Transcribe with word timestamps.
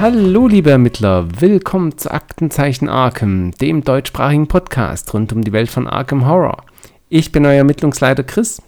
Hallo, 0.00 0.48
liebe 0.48 0.70
Ermittler, 0.70 1.28
willkommen 1.42 1.98
zu 1.98 2.10
Aktenzeichen 2.10 2.88
Arkham, 2.88 3.50
dem 3.50 3.84
deutschsprachigen 3.84 4.48
Podcast 4.48 5.12
rund 5.12 5.30
um 5.34 5.44
die 5.44 5.52
Welt 5.52 5.68
von 5.68 5.86
Arkham 5.86 6.26
Horror. 6.26 6.64
Ich 7.10 7.32
bin 7.32 7.44
euer 7.44 7.56
Ermittlungsleiter 7.56 8.24
Chris 8.24 8.62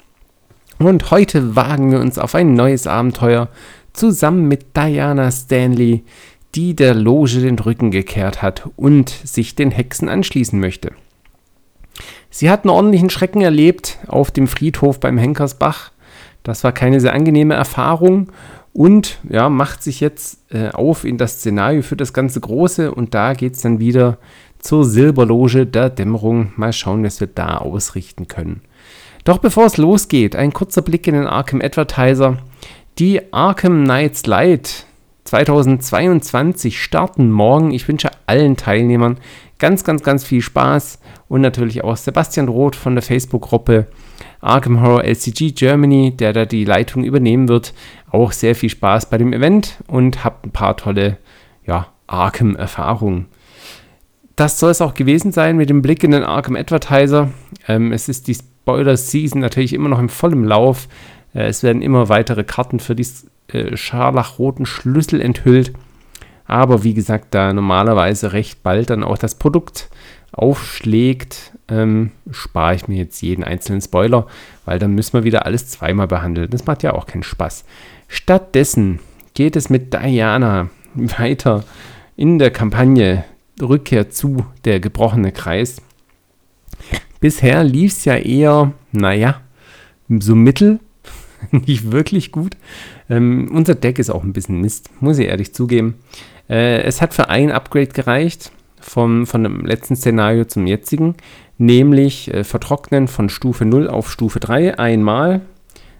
und 0.79 1.11
heute 1.11 1.57
wagen 1.57 1.91
wir 1.91 2.00
uns 2.00 2.18
auf 2.18 2.35
ein 2.35 2.53
neues 2.53 2.87
Abenteuer 2.87 3.49
zusammen 3.95 4.46
mit 4.46 4.76
Diana 4.76 5.31
Stanley, 5.31 6.04
die 6.54 6.76
der 6.76 6.93
Loge 6.93 7.40
den 7.40 7.59
Rücken 7.59 7.90
gekehrt 7.90 8.43
hat 8.43 8.68
und 8.76 9.09
sich 9.09 9.54
den 9.54 9.71
Hexen 9.71 10.11
anschließen 10.11 10.61
möchte. 10.61 10.93
Sie 12.29 12.51
hat 12.51 12.64
einen 12.64 12.76
ordentlichen 12.76 13.09
Schrecken 13.09 13.40
erlebt 13.40 14.01
auf 14.07 14.32
dem 14.32 14.49
Friedhof 14.49 15.01
beim 15.01 15.17
Henkersbach. 15.17 15.93
Das 16.43 16.62
war 16.62 16.73
keine 16.73 17.01
sehr 17.01 17.14
angenehme 17.14 17.54
Erfahrung 17.54 18.29
und 18.72 19.18
ja, 19.29 19.49
macht 19.49 19.82
sich 19.82 20.00
jetzt 20.00 20.39
äh, 20.50 20.71
auf 20.71 21.04
in 21.04 21.18
das 21.18 21.35
Szenario 21.35 21.82
für 21.82 21.96
das 21.96 22.12
ganze 22.12 22.40
Große 22.40 22.93
und 22.93 23.14
da 23.14 23.35
geht 23.35 23.54
es 23.54 23.62
dann 23.62 23.81
wieder 23.81 24.18
zur 24.58 24.85
Silberloge 24.85 25.67
der 25.67 25.90
Dämmerung. 25.90 26.53
Mal 26.57 26.72
schauen, 26.72 27.04
was 27.04 27.21
wir 27.21 27.26
da 27.26 27.58
ausrichten 27.58 28.29
können. 28.29 28.62
Doch 29.25 29.39
bevor 29.39 29.67
es 29.67 29.76
losgeht, 29.76 30.35
ein 30.35 30.53
kurzer 30.53 30.82
Blick 30.82 31.07
in 31.07 31.14
den 31.14 31.26
Arkham 31.26 31.61
Advertiser. 31.61 32.39
Die 32.98 33.33
Arkham 33.33 33.84
Knights 33.84 34.27
Light 34.27 34.86
2022 35.25 36.83
starten 36.83 37.31
morgen. 37.31 37.73
Ich 37.73 37.87
wünsche 37.89 38.11
allen 38.27 38.56
Teilnehmern 38.56 39.19
ganz, 39.59 39.84
ganz, 39.84 40.03
ganz 40.03 40.25
viel 40.25 40.41
Spaß 40.41 40.98
und 41.28 41.41
natürlich 41.41 41.84
auch 41.84 41.97
Sebastian 41.97 42.48
Roth 42.48 42.75
von 42.75 42.95
der 42.95 43.03
Facebook-Gruppe 43.03 43.87
Arkham 44.41 44.83
Horror 44.83 45.05
LCG 45.05 45.53
Germany, 45.53 46.17
der 46.17 46.33
da 46.33 46.45
die 46.45 46.65
Leitung 46.65 47.05
übernehmen 47.05 47.48
wird. 47.48 47.73
Auch 48.13 48.33
sehr 48.33 48.55
viel 48.55 48.69
Spaß 48.69 49.09
bei 49.09 49.17
dem 49.17 49.33
Event 49.33 49.79
und 49.89 50.23
habt 50.23 50.47
ein 50.47 50.51
paar 50.53 50.77
tolle 50.77 51.17
ja, 51.67 51.89
Arkham-Erfahrungen. 52.07 53.27
Das 54.37 54.61
soll 54.61 54.71
es 54.71 54.83
auch 54.83 54.93
gewesen 54.93 55.33
sein 55.33 55.57
mit 55.57 55.71
dem 55.71 55.81
Blick 55.81 56.05
in 56.05 56.11
den 56.11 56.23
Arkham 56.23 56.57
Advertiser. 56.57 57.31
Ähm, 57.67 57.91
es 57.91 58.11
ist 58.11 58.29
die 58.29 58.35
Spoiler-Season 58.35 59.41
natürlich 59.41 59.73
immer 59.73 59.89
noch 59.89 59.99
im 59.99 60.11
vollen 60.11 60.45
Lauf. 60.45 60.89
Äh, 61.35 61.47
es 61.47 61.63
werden 61.63 61.81
immer 61.81 62.11
weitere 62.11 62.45
Karten 62.45 62.81
für 62.81 62.95
die 62.95 63.07
äh, 63.49 63.77
scharlachroten 63.77 64.67
Schlüssel 64.67 65.21
enthüllt. 65.21 65.73
Aber 66.45 66.85
wie 66.85 66.93
gesagt, 66.93 67.29
da 67.35 67.53
normalerweise 67.53 68.35
recht 68.35 68.63
bald 68.63 68.91
dann 68.91 69.05
auch 69.05 69.17
das 69.17 69.37
Produkt 69.37 69.89
aufschlägt, 70.33 71.53
ähm, 71.69 72.11
spare 72.31 72.75
ich 72.75 72.89
mir 72.89 72.97
jetzt 72.97 73.23
jeden 73.23 73.45
einzelnen 73.45 73.81
Spoiler, 73.81 74.27
weil 74.65 74.79
dann 74.79 74.95
müssen 74.95 75.15
wir 75.15 75.25
wieder 75.25 75.47
alles 75.47 75.69
zweimal 75.69 76.09
behandeln. 76.09 76.51
Das 76.51 76.67
macht 76.67 76.83
ja 76.83 76.95
auch 76.95 77.07
keinen 77.07 77.23
Spaß. 77.23 77.65
Stattdessen 78.13 78.99
geht 79.33 79.57
es 79.57 79.71
mit 79.71 79.95
Diana 79.95 80.69
weiter 80.93 81.65
in 82.15 82.39
der 82.39 82.51
Kampagne 82.51 83.25
Rückkehr 83.59 84.11
zu 84.11 84.45
der 84.67 84.81
gebrochene 84.81 85.33
Kreis. 85.33 85.81
Bisher 87.21 87.65
lief 87.65 87.93
es 87.93 88.05
ja 88.05 88.17
eher, 88.17 88.75
naja, 88.93 89.41
so 90.11 90.35
mittel, 90.35 90.79
nicht 91.53 91.91
wirklich 91.91 92.33
gut. 92.33 92.59
Ähm, 93.09 93.51
unser 93.51 93.75
Deck 93.75 93.99
ist 93.99 94.11
auch 94.11 94.25
ein 94.25 94.35
bisschen 94.35 94.61
Mist, 94.61 94.91
muss 95.01 95.17
ich 95.17 95.29
ehrlich 95.29 95.55
zugeben. 95.55 95.95
Äh, 96.51 96.83
es 96.83 97.01
hat 97.01 97.15
für 97.15 97.31
ein 97.31 97.51
Upgrade 97.51 97.87
gereicht, 97.95 98.53
vom, 98.79 99.27
von 99.27 99.43
dem 99.43 99.65
letzten 99.65 99.97
Szenario 99.97 100.45
zum 100.45 100.67
jetzigen, 100.67 101.15
nämlich 101.56 102.33
äh, 102.33 102.45
Vertrocknen 102.45 103.09
von 103.09 103.31
Stufe 103.31 103.65
0 103.65 103.89
auf 103.89 104.12
Stufe 104.12 104.39
3 104.39 104.78
einmal. 104.78 105.41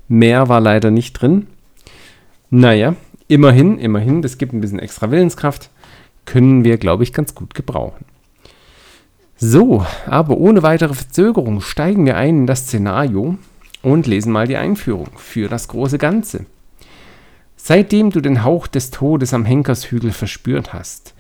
Mehr 0.09 0.51
war 0.51 0.61
leider 0.61 0.91
nicht 0.91 1.15
drin. 1.15 1.47
Naja, 2.55 2.97
immerhin, 3.29 3.79
immerhin, 3.79 4.21
das 4.21 4.37
gibt 4.37 4.53
ein 4.53 4.61
bisschen 4.61 4.79
extra 4.79 5.11
Willenskraft, 5.11 5.71
können 6.27 6.65
wir, 6.65 6.77
glaube 6.77 7.03
ich, 7.03 7.15
ganz 7.15 7.35
gut 7.35 7.55
gebrauchen. 7.55 8.05
So, 9.39 9.87
aber 10.05 10.37
ohne 10.37 10.63
weitere 10.63 10.93
Verzögerung 10.93 11.63
steigen 11.63 12.05
wir 12.05 12.19
ein 12.19 12.41
in 12.41 12.47
das 12.47 12.67
Szenario 12.67 13.39
und 13.81 14.07
lesen 14.07 14.33
mal 14.33 14.47
die 14.47 14.59
Einführung 14.59 15.09
für 15.17 15.49
das 15.49 15.67
große 15.69 15.97
Ganze. 15.97 16.45
Seitdem 17.57 18.11
du 18.11 18.21
den 18.21 18.45
Hauch 18.45 18.67
des 18.67 18.91
Todes 18.91 19.33
am 19.33 19.47
Henkershügel 19.47 20.13
verspürt 20.13 20.75
hast, 20.75 21.15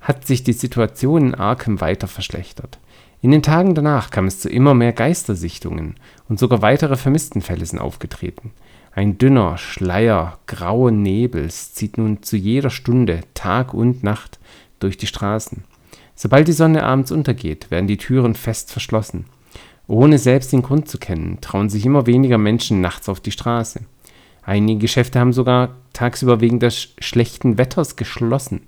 hat 0.00 0.26
sich 0.26 0.42
die 0.42 0.52
Situation 0.52 1.28
in 1.28 1.34
Arkham 1.36 1.80
weiter 1.80 2.08
verschlechtert. 2.08 2.80
In 3.20 3.30
den 3.30 3.44
Tagen 3.44 3.76
danach 3.76 4.10
kam 4.10 4.26
es 4.26 4.40
zu 4.40 4.48
immer 4.48 4.74
mehr 4.74 4.92
Geistersichtungen 4.92 5.94
und 6.28 6.40
sogar 6.40 6.60
weitere 6.60 6.96
Vermisstenfälle 6.96 7.64
sind 7.66 7.78
aufgetreten. 7.78 8.50
Ein 8.94 9.16
dünner 9.16 9.56
Schleier 9.56 10.38
grauen 10.46 11.00
Nebels 11.00 11.72
zieht 11.72 11.96
nun 11.96 12.22
zu 12.22 12.36
jeder 12.36 12.68
Stunde, 12.68 13.20
Tag 13.32 13.72
und 13.72 14.02
Nacht, 14.02 14.38
durch 14.80 14.98
die 14.98 15.06
Straßen. 15.06 15.64
Sobald 16.14 16.46
die 16.46 16.52
Sonne 16.52 16.82
abends 16.82 17.10
untergeht, 17.10 17.70
werden 17.70 17.86
die 17.86 17.96
Türen 17.96 18.34
fest 18.34 18.70
verschlossen. 18.70 19.24
Ohne 19.86 20.18
selbst 20.18 20.52
den 20.52 20.62
Grund 20.62 20.88
zu 20.88 20.98
kennen, 20.98 21.38
trauen 21.40 21.70
sich 21.70 21.86
immer 21.86 22.06
weniger 22.06 22.36
Menschen 22.36 22.82
nachts 22.82 23.08
auf 23.08 23.20
die 23.20 23.32
Straße. 23.32 23.80
Einige 24.42 24.80
Geschäfte 24.80 25.20
haben 25.20 25.32
sogar 25.32 25.76
tagsüber 25.94 26.40
wegen 26.40 26.60
des 26.60 26.94
schlechten 26.98 27.56
Wetters 27.56 27.96
geschlossen. 27.96 28.60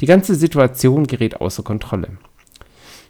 Die 0.00 0.06
ganze 0.06 0.34
Situation 0.34 1.06
gerät 1.06 1.40
außer 1.40 1.62
Kontrolle. 1.62 2.18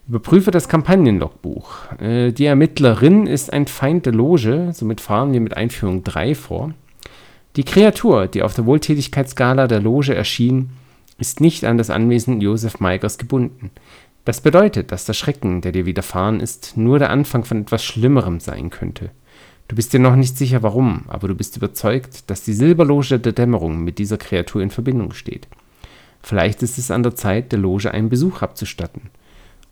Überprüfe 0.09 0.51
das 0.51 0.71
Kampagnenlogbuch. 0.71 1.93
Äh, 2.01 2.33
die 2.33 2.47
Ermittlerin 2.47 3.27
ist 3.27 3.53
ein 3.53 3.67
Feind 3.67 4.07
der 4.07 4.15
Loge, 4.15 4.71
somit 4.73 5.03
fahren 5.03 5.35
wir 5.35 5.41
mit 5.41 5.55
Einführung 5.55 6.03
3 6.03 6.35
vor. 6.35 6.73
Die 7.57 7.65
Kreatur, 7.65 8.27
die 8.27 8.43
auf 8.43 8.55
der 8.55 8.65
Wohltätigkeitsskala 8.65 9.67
der 9.67 9.81
Loge 9.81 10.15
erschien, 10.15 10.71
ist 11.19 11.41
nicht 11.41 11.65
an 11.65 11.77
das 11.77 11.91
Anwesen 11.91 12.41
Josef 12.41 12.81
Meigers 12.81 13.19
gebunden. 13.19 13.71
Das 14.25 14.41
bedeutet, 14.41 14.93
dass 14.93 15.05
der 15.05 15.13
Schrecken, 15.13 15.61
der 15.61 15.73
dir 15.73 15.85
widerfahren 15.85 16.41
ist, 16.41 16.79
nur 16.79 16.99
der 16.99 17.11
Anfang 17.11 17.45
von 17.45 17.61
etwas 17.63 17.85
Schlimmerem 17.85 18.41
sein 18.41 18.71
könnte. 18.71 19.11
Du 19.67 19.77
bist 19.77 19.93
dir 19.93 20.01
noch 20.01 20.17
nicht 20.17 20.39
sicher 20.39 20.63
warum, 20.63 21.05
aber 21.09 21.29
du 21.29 21.35
bist 21.35 21.59
überzeugt, 21.59 22.31
dass 22.31 22.43
die 22.43 22.55
Silberloge 22.55 23.19
der 23.19 23.33
Dämmerung 23.33 23.85
mit 23.85 23.99
dieser 23.99 24.17
Kreatur 24.17 24.63
in 24.63 24.71
Verbindung 24.71 25.13
steht. 25.13 25.49
Vielleicht 26.23 26.63
ist 26.63 26.79
es 26.79 26.91
an 26.91 27.03
der 27.03 27.15
Zeit, 27.15 27.53
der 27.53 27.59
Loge 27.59 27.93
einen 27.93 28.09
Besuch 28.09 28.41
abzustatten, 28.41 29.03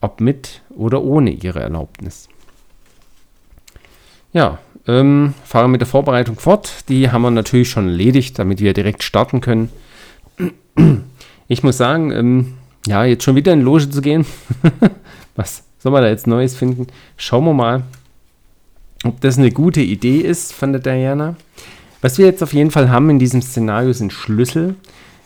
ob 0.06 0.20
mit 0.20 0.62
oder 0.70 1.02
ohne 1.02 1.30
ihre 1.30 1.60
Erlaubnis. 1.60 2.28
Ja, 4.32 4.58
ähm, 4.86 5.34
fahren 5.44 5.70
mit 5.70 5.80
der 5.80 5.88
Vorbereitung 5.88 6.38
fort. 6.38 6.88
Die 6.88 7.10
haben 7.10 7.22
wir 7.22 7.30
natürlich 7.30 7.70
schon 7.70 7.88
erledigt, 7.88 8.38
damit 8.38 8.60
wir 8.60 8.72
direkt 8.72 9.02
starten 9.02 9.40
können. 9.40 9.70
Ich 11.48 11.62
muss 11.62 11.76
sagen, 11.76 12.10
ähm, 12.10 12.54
ja, 12.88 13.04
jetzt 13.04 13.22
schon 13.22 13.36
wieder 13.36 13.52
in 13.52 13.62
Loge 13.62 13.88
zu 13.88 14.02
gehen. 14.02 14.26
Was 15.36 15.62
soll 15.78 15.92
man 15.92 16.02
da 16.02 16.08
jetzt 16.08 16.26
Neues 16.26 16.56
finden? 16.56 16.88
Schauen 17.16 17.44
wir 17.44 17.54
mal 17.54 17.84
ob 19.04 19.20
das 19.20 19.38
eine 19.38 19.50
gute 19.50 19.80
Idee 19.80 20.18
ist 20.18 20.52
von 20.52 20.72
der 20.72 20.80
Diana. 20.80 21.36
Was 22.00 22.18
wir 22.18 22.26
jetzt 22.26 22.42
auf 22.42 22.52
jeden 22.52 22.70
Fall 22.70 22.90
haben 22.90 23.10
in 23.10 23.18
diesem 23.18 23.42
Szenario 23.42 23.92
sind 23.92 24.12
Schlüssel. 24.12 24.74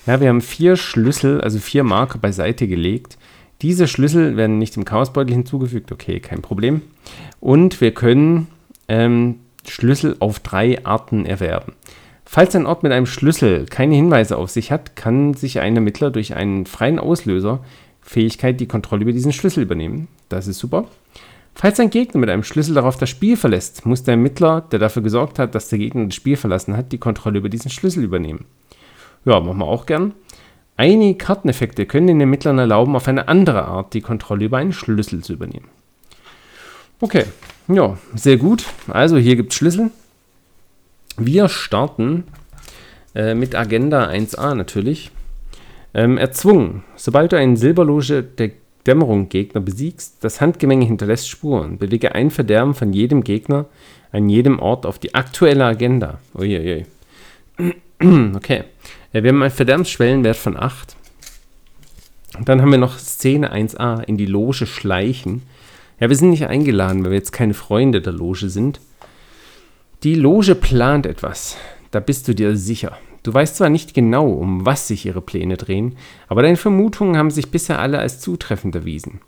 Ja, 0.06 0.20
wir 0.20 0.28
haben 0.28 0.40
vier 0.40 0.76
Schlüssel, 0.76 1.40
also 1.40 1.58
vier 1.58 1.84
Marker 1.84 2.18
beiseite 2.18 2.66
gelegt. 2.66 3.16
Diese 3.62 3.88
Schlüssel 3.88 4.36
werden 4.36 4.58
nicht 4.58 4.76
im 4.76 4.84
Chaosbeutel 4.84 5.34
hinzugefügt, 5.34 5.92
okay, 5.92 6.20
kein 6.20 6.42
Problem. 6.42 6.82
Und 7.40 7.80
wir 7.80 7.92
können 7.92 8.48
ähm, 8.88 9.40
Schlüssel 9.66 10.16
auf 10.18 10.40
drei 10.40 10.84
Arten 10.84 11.26
erwerben. 11.26 11.74
Falls 12.24 12.54
ein 12.54 12.66
Ort 12.66 12.82
mit 12.82 12.92
einem 12.92 13.06
Schlüssel 13.06 13.66
keine 13.66 13.96
Hinweise 13.96 14.38
auf 14.38 14.50
sich 14.50 14.70
hat, 14.70 14.94
kann 14.96 15.34
sich 15.34 15.60
ein 15.60 15.74
Ermittler 15.74 16.10
durch 16.10 16.34
einen 16.34 16.64
freien 16.64 16.98
Auslöser 16.98 17.60
Fähigkeit 18.02 18.60
die 18.60 18.66
Kontrolle 18.66 19.02
über 19.02 19.12
diesen 19.12 19.32
Schlüssel 19.32 19.62
übernehmen. 19.62 20.08
Das 20.28 20.46
ist 20.46 20.58
super. 20.58 20.86
Falls 21.54 21.78
ein 21.80 21.90
Gegner 21.90 22.20
mit 22.20 22.30
einem 22.30 22.44
Schlüssel 22.44 22.74
darauf 22.74 22.96
das 22.96 23.10
Spiel 23.10 23.36
verlässt, 23.36 23.84
muss 23.84 24.02
der 24.02 24.12
Ermittler, 24.12 24.62
der 24.62 24.78
dafür 24.78 25.02
gesorgt 25.02 25.38
hat, 25.38 25.54
dass 25.54 25.68
der 25.68 25.78
Gegner 25.78 26.06
das 26.06 26.14
Spiel 26.14 26.36
verlassen 26.36 26.76
hat, 26.76 26.92
die 26.92 26.98
Kontrolle 26.98 27.38
über 27.38 27.48
diesen 27.48 27.70
Schlüssel 27.70 28.02
übernehmen. 28.02 28.46
Ja, 29.24 29.40
machen 29.40 29.58
wir 29.58 29.66
auch 29.66 29.86
gern. 29.86 30.14
Einige 30.80 31.18
Karteneffekte 31.18 31.84
können 31.84 32.06
den 32.06 32.20
Ermittlern 32.22 32.58
erlauben, 32.58 32.96
auf 32.96 33.06
eine 33.06 33.28
andere 33.28 33.66
Art 33.66 33.92
die 33.92 34.00
Kontrolle 34.00 34.46
über 34.46 34.56
einen 34.56 34.72
Schlüssel 34.72 35.22
zu 35.22 35.34
übernehmen. 35.34 35.68
Okay, 37.02 37.24
ja, 37.68 37.98
sehr 38.14 38.38
gut. 38.38 38.64
Also 38.88 39.18
hier 39.18 39.36
gibt 39.36 39.52
es 39.52 39.58
Schlüssel. 39.58 39.90
Wir 41.18 41.50
starten 41.50 42.24
äh, 43.14 43.34
mit 43.34 43.54
Agenda 43.54 44.08
1a 44.08 44.54
natürlich. 44.54 45.10
Ähm, 45.92 46.16
erzwungen. 46.16 46.82
Sobald 46.96 47.32
du 47.32 47.36
einen 47.36 47.58
Silberloge 47.58 48.22
der 48.22 48.52
Dämmerung 48.86 49.28
Gegner 49.28 49.60
besiegst, 49.60 50.24
das 50.24 50.40
Handgemenge 50.40 50.86
hinterlässt 50.86 51.28
Spuren. 51.28 51.76
Bewege 51.76 52.14
ein 52.14 52.30
Verderben 52.30 52.72
von 52.72 52.94
jedem 52.94 53.22
Gegner 53.22 53.66
an 54.12 54.30
jedem 54.30 54.58
Ort 54.58 54.86
auf 54.86 54.98
die 54.98 55.14
aktuelle 55.14 55.66
Agenda. 55.66 56.20
Uiuiui. 56.34 56.86
Okay. 58.34 58.64
Wir 59.12 59.22
haben 59.22 59.42
einen 59.42 59.50
Verderbensschwellenwert 59.50 60.36
von 60.36 60.56
8. 60.56 60.94
Dann 62.44 62.62
haben 62.62 62.70
wir 62.70 62.78
noch 62.78 62.96
Szene 62.96 63.52
1a, 63.52 64.04
in 64.04 64.16
die 64.16 64.26
Loge 64.26 64.66
schleichen. 64.66 65.42
Ja, 65.98 66.08
wir 66.08 66.14
sind 66.14 66.30
nicht 66.30 66.46
eingeladen, 66.46 67.02
weil 67.02 67.10
wir 67.10 67.18
jetzt 67.18 67.32
keine 67.32 67.54
Freunde 67.54 68.00
der 68.00 68.12
Loge 68.12 68.48
sind. 68.48 68.80
Die 70.04 70.14
Loge 70.14 70.54
plant 70.54 71.06
etwas. 71.06 71.56
Da 71.90 71.98
bist 71.98 72.28
du 72.28 72.36
dir 72.36 72.56
sicher. 72.56 72.96
Du 73.24 73.34
weißt 73.34 73.56
zwar 73.56 73.68
nicht 73.68 73.94
genau, 73.94 74.30
um 74.30 74.64
was 74.64 74.86
sich 74.86 75.04
ihre 75.04 75.20
Pläne 75.20 75.56
drehen, 75.56 75.96
aber 76.28 76.42
deine 76.42 76.56
Vermutungen 76.56 77.16
haben 77.16 77.32
sich 77.32 77.50
bisher 77.50 77.80
alle 77.80 77.98
als 77.98 78.20
zutreffend 78.20 78.76
erwiesen. 78.76 79.20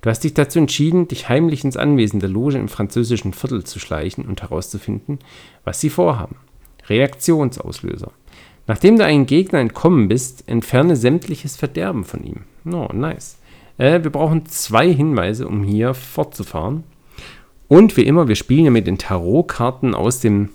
Du 0.00 0.10
hast 0.10 0.24
dich 0.24 0.34
dazu 0.34 0.58
entschieden, 0.58 1.06
dich 1.06 1.28
heimlich 1.28 1.62
ins 1.62 1.76
Anwesen 1.76 2.18
der 2.18 2.28
Loge 2.28 2.58
im 2.58 2.68
französischen 2.68 3.32
Viertel 3.32 3.62
zu 3.62 3.78
schleichen 3.78 4.26
und 4.26 4.42
herauszufinden, 4.42 5.20
was 5.62 5.80
sie 5.80 5.90
vorhaben. 5.90 6.36
Reaktionsauslöser. 6.88 8.10
Nachdem 8.68 8.98
du 8.98 9.04
einem 9.04 9.24
Gegner 9.24 9.60
entkommen 9.60 10.08
bist, 10.08 10.44
entferne 10.46 10.94
sämtliches 10.94 11.56
Verderben 11.56 12.04
von 12.04 12.22
ihm. 12.22 12.42
Oh, 12.70 12.90
nice. 12.92 13.38
Äh, 13.78 14.04
wir 14.04 14.10
brauchen 14.10 14.44
zwei 14.44 14.92
Hinweise, 14.92 15.48
um 15.48 15.64
hier 15.64 15.94
fortzufahren. 15.94 16.84
Und 17.66 17.96
wie 17.96 18.02
immer, 18.02 18.28
wir 18.28 18.36
spielen 18.36 18.66
ja 18.66 18.70
mit 18.70 18.86
den 18.86 18.98
Tarotkarten 18.98 19.94
aus 19.94 20.20
dem 20.20 20.50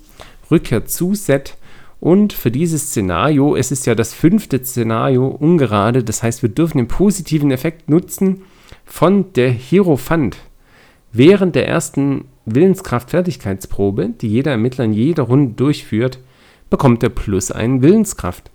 Rückkehr-zu-Set. 0.48 1.56
Und 1.98 2.32
für 2.32 2.52
dieses 2.52 2.88
Szenario, 2.88 3.56
es 3.56 3.72
ist 3.72 3.84
ja 3.84 3.96
das 3.96 4.14
fünfte 4.14 4.64
Szenario 4.64 5.26
ungerade, 5.26 6.04
das 6.04 6.22
heißt, 6.22 6.42
wir 6.42 6.50
dürfen 6.50 6.78
den 6.78 6.88
positiven 6.88 7.50
Effekt 7.50 7.88
nutzen 7.88 8.42
von 8.84 9.32
der 9.32 9.50
Hierophant. 9.50 10.36
Während 11.12 11.56
der 11.56 11.66
ersten 11.66 12.26
Willenskraft-Fertigkeitsprobe, 12.46 14.10
die 14.20 14.28
jeder 14.28 14.52
Ermittler 14.52 14.84
in 14.84 14.92
jeder 14.92 15.24
Runde 15.24 15.54
durchführt, 15.54 16.20
bekommt 16.74 17.04
er 17.04 17.08
plus 17.08 17.52
einen 17.52 17.82
Willenskraft. 17.82 18.50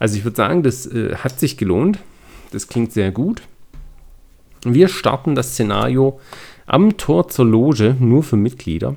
Also 0.00 0.16
ich 0.16 0.24
würde 0.24 0.36
sagen, 0.36 0.64
das 0.64 0.84
äh, 0.84 1.14
hat 1.14 1.38
sich 1.38 1.56
gelohnt. 1.56 2.00
Das 2.50 2.66
klingt 2.66 2.92
sehr 2.92 3.12
gut. 3.12 3.42
Wir 4.64 4.88
starten 4.88 5.36
das 5.36 5.52
Szenario 5.52 6.18
am 6.66 6.96
Tor 6.96 7.28
zur 7.28 7.46
Loge 7.46 7.94
nur 8.00 8.24
für 8.24 8.36
Mitglieder. 8.36 8.96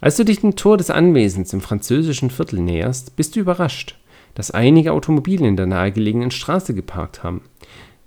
Als 0.00 0.16
du 0.16 0.24
dich 0.24 0.40
dem 0.40 0.56
Tor 0.56 0.76
des 0.76 0.90
Anwesens 0.90 1.52
im 1.52 1.60
französischen 1.60 2.30
Viertel 2.30 2.58
näherst, 2.58 3.14
bist 3.14 3.36
du 3.36 3.40
überrascht, 3.40 3.96
dass 4.34 4.50
einige 4.50 4.90
Automobile 4.90 5.46
in 5.46 5.56
der 5.56 5.66
nahegelegenen 5.66 6.32
Straße 6.32 6.74
geparkt 6.74 7.22
haben. 7.22 7.42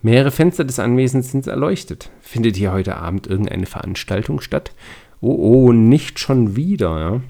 Mehrere 0.01 0.31
Fenster 0.31 0.65
des 0.65 0.79
Anwesens 0.79 1.31
sind 1.31 1.47
erleuchtet. 1.47 2.09
Findet 2.19 2.57
hier 2.57 2.73
heute 2.73 2.97
Abend 2.97 3.25
irgendeine 3.25 3.67
Veranstaltung 3.67 4.41
statt? 4.41 4.73
Oh, 5.21 5.67
oh, 5.67 5.71
nicht 5.71 6.19
schon 6.19 6.57
wieder, 6.57 6.99
ja. 6.99 7.21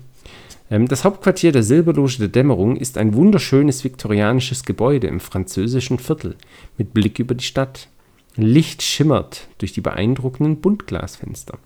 Ähm, 0.70 0.88
das 0.88 1.04
Hauptquartier 1.04 1.52
der 1.52 1.64
Silberloge 1.64 2.18
der 2.20 2.28
Dämmerung 2.28 2.76
ist 2.76 2.98
ein 2.98 3.14
wunderschönes 3.14 3.84
viktorianisches 3.84 4.64
Gebäude 4.64 5.08
im 5.08 5.20
französischen 5.20 6.00
Viertel 6.00 6.36
mit 6.78 6.94
Blick 6.94 7.20
über 7.20 7.36
die 7.36 7.46
Stadt. 7.46 7.88
Licht 8.36 8.84
schimmert 8.84 9.48
durch 9.58 9.74
die 9.74 9.82
beeindruckenden 9.82 10.62
Buntglasfenster. 10.62 11.58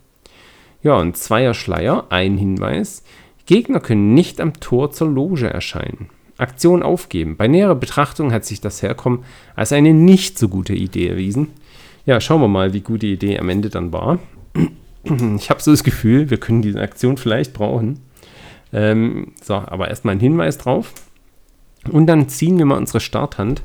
Ja, 0.82 0.96
und 0.96 1.16
zweier 1.16 1.54
Schleier, 1.54 2.06
ein 2.10 2.38
Hinweis. 2.38 3.04
Gegner 3.46 3.80
können 3.80 4.14
nicht 4.14 4.40
am 4.40 4.54
Tor 4.54 4.90
zur 4.90 5.08
Loge 5.08 5.48
erscheinen. 5.48 6.08
Aktion 6.38 6.82
aufgeben. 6.82 7.36
Bei 7.36 7.46
näherer 7.46 7.74
Betrachtung 7.74 8.32
hat 8.32 8.44
sich 8.44 8.60
das 8.60 8.82
Herkommen 8.82 9.24
als 9.54 9.72
eine 9.72 9.92
nicht 9.92 10.38
so 10.38 10.48
gute 10.48 10.74
Idee 10.74 11.08
erwiesen. 11.08 11.48
Ja, 12.06 12.20
schauen 12.20 12.40
wir 12.40 12.48
mal, 12.48 12.72
wie 12.72 12.80
gut 12.80 13.02
die 13.02 13.12
Idee 13.12 13.38
am 13.38 13.48
Ende 13.48 13.68
dann 13.68 13.92
war. 13.92 14.18
Ich 15.36 15.50
habe 15.50 15.60
so 15.60 15.72
das 15.72 15.82
Gefühl, 15.82 16.30
wir 16.30 16.38
können 16.38 16.62
diese 16.62 16.80
Aktion 16.80 17.16
vielleicht 17.16 17.52
brauchen. 17.52 17.98
Ähm, 18.72 19.32
so, 19.42 19.54
aber 19.54 19.88
erstmal 19.88 20.14
ein 20.14 20.20
Hinweis 20.20 20.58
drauf. 20.58 20.92
Und 21.90 22.06
dann 22.06 22.28
ziehen 22.28 22.58
wir 22.58 22.64
mal 22.64 22.78
unsere 22.78 23.00
Starthand. 23.00 23.62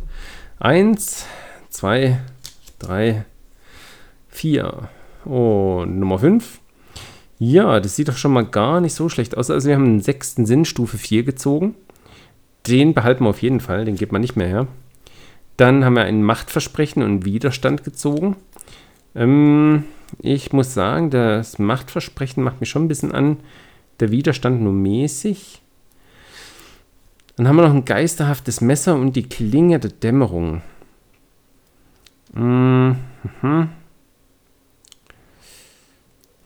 Eins, 0.60 1.26
zwei, 1.70 2.20
drei, 2.80 3.26
vier 4.28 4.90
und 5.24 6.00
Nummer 6.00 6.20
fünf. 6.20 6.60
Ja, 7.40 7.80
das 7.80 7.96
sieht 7.96 8.08
doch 8.08 8.18
schon 8.18 8.34
mal 8.34 8.46
gar 8.46 8.82
nicht 8.82 8.96
so 8.96 9.10
schlecht 9.10 9.38
aus. 9.38 9.52
Also 9.52 9.68
wir 9.68 9.76
haben 9.76 9.86
einen 9.86 10.02
sechsten 10.02 10.46
Sinn, 10.46 10.66
Stufe 10.66 10.98
4 10.98 11.24
gezogen. 11.24 11.76
Den 12.66 12.94
behalten 12.94 13.24
wir 13.24 13.30
auf 13.30 13.44
jeden 13.44 13.60
Fall, 13.60 13.86
den 13.86 13.96
geht 13.96 14.12
man 14.12 14.22
nicht 14.22 14.36
mehr 14.36 14.48
her. 14.48 14.68
Dann 15.56 15.86
haben 15.86 15.96
wir 15.96 16.04
ein 16.04 16.24
Machtversprechen 16.24 17.04
und 17.04 17.26
Widerstand 17.26 17.84
gezogen. 17.84 18.36
Ähm, 19.16 19.86
ich 20.20 20.52
muss 20.52 20.74
sagen, 20.74 21.12
das 21.12 21.60
Machtversprechen 21.60 22.44
macht 22.44 22.60
mich 22.60 22.70
schon 22.70 22.86
ein 22.86 22.88
bisschen 22.88 23.12
an 23.12 23.38
der 24.00 24.12
Widerstand 24.12 24.62
nur 24.62 24.74
mäßig. 24.74 25.62
Dann 27.36 27.48
haben 27.48 27.56
wir 27.56 27.68
noch 27.68 27.74
ein 27.76 27.86
geisterhaftes 27.86 28.62
Messer 28.62 28.96
und 28.96 29.16
die 29.16 29.30
Klinge 29.30 29.80
der 29.80 29.92
Dämmerung. 29.92 30.62
Mhm. 32.34 32.98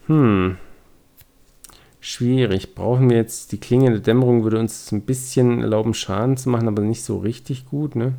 Hm. 0.08 0.58
Schwierig. 2.00 2.76
Brauchen 2.76 3.10
wir 3.10 3.18
jetzt 3.18 3.52
die 3.52 3.60
Klinge 3.60 3.92
der 3.92 4.00
Dämmerung, 4.00 4.44
würde 4.44 4.60
uns 4.60 4.92
ein 4.92 5.02
bisschen 5.02 5.62
erlauben, 5.62 5.94
Schaden 5.94 6.36
zu 6.36 6.50
machen, 6.50 6.68
aber 6.68 6.82
nicht 6.82 7.04
so 7.04 7.20
richtig 7.20 7.66
gut, 7.68 7.96
ne? 7.96 8.14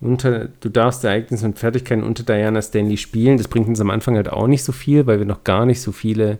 Unter, 0.00 0.48
du 0.48 0.68
darfst 0.68 1.04
Ereignisse 1.04 1.46
und 1.46 1.58
Fertigkeiten 1.58 2.02
unter 2.02 2.24
Diana 2.24 2.60
Stanley 2.60 2.96
spielen. 2.96 3.38
Das 3.38 3.48
bringt 3.48 3.68
uns 3.68 3.80
am 3.80 3.90
Anfang 3.90 4.16
halt 4.16 4.28
auch 4.28 4.48
nicht 4.48 4.64
so 4.64 4.72
viel, 4.72 5.06
weil 5.06 5.18
wir 5.18 5.26
noch 5.26 5.44
gar 5.44 5.64
nicht 5.64 5.80
so 5.80 5.92
viele 5.92 6.38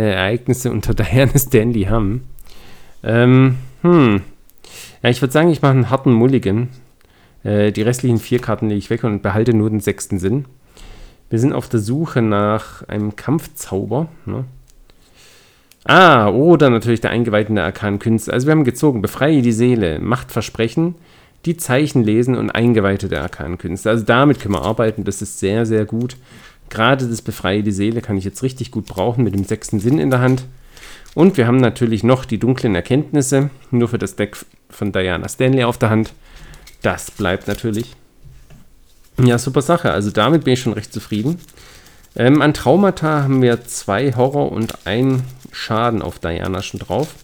Ereignisse 0.00 0.70
unter 0.70 0.94
Diana 0.94 1.38
Stanley 1.38 1.84
haben. 1.84 2.24
Ähm, 3.02 3.56
hm. 3.82 4.22
Ja, 5.02 5.10
ich 5.10 5.20
würde 5.20 5.32
sagen, 5.32 5.50
ich 5.50 5.62
mache 5.62 5.72
einen 5.72 5.90
harten 5.90 6.12
Mulligan. 6.12 6.68
Äh, 7.44 7.72
die 7.72 7.82
restlichen 7.82 8.18
vier 8.18 8.40
Karten 8.40 8.68
lege 8.68 8.78
ich 8.78 8.90
weg 8.90 9.04
und 9.04 9.22
behalte 9.22 9.54
nur 9.54 9.70
den 9.70 9.80
sechsten 9.80 10.18
Sinn. 10.18 10.46
Wir 11.30 11.38
sind 11.38 11.52
auf 11.52 11.68
der 11.68 11.80
Suche 11.80 12.22
nach 12.22 12.86
einem 12.88 13.16
Kampfzauber. 13.16 14.08
Ne? 14.26 14.44
Ah, 15.84 16.28
oder 16.28 16.70
natürlich 16.70 17.00
der 17.00 17.10
eingeweihten 17.10 17.54
der 17.54 17.64
arkanen 17.64 17.98
Künste. 17.98 18.32
Also 18.32 18.46
wir 18.46 18.52
haben 18.52 18.64
gezogen, 18.64 19.02
befreie 19.02 19.42
die 19.42 19.52
Seele, 19.52 20.00
macht 20.00 20.32
Versprechen, 20.32 20.96
die 21.44 21.56
Zeichen 21.56 22.02
lesen 22.02 22.36
und 22.36 22.50
Eingeweihte 22.50 23.08
der 23.08 23.22
arkanen 23.22 23.58
Künste. 23.58 23.90
Also 23.90 24.04
damit 24.04 24.40
können 24.40 24.54
wir 24.54 24.62
arbeiten, 24.62 25.04
das 25.04 25.22
ist 25.22 25.38
sehr, 25.38 25.64
sehr 25.64 25.84
gut. 25.84 26.16
Gerade 26.70 27.06
das 27.06 27.22
Befreie 27.22 27.62
die 27.62 27.72
Seele 27.72 28.02
kann 28.02 28.16
ich 28.16 28.24
jetzt 28.24 28.42
richtig 28.42 28.70
gut 28.70 28.86
brauchen 28.86 29.24
mit 29.24 29.34
dem 29.34 29.44
sechsten 29.44 29.80
Sinn 29.80 29.98
in 29.98 30.10
der 30.10 30.20
Hand. 30.20 30.44
Und 31.14 31.36
wir 31.36 31.46
haben 31.46 31.56
natürlich 31.56 32.02
noch 32.02 32.24
die 32.24 32.38
dunklen 32.38 32.74
Erkenntnisse, 32.74 33.50
nur 33.70 33.88
für 33.88 33.98
das 33.98 34.16
Deck 34.16 34.36
von 34.68 34.92
Diana 34.92 35.28
Stanley 35.28 35.64
auf 35.64 35.78
der 35.78 35.90
Hand. 35.90 36.12
Das 36.82 37.10
bleibt 37.10 37.48
natürlich. 37.48 37.94
Ja, 39.22 39.38
super 39.38 39.62
Sache. 39.62 39.92
Also 39.92 40.10
damit 40.10 40.44
bin 40.44 40.54
ich 40.54 40.60
schon 40.60 40.74
recht 40.74 40.92
zufrieden. 40.92 41.40
Ähm, 42.16 42.42
an 42.42 42.54
Traumata 42.54 43.22
haben 43.22 43.42
wir 43.42 43.64
zwei 43.64 44.12
Horror 44.12 44.52
und 44.52 44.86
ein 44.86 45.22
Schaden 45.52 46.02
auf 46.02 46.18
Diana 46.18 46.62
schon 46.62 46.80
drauf. 46.80 47.14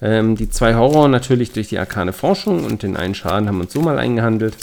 Ähm, 0.00 0.36
die 0.36 0.48
zwei 0.48 0.74
Horror 0.74 1.08
natürlich 1.08 1.52
durch 1.52 1.68
die 1.68 1.78
arkane 1.78 2.12
Forschung 2.12 2.64
und 2.64 2.82
den 2.82 2.96
einen 2.96 3.14
Schaden 3.14 3.48
haben 3.48 3.56
wir 3.56 3.62
uns 3.62 3.72
so 3.72 3.80
mal 3.80 3.98
eingehandelt. 3.98 4.56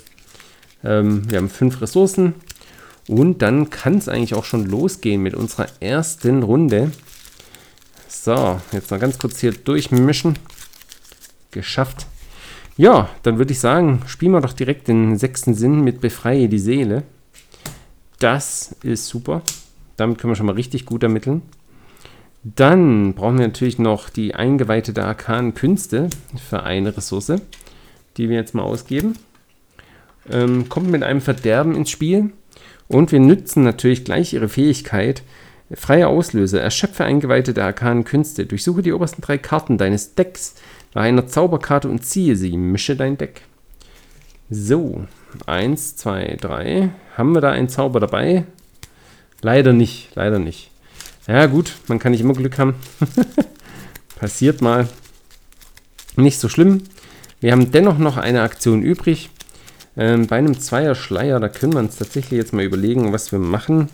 Ähm, 0.83 1.29
wir 1.29 1.39
haben 1.39 1.49
fünf 1.49 1.81
Ressourcen, 1.81 2.35
und 3.07 3.41
dann 3.41 3.69
kann 3.69 3.97
es 3.97 4.09
eigentlich 4.09 4.33
auch 4.33 4.45
schon 4.45 4.65
losgehen 4.65 5.21
mit 5.21 5.35
unserer 5.35 5.67
ersten 5.79 6.43
Runde. 6.43 6.91
So, 8.07 8.59
jetzt 8.71 8.91
noch 8.91 8.99
ganz 8.99 9.19
kurz 9.19 9.39
hier 9.39 9.51
durchmischen. 9.51 10.37
Geschafft. 11.51 12.07
Ja, 12.77 13.09
dann 13.23 13.37
würde 13.37 13.53
ich 13.53 13.59
sagen, 13.59 14.01
spielen 14.07 14.33
wir 14.33 14.41
doch 14.41 14.53
direkt 14.53 14.87
den 14.87 15.17
sechsten 15.17 15.53
Sinn 15.53 15.81
mit 15.81 16.01
Befreie 16.01 16.49
die 16.49 16.59
Seele. 16.59 17.03
Das 18.19 18.75
ist 18.83 19.07
super. 19.07 19.41
Damit 19.97 20.17
können 20.17 20.31
wir 20.31 20.35
schon 20.35 20.47
mal 20.47 20.55
richtig 20.55 20.85
gut 20.85 21.03
ermitteln. 21.03 21.41
Dann 22.43 23.13
brauchen 23.13 23.39
wir 23.39 23.47
natürlich 23.47 23.79
noch 23.79 24.09
die 24.09 24.35
Eingeweihte 24.35 24.93
der 24.93 25.07
arkanen 25.07 25.53
Künste 25.53 26.09
für 26.49 26.63
eine 26.63 26.95
Ressource, 26.95 27.41
die 28.17 28.29
wir 28.29 28.35
jetzt 28.35 28.53
mal 28.53 28.63
ausgeben. 28.63 29.15
Ähm, 30.29 30.69
kommt 30.69 30.89
mit 30.89 31.03
einem 31.03 31.21
Verderben 31.21 31.75
ins 31.75 31.89
Spiel. 31.89 32.31
Und 32.87 33.11
wir 33.11 33.19
nützen 33.19 33.63
natürlich 33.63 34.05
gleich 34.05 34.33
ihre 34.33 34.49
Fähigkeit. 34.49 35.23
Freie 35.73 36.07
Auslöser. 36.07 36.61
Erschöpfe 36.61 37.03
Eingeweihte 37.03 37.53
der 37.53 37.65
arkanen 37.65 38.03
Künste. 38.03 38.45
Durchsuche 38.45 38.81
die 38.81 38.93
obersten 38.93 39.21
drei 39.21 39.37
Karten 39.37 39.77
deines 39.77 40.15
Decks 40.15 40.55
nach 40.93 41.03
einer 41.03 41.27
Zauberkarte 41.27 41.89
und 41.89 42.05
ziehe 42.05 42.35
sie. 42.35 42.55
Mische 42.57 42.95
dein 42.95 43.17
Deck. 43.17 43.41
So, 44.49 45.05
eins, 45.47 45.95
zwei, 45.95 46.37
drei. 46.39 46.89
Haben 47.17 47.33
wir 47.33 47.41
da 47.41 47.51
einen 47.51 47.69
Zauber 47.69 47.99
dabei? 47.99 48.45
Leider 49.41 49.73
nicht, 49.73 50.09
leider 50.15 50.39
nicht. 50.39 50.69
Ja 51.27 51.47
gut, 51.47 51.73
man 51.87 51.97
kann 51.97 52.11
nicht 52.11 52.21
immer 52.21 52.33
Glück 52.33 52.59
haben. 52.59 52.75
Passiert 54.19 54.61
mal. 54.61 54.87
Nicht 56.15 56.39
so 56.39 56.47
schlimm. 56.47 56.83
Wir 57.39 57.51
haben 57.51 57.71
dennoch 57.71 57.97
noch 57.97 58.17
eine 58.17 58.43
Aktion 58.43 58.83
übrig. 58.83 59.29
Ähm, 59.97 60.27
bei 60.27 60.37
einem 60.37 60.59
Zweier-Schleier, 60.59 61.39
da 61.39 61.49
können 61.49 61.73
wir 61.73 61.79
uns 61.79 61.95
tatsächlich 61.95 62.37
jetzt 62.37 62.53
mal 62.53 62.65
überlegen, 62.65 63.13
was 63.13 63.31
wir 63.31 63.39
machen. 63.39 63.89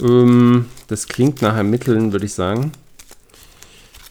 Ähm, 0.00 0.66
das 0.88 1.06
klingt 1.06 1.42
nach 1.42 1.56
Ermitteln, 1.56 2.12
würde 2.12 2.26
ich 2.26 2.34
sagen. 2.34 2.72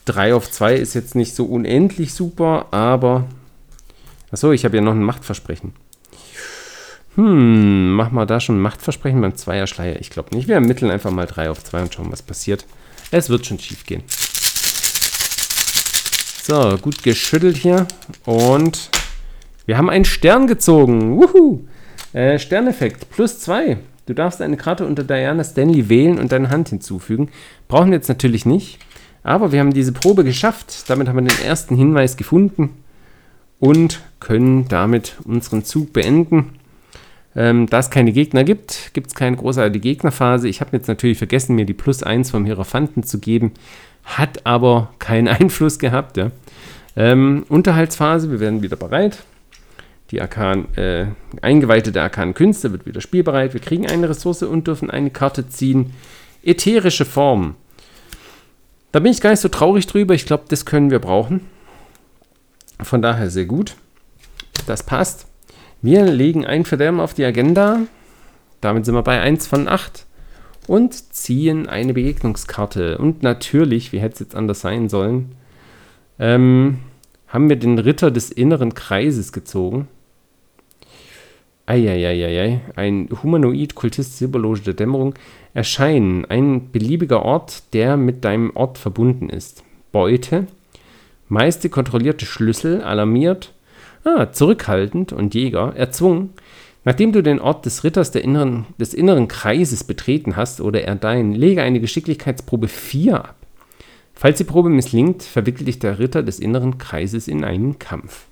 3 0.04 0.34
auf 0.34 0.50
2 0.50 0.74
ist 0.76 0.94
jetzt 0.94 1.14
nicht 1.14 1.34
so 1.34 1.44
unendlich 1.44 2.14
super, 2.14 2.66
aber. 2.70 3.26
Achso, 4.30 4.52
ich 4.52 4.64
habe 4.64 4.76
ja 4.76 4.82
noch 4.82 4.92
ein 4.92 5.02
Machtversprechen. 5.02 5.72
Hm, 7.16 7.92
machen 7.92 8.14
wir 8.14 8.24
da 8.24 8.40
schon 8.40 8.58
Machtversprechen 8.58 9.20
beim 9.20 9.36
Zweier-Schleier? 9.36 10.00
Ich 10.00 10.10
glaube 10.10 10.34
nicht. 10.34 10.48
Wir 10.48 10.54
ermitteln 10.54 10.90
einfach 10.90 11.10
mal 11.10 11.26
3 11.26 11.50
auf 11.50 11.62
2 11.62 11.82
und 11.82 11.94
schauen, 11.94 12.10
was 12.12 12.22
passiert. 12.22 12.64
Es 13.10 13.28
wird 13.28 13.44
schon 13.44 13.58
schief 13.58 13.84
gehen. 13.84 14.02
So, 16.44 16.78
gut 16.78 17.02
geschüttelt 17.02 17.58
hier. 17.58 17.86
Und 18.24 18.88
wir 19.66 19.78
haben 19.78 19.90
einen 19.90 20.04
Stern 20.04 20.46
gezogen. 20.46 21.16
Wuhu! 21.16 21.60
Äh, 22.12 22.38
Sterneffekt, 22.38 23.10
plus 23.10 23.40
zwei. 23.40 23.78
Du 24.06 24.14
darfst 24.14 24.42
eine 24.42 24.56
Karte 24.56 24.86
unter 24.86 25.04
Diana 25.04 25.44
Stanley 25.44 25.88
wählen 25.88 26.18
und 26.18 26.32
deine 26.32 26.50
Hand 26.50 26.68
hinzufügen. 26.70 27.28
Brauchen 27.68 27.90
wir 27.90 27.98
jetzt 27.98 28.08
natürlich 28.08 28.44
nicht. 28.44 28.78
Aber 29.22 29.52
wir 29.52 29.60
haben 29.60 29.72
diese 29.72 29.92
Probe 29.92 30.24
geschafft. 30.24 30.90
Damit 30.90 31.08
haben 31.08 31.16
wir 31.16 31.32
den 31.32 31.44
ersten 31.44 31.76
Hinweis 31.76 32.16
gefunden 32.16 32.70
und 33.60 34.00
können 34.18 34.66
damit 34.68 35.16
unseren 35.24 35.64
Zug 35.64 35.92
beenden. 35.92 36.58
Ähm, 37.34 37.66
da 37.68 37.78
es 37.78 37.90
keine 37.90 38.12
Gegner 38.12 38.44
gibt, 38.44 38.90
gibt 38.92 39.06
es 39.06 39.14
keine 39.14 39.36
großartige 39.36 39.80
Gegnerphase. 39.80 40.48
Ich 40.48 40.60
habe 40.60 40.76
jetzt 40.76 40.88
natürlich 40.88 41.18
vergessen, 41.18 41.54
mir 41.54 41.64
die 41.64 41.72
Plus 41.72 42.02
1 42.02 42.32
vom 42.32 42.44
Hierophanten 42.44 43.04
zu 43.04 43.20
geben. 43.20 43.52
Hat 44.04 44.44
aber 44.44 44.92
keinen 44.98 45.28
Einfluss 45.28 45.78
gehabt. 45.78 46.16
Ja. 46.16 46.32
Ähm, 46.96 47.46
Unterhaltsphase, 47.48 48.30
wir 48.30 48.40
werden 48.40 48.62
wieder 48.62 48.76
bereit. 48.76 49.22
Die 50.12 50.20
Arkan, 50.20 50.72
äh, 50.76 51.06
Eingeweihte 51.40 51.90
der 51.90 52.02
Arkanen 52.02 52.34
Künste 52.34 52.70
wird 52.70 52.84
wieder 52.84 53.00
spielbereit. 53.00 53.54
Wir 53.54 53.62
kriegen 53.62 53.86
eine 53.86 54.10
Ressource 54.10 54.42
und 54.42 54.66
dürfen 54.66 54.90
eine 54.90 55.08
Karte 55.08 55.48
ziehen. 55.48 55.94
Ätherische 56.44 57.06
Form. 57.06 57.56
Da 58.92 59.00
bin 59.00 59.10
ich 59.10 59.22
gar 59.22 59.30
nicht 59.30 59.40
so 59.40 59.48
traurig 59.48 59.86
drüber. 59.86 60.12
Ich 60.12 60.26
glaube, 60.26 60.44
das 60.48 60.66
können 60.66 60.90
wir 60.90 60.98
brauchen. 60.98 61.40
Von 62.82 63.00
daher 63.00 63.30
sehr 63.30 63.46
gut. 63.46 63.74
Das 64.66 64.82
passt. 64.82 65.26
Wir 65.80 66.04
legen 66.04 66.44
ein 66.44 66.66
Verderben 66.66 67.00
auf 67.00 67.14
die 67.14 67.24
Agenda. 67.24 67.80
Damit 68.60 68.84
sind 68.84 68.94
wir 68.94 69.02
bei 69.02 69.18
1 69.18 69.46
von 69.46 69.66
8. 69.66 70.04
Und 70.66 71.14
ziehen 71.14 71.70
eine 71.70 71.94
Begegnungskarte. 71.94 72.98
Und 72.98 73.22
natürlich, 73.22 73.92
wie 73.92 74.00
hätte 74.00 74.14
es 74.14 74.20
jetzt 74.20 74.34
anders 74.34 74.60
sein 74.60 74.90
sollen, 74.90 75.34
ähm, 76.18 76.80
haben 77.28 77.48
wir 77.48 77.56
den 77.56 77.78
Ritter 77.78 78.10
des 78.10 78.30
inneren 78.30 78.74
Kreises 78.74 79.32
gezogen. 79.32 79.88
Eieieiei, 81.66 82.60
ein 82.74 83.08
Humanoid-Kultist 83.22 84.18
Silberloge 84.18 84.60
der 84.60 84.74
Dämmerung 84.74 85.14
erscheinen. 85.54 86.24
Ein 86.24 86.72
beliebiger 86.72 87.22
Ort, 87.22 87.72
der 87.72 87.96
mit 87.96 88.24
deinem 88.24 88.50
Ort 88.54 88.78
verbunden 88.78 89.28
ist. 89.28 89.62
Beute. 89.92 90.46
Meiste 91.28 91.68
kontrollierte 91.68 92.26
Schlüssel, 92.26 92.82
alarmiert, 92.82 93.52
ah, 94.04 94.30
zurückhaltend 94.32 95.12
und 95.12 95.34
Jäger, 95.34 95.74
erzwungen. 95.76 96.30
Nachdem 96.84 97.12
du 97.12 97.22
den 97.22 97.40
Ort 97.40 97.64
des 97.64 97.84
Ritters 97.84 98.10
inneren, 98.10 98.66
des 98.78 98.92
inneren 98.92 99.28
Kreises 99.28 99.84
betreten 99.84 100.36
hast 100.36 100.60
oder 100.60 100.82
er 100.82 100.96
dein, 100.96 101.32
lege 101.32 101.62
eine 101.62 101.80
Geschicklichkeitsprobe 101.80 102.68
4 102.68 103.24
ab. 103.24 103.36
Falls 104.14 104.38
die 104.38 104.44
Probe 104.44 104.68
misslingt, 104.68 105.22
verwickelt 105.22 105.68
dich 105.68 105.78
der 105.78 105.98
Ritter 105.98 106.22
des 106.22 106.38
inneren 106.38 106.78
Kreises 106.78 107.28
in 107.28 107.44
einen 107.44 107.78
Kampf. 107.78 108.26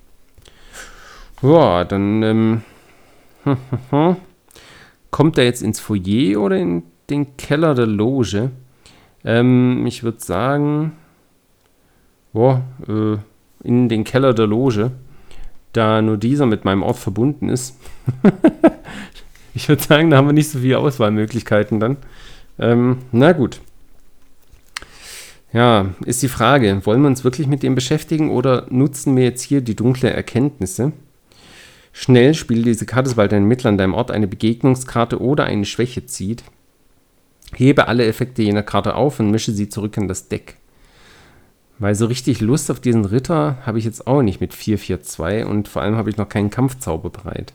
Ja, 1.41 1.85
dann 1.85 2.23
ähm, 2.23 2.61
Kommt 5.11 5.37
er 5.37 5.43
jetzt 5.43 5.61
ins 5.61 5.79
Foyer 5.79 6.39
oder 6.39 6.57
in 6.57 6.83
den 7.09 7.37
Keller 7.37 7.75
der 7.75 7.87
Loge? 7.87 8.51
Ähm, 9.23 9.85
ich 9.85 10.03
würde 10.03 10.19
sagen, 10.19 10.93
boah, 12.33 12.63
äh, 12.87 13.17
in 13.63 13.89
den 13.89 14.03
Keller 14.03 14.33
der 14.33 14.47
Loge, 14.47 14.91
da 15.73 16.01
nur 16.01 16.17
dieser 16.17 16.45
mit 16.45 16.65
meinem 16.65 16.83
Ort 16.83 16.97
verbunden 16.97 17.49
ist. 17.49 17.77
ich 19.53 19.69
würde 19.69 19.83
sagen, 19.83 20.09
da 20.09 20.17
haben 20.17 20.27
wir 20.27 20.33
nicht 20.33 20.49
so 20.49 20.59
viele 20.59 20.79
Auswahlmöglichkeiten 20.79 21.79
dann. 21.79 21.97
Ähm, 22.59 22.99
na 23.11 23.31
gut. 23.31 23.61
Ja, 25.53 25.87
ist 26.05 26.23
die 26.23 26.29
Frage, 26.29 26.85
wollen 26.85 27.01
wir 27.01 27.07
uns 27.07 27.25
wirklich 27.25 27.47
mit 27.47 27.61
dem 27.61 27.75
beschäftigen 27.75 28.31
oder 28.31 28.67
nutzen 28.69 29.15
wir 29.17 29.25
jetzt 29.25 29.41
hier 29.41 29.61
die 29.61 29.75
dunkle 29.75 30.09
Erkenntnisse? 30.09 30.93
Schnell 31.93 32.33
spiele 32.33 32.63
diese 32.63 32.85
Karte, 32.85 33.09
sobald 33.09 33.33
ein 33.33 33.45
Mittler 33.45 33.69
an 33.69 33.77
deinem 33.77 33.93
Ort 33.93 34.11
eine 34.11 34.27
Begegnungskarte 34.27 35.21
oder 35.21 35.45
eine 35.45 35.65
Schwäche 35.65 36.05
zieht. 36.05 36.43
Hebe 37.53 37.87
alle 37.87 38.05
Effekte 38.05 38.41
jener 38.41 38.63
Karte 38.63 38.95
auf 38.95 39.19
und 39.19 39.29
mische 39.29 39.51
sie 39.51 39.67
zurück 39.67 39.97
in 39.97 40.07
das 40.07 40.29
Deck. 40.29 40.55
Weil 41.79 41.95
so 41.95 42.05
richtig 42.05 42.41
Lust 42.41 42.71
auf 42.71 42.79
diesen 42.79 43.05
Ritter 43.05 43.57
habe 43.65 43.79
ich 43.79 43.85
jetzt 43.85 44.07
auch 44.07 44.21
nicht 44.21 44.39
mit 44.39 44.53
4-4-2 44.53 45.45
und 45.45 45.67
vor 45.67 45.81
allem 45.81 45.95
habe 45.95 46.09
ich 46.09 46.17
noch 46.17 46.29
keinen 46.29 46.49
Kampfzauber 46.49 47.09
bereit. 47.09 47.53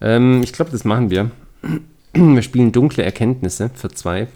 Ähm, 0.00 0.42
ich 0.42 0.52
glaube, 0.52 0.70
das 0.70 0.84
machen 0.84 1.10
wir. 1.10 1.30
Wir 2.14 2.40
spielen 2.40 2.72
dunkle 2.72 3.02
Erkenntnisse 3.02 3.70
für 3.74 3.90
2. 3.90 4.26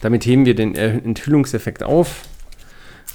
Damit 0.00 0.24
heben 0.24 0.46
wir 0.46 0.54
den 0.54 0.76
Enthüllungseffekt 0.76 1.82
auf, 1.82 2.22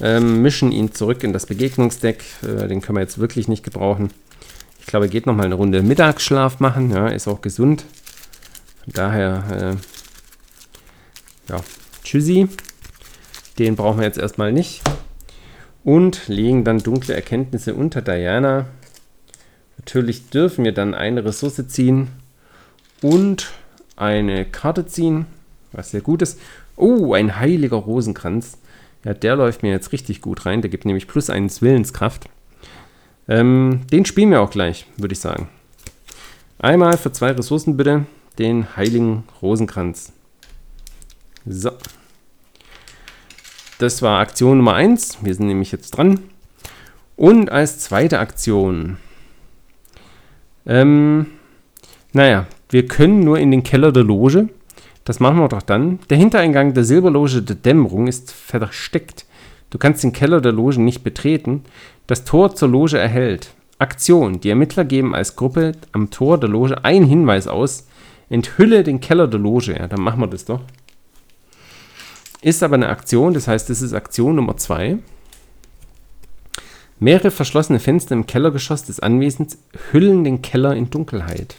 ähm, 0.02 0.42
mischen 0.42 0.74
ihn 0.74 0.92
zurück 0.92 1.24
in 1.24 1.32
das 1.32 1.46
Begegnungsdeck. 1.46 2.22
Äh, 2.42 2.68
den 2.68 2.82
können 2.82 2.98
wir 2.98 3.02
jetzt 3.02 3.20
wirklich 3.20 3.48
nicht 3.48 3.64
gebrauchen. 3.64 4.10
Ich 4.84 4.88
glaube, 4.88 5.06
er 5.06 5.10
geht 5.10 5.26
noch 5.26 5.34
mal 5.34 5.46
eine 5.46 5.56
Runde 5.56 5.82
Mittagsschlaf 5.82 6.60
machen. 6.60 6.92
Ja, 6.92 7.08
ist 7.08 7.28
auch 7.28 7.42
gesund. 7.42 7.86
Von 8.84 8.94
daher, 8.94 9.78
äh, 11.50 11.52
ja, 11.52 11.62
tschüssi. 12.04 12.50
Den 13.58 13.76
brauchen 13.76 14.00
wir 14.00 14.06
jetzt 14.06 14.20
erstmal 14.20 14.52
nicht. 14.52 14.82
Und 15.84 16.28
legen 16.28 16.64
dann 16.64 16.80
dunkle 16.80 17.16
Erkenntnisse 17.16 17.74
unter 17.74 18.02
Diana. 18.02 18.68
Natürlich 19.78 20.30
dürfen 20.30 20.66
wir 20.66 20.74
dann 20.74 20.94
eine 20.94 21.26
Ressource 21.26 21.68
ziehen 21.68 22.10
und 23.02 23.52
eine 23.96 24.46
Karte 24.46 24.86
ziehen, 24.86 25.26
was 25.72 25.92
sehr 25.92 26.02
gut 26.02 26.22
ist. 26.22 26.40
Oh, 26.76 27.14
ein 27.14 27.40
heiliger 27.40 27.78
Rosenkranz. 27.78 28.58
Ja, 29.04 29.14
der 29.14 29.36
läuft 29.36 29.64
mir 29.64 29.72
jetzt 29.72 29.92
richtig 29.92 30.22
gut 30.22 30.46
rein. 30.46 30.62
Der 30.62 30.70
gibt 30.70 30.86
nämlich 30.86 31.08
plus 31.08 31.30
eins 31.30 31.62
Willenskraft. 31.62 32.30
Ähm, 33.28 33.82
den 33.92 34.06
spielen 34.06 34.32
wir 34.32 34.42
auch 34.42 34.52
gleich, 34.52 34.86
würde 34.98 35.14
ich 35.14 35.20
sagen. 35.20 35.48
Einmal 36.60 36.98
für 36.98 37.12
zwei 37.12 37.32
Ressourcen 37.32 37.78
bitte 37.78 38.06
den 38.40 38.76
heiligen 38.76 39.24
Rosenkranz. 39.42 40.14
So. 41.46 41.72
Das 43.80 44.02
war 44.02 44.20
Aktion 44.20 44.58
Nummer 44.58 44.76
1. 44.76 45.20
Wir 45.24 45.36
sind 45.36 45.48
nämlich 45.48 45.72
jetzt 45.72 45.92
dran. 45.92 46.20
Und 47.16 47.52
als 47.52 47.80
zweite 47.80 48.20
Aktion. 48.20 48.98
Ähm, 50.66 51.28
naja, 52.14 52.48
wir 52.70 52.88
können 52.88 53.20
nur 53.20 53.40
in 53.40 53.52
den 53.52 53.64
Keller 53.64 53.92
der 53.92 54.04
Loge. 54.04 54.50
Das 55.04 55.20
machen 55.20 55.38
wir 55.38 55.50
doch 55.50 55.62
dann. 55.62 56.00
Der 56.10 56.18
Hintereingang 56.18 56.74
der 56.74 56.86
Silberloge 56.86 57.42
der 57.42 57.56
Dämmerung 57.56 58.08
ist 58.08 58.32
versteckt. 58.32 59.26
Du 59.70 59.78
kannst 59.78 60.04
den 60.04 60.14
Keller 60.14 60.40
der 60.40 60.52
Loge 60.52 60.80
nicht 60.80 61.04
betreten. 61.04 61.64
Das 62.08 62.26
Tor 62.26 62.56
zur 62.56 62.70
Loge 62.70 62.98
erhält. 62.98 63.54
Aktion. 63.80 64.40
Die 64.40 64.50
Ermittler 64.50 64.86
geben 64.86 65.16
als 65.16 65.36
Gruppe 65.36 65.74
am 65.92 66.10
Tor 66.10 66.40
der 66.40 66.50
Loge 66.50 66.84
einen 66.84 67.06
Hinweis 67.06 67.48
aus. 67.48 67.88
Enthülle 68.30 68.84
den 68.84 69.00
Keller 69.00 69.28
der 69.28 69.40
Loge. 69.40 69.76
Ja, 69.78 69.88
dann 69.88 70.02
machen 70.02 70.20
wir 70.20 70.28
das 70.28 70.46
doch. 70.46 70.62
Ist 72.42 72.62
aber 72.62 72.76
eine 72.76 72.90
Aktion, 72.90 73.34
das 73.34 73.48
heißt, 73.48 73.70
das 73.70 73.82
ist 73.82 73.94
Aktion 73.94 74.36
Nummer 74.36 74.58
2. 74.58 74.98
Mehrere 77.00 77.32
verschlossene 77.32 77.80
Fenster 77.80 78.16
im 78.16 78.28
Kellergeschoss 78.28 78.84
des 78.84 79.00
Anwesens 79.00 79.58
hüllen 79.92 80.24
den 80.24 80.42
Keller 80.42 80.76
in 80.76 80.90
Dunkelheit. 80.90 81.56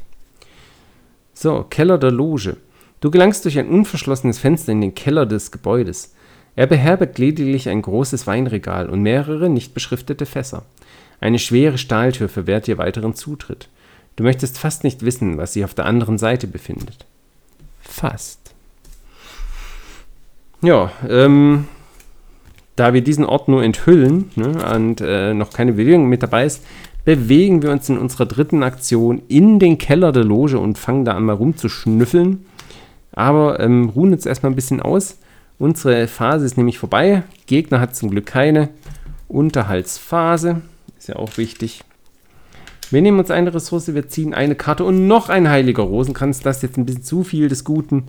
So, 1.34 1.64
Keller 1.68 1.98
der 1.98 2.12
Loge. 2.12 2.56
Du 3.00 3.10
gelangst 3.10 3.44
durch 3.44 3.58
ein 3.58 3.68
unverschlossenes 3.68 4.38
Fenster 4.38 4.72
in 4.72 4.80
den 4.80 4.94
Keller 4.94 5.26
des 5.26 5.50
Gebäudes. 5.50 6.13
Er 6.56 6.66
beherbergt 6.66 7.18
lediglich 7.18 7.68
ein 7.68 7.82
großes 7.82 8.26
Weinregal 8.26 8.88
und 8.88 9.02
mehrere 9.02 9.49
nicht 9.49 9.75
beschriftete 9.75 10.26
Fässer. 10.26 10.62
Eine 11.20 11.38
schwere 11.38 11.78
Stahltür 11.78 12.28
verwehrt 12.28 12.66
dir 12.66 12.78
weiteren 12.78 13.14
Zutritt. 13.14 13.68
Du 14.16 14.23
möchtest 14.23 14.58
fast 14.58 14.84
nicht 14.84 15.04
wissen, 15.04 15.38
was 15.38 15.54
sich 15.54 15.64
auf 15.64 15.75
der 15.75 15.87
anderen 15.87 16.18
Seite 16.18 16.46
befindet. 16.46 17.06
Fast. 17.80 18.54
Ja, 20.62 20.92
ähm, 21.08 21.66
da 22.76 22.94
wir 22.94 23.02
diesen 23.02 23.25
Ort 23.25 23.49
nur 23.49 23.62
enthüllen 23.62 24.30
ne, 24.37 24.64
und 24.75 25.00
äh, 25.00 25.34
noch 25.34 25.52
keine 25.52 25.73
Bewegung 25.73 26.08
mit 26.08 26.23
dabei 26.23 26.44
ist, 26.44 26.64
bewegen 27.04 27.62
wir 27.62 27.70
uns 27.70 27.88
in 27.88 27.99
unserer 27.99 28.26
dritten 28.26 28.62
Aktion 28.62 29.23
in 29.28 29.58
den 29.58 29.78
Keller 29.78 30.12
der 30.12 30.25
Loge 30.25 30.58
und 30.58 30.78
fangen 30.78 31.04
da 31.04 31.12
an 31.12 31.25
mal 31.25 31.34
rumzuschnüffeln. 31.34 32.46
Aber 33.12 33.61
ähm, 33.61 33.90
ruhen 33.90 34.12
jetzt 34.12 34.26
erstmal 34.26 34.52
ein 34.52 34.56
bisschen 34.56 34.80
aus 34.80 35.18
Unsere 35.58 36.08
Phase 36.08 36.46
ist 36.46 36.56
nämlich 36.56 36.78
vorbei. 36.78 37.23
Gegner 37.46 37.80
hat 37.80 37.94
zum 37.94 38.11
Glück 38.11 38.26
keine 38.26 38.70
Unterhaltsphase. 39.28 40.62
Ist 40.99 41.08
ja 41.08 41.16
auch 41.16 41.37
wichtig. 41.37 41.84
Wir 42.90 43.02
nehmen 43.02 43.18
uns 43.18 43.30
eine 43.30 43.52
Ressource, 43.54 43.94
wir 43.94 44.08
ziehen 44.08 44.34
eine 44.34 44.54
Karte 44.54 44.84
und 44.84 45.06
noch 45.06 45.28
ein 45.28 45.49
heiliger 45.49 45.82
Rosenkranz. 45.82 46.40
Das 46.40 46.56
ist 46.56 46.62
jetzt 46.62 46.76
ein 46.76 46.87
bisschen 46.87 47.02
zu 47.02 47.25
viel 47.25 47.49
des 47.49 47.64
Guten. 47.64 48.04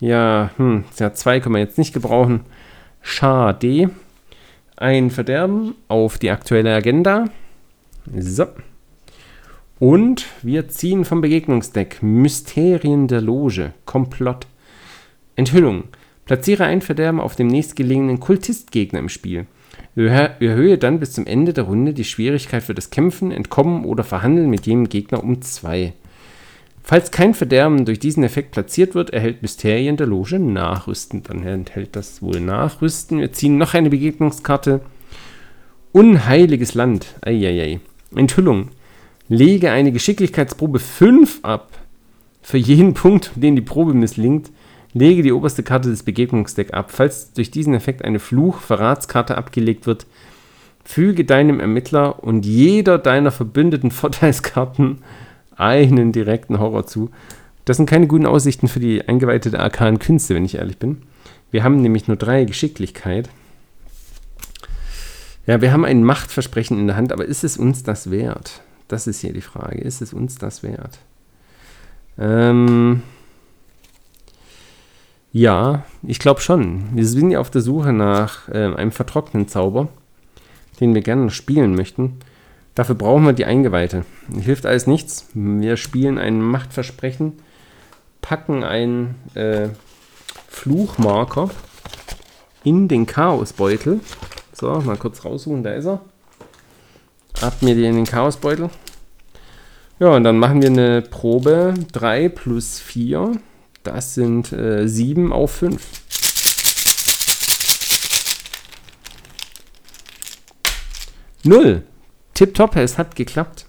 Ja, 0.00 0.50
hm, 0.56 0.84
ja, 0.98 1.12
zwei 1.12 1.40
können 1.40 1.54
wir 1.54 1.60
jetzt 1.60 1.78
nicht 1.78 1.92
gebrauchen. 1.92 2.40
Schade. 3.02 3.90
Ein 4.76 5.10
Verderben 5.10 5.74
auf 5.88 6.18
die 6.18 6.30
aktuelle 6.30 6.74
Agenda. 6.74 7.26
So. 8.18 8.46
Und 9.78 10.26
wir 10.42 10.68
ziehen 10.68 11.04
vom 11.04 11.20
Begegnungsdeck 11.20 12.02
Mysterien 12.02 13.08
der 13.08 13.20
Loge. 13.20 13.72
Komplott. 13.84 14.46
Enthüllung. 15.34 15.84
Platziere 16.26 16.64
ein 16.64 16.82
Verderben 16.82 17.20
auf 17.20 17.36
dem 17.36 17.46
nächstgelegenen 17.46 18.20
Kultistgegner 18.20 18.98
im 18.98 19.08
Spiel. 19.08 19.46
Erhöhe 19.94 20.76
dann 20.76 21.00
bis 21.00 21.12
zum 21.12 21.26
Ende 21.26 21.54
der 21.54 21.64
Runde 21.64 21.94
die 21.94 22.04
Schwierigkeit 22.04 22.62
für 22.62 22.74
das 22.74 22.90
Kämpfen, 22.90 23.30
Entkommen 23.30 23.84
oder 23.84 24.04
Verhandeln 24.04 24.50
mit 24.50 24.66
jedem 24.66 24.88
Gegner 24.88 25.22
um 25.22 25.40
2. 25.40 25.94
Falls 26.82 27.10
kein 27.10 27.34
Verderben 27.34 27.84
durch 27.84 27.98
diesen 27.98 28.22
Effekt 28.22 28.52
platziert 28.52 28.94
wird, 28.94 29.10
erhält 29.10 29.42
Mysterien 29.42 29.96
der 29.96 30.06
Loge 30.06 30.38
Nachrüsten. 30.38 31.22
Dann 31.22 31.44
enthält 31.44 31.96
das 31.96 32.22
wohl 32.22 32.40
Nachrüsten. 32.40 33.20
Wir 33.20 33.32
ziehen 33.32 33.56
noch 33.56 33.74
eine 33.74 33.90
Begegnungskarte. 33.90 34.80
Unheiliges 35.92 36.74
Land. 36.74 37.06
Eieiei. 37.22 37.80
Enthüllung. 38.14 38.68
Lege 39.28 39.72
eine 39.72 39.92
Geschicklichkeitsprobe 39.92 40.78
5 40.78 41.40
ab. 41.42 41.72
Für 42.42 42.58
jeden 42.58 42.94
Punkt, 42.94 43.32
den 43.34 43.56
die 43.56 43.62
Probe 43.62 43.92
misslingt, 43.92 44.52
lege 44.96 45.22
die 45.22 45.32
oberste 45.32 45.62
Karte 45.62 45.90
des 45.90 46.02
Begegnungsdecks 46.02 46.72
ab. 46.72 46.90
Falls 46.90 47.32
durch 47.32 47.50
diesen 47.50 47.74
Effekt 47.74 48.04
eine 48.04 48.18
Fluch-Verratskarte 48.18 49.36
abgelegt 49.36 49.86
wird, 49.86 50.06
füge 50.84 51.24
deinem 51.24 51.60
Ermittler 51.60 52.22
und 52.24 52.46
jeder 52.46 52.98
deiner 52.98 53.30
verbündeten 53.30 53.90
Vorteilskarten 53.92 55.02
einen 55.56 56.12
direkten 56.12 56.58
Horror 56.58 56.86
zu. 56.86 57.10
Das 57.64 57.76
sind 57.76 57.88
keine 57.88 58.06
guten 58.06 58.26
Aussichten 58.26 58.68
für 58.68 58.80
die 58.80 59.06
eingeweihte 59.06 59.50
der 59.50 59.60
arkanen 59.60 59.98
Künste, 59.98 60.34
wenn 60.34 60.44
ich 60.44 60.56
ehrlich 60.56 60.78
bin. 60.78 61.02
Wir 61.50 61.62
haben 61.62 61.82
nämlich 61.82 62.08
nur 62.08 62.16
drei 62.16 62.44
Geschicklichkeit. 62.44 63.28
Ja, 65.46 65.60
wir 65.60 65.72
haben 65.72 65.84
ein 65.84 66.04
Machtversprechen 66.04 66.78
in 66.78 66.86
der 66.86 66.96
Hand, 66.96 67.12
aber 67.12 67.24
ist 67.24 67.44
es 67.44 67.56
uns 67.56 67.82
das 67.82 68.10
wert? 68.10 68.62
Das 68.88 69.06
ist 69.06 69.20
hier 69.20 69.32
die 69.32 69.40
Frage. 69.40 69.80
Ist 69.80 70.00
es 70.00 70.12
uns 70.12 70.36
das 70.36 70.62
wert? 70.62 70.98
Ähm 72.18 73.02
ja, 75.36 75.84
ich 76.02 76.18
glaube 76.18 76.40
schon. 76.40 76.96
Wir 76.96 77.06
sind 77.06 77.30
ja 77.30 77.40
auf 77.40 77.50
der 77.50 77.60
Suche 77.60 77.92
nach 77.92 78.48
äh, 78.48 78.72
einem 78.74 78.90
vertrockneten 78.90 79.48
Zauber, 79.48 79.88
den 80.80 80.94
wir 80.94 81.02
gerne 81.02 81.28
spielen 81.30 81.74
möchten. 81.74 82.20
Dafür 82.74 82.94
brauchen 82.94 83.26
wir 83.26 83.34
die 83.34 83.44
Eingeweihte. 83.44 84.06
Hilft 84.40 84.64
alles 84.64 84.86
nichts. 84.86 85.28
Wir 85.34 85.76
spielen 85.76 86.16
ein 86.16 86.40
Machtversprechen, 86.40 87.34
packen 88.22 88.64
einen 88.64 89.16
äh, 89.34 89.68
Fluchmarker 90.48 91.50
in 92.64 92.88
den 92.88 93.04
Chaosbeutel. 93.04 94.00
So, 94.54 94.80
mal 94.80 94.96
kurz 94.96 95.22
raussuchen, 95.22 95.62
da 95.62 95.74
ist 95.74 95.84
er. 95.84 96.00
Ab 97.42 97.60
mir 97.60 97.74
den 97.74 97.84
in 97.84 97.96
den 97.96 98.06
Chaosbeutel. 98.06 98.70
Ja, 99.98 100.16
und 100.16 100.24
dann 100.24 100.38
machen 100.38 100.62
wir 100.62 100.70
eine 100.70 101.02
Probe 101.02 101.74
3 101.92 102.30
plus 102.30 102.78
4. 102.78 103.32
Das 103.86 104.14
sind 104.14 104.52
äh, 104.52 104.88
7 104.88 105.32
auf 105.32 105.52
5. 105.52 105.80
Null 111.44 111.84
tipptopp, 112.34 112.74
es 112.74 112.98
hat 112.98 113.14
geklappt. 113.14 113.66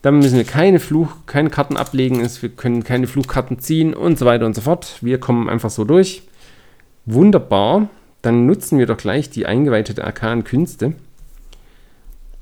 Dann 0.00 0.18
müssen 0.18 0.38
wir 0.38 0.44
keine 0.44 0.80
Fluch, 0.80 1.10
keine 1.26 1.50
Karten 1.50 1.76
ablegen, 1.76 2.26
wir 2.40 2.48
können 2.48 2.82
keine 2.82 3.06
Fluchkarten 3.06 3.58
ziehen 3.58 3.92
und 3.92 4.18
so 4.18 4.24
weiter 4.24 4.46
und 4.46 4.54
so 4.54 4.62
fort. 4.62 4.96
Wir 5.02 5.20
kommen 5.20 5.50
einfach 5.50 5.70
so 5.70 5.84
durch. 5.84 6.22
Wunderbar. 7.04 7.90
Dann 8.22 8.46
nutzen 8.46 8.78
wir 8.78 8.86
doch 8.86 8.96
gleich 8.96 9.28
die 9.28 9.44
eingeweihte 9.44 10.02
arkanen 10.02 10.44
Künste 10.44 10.94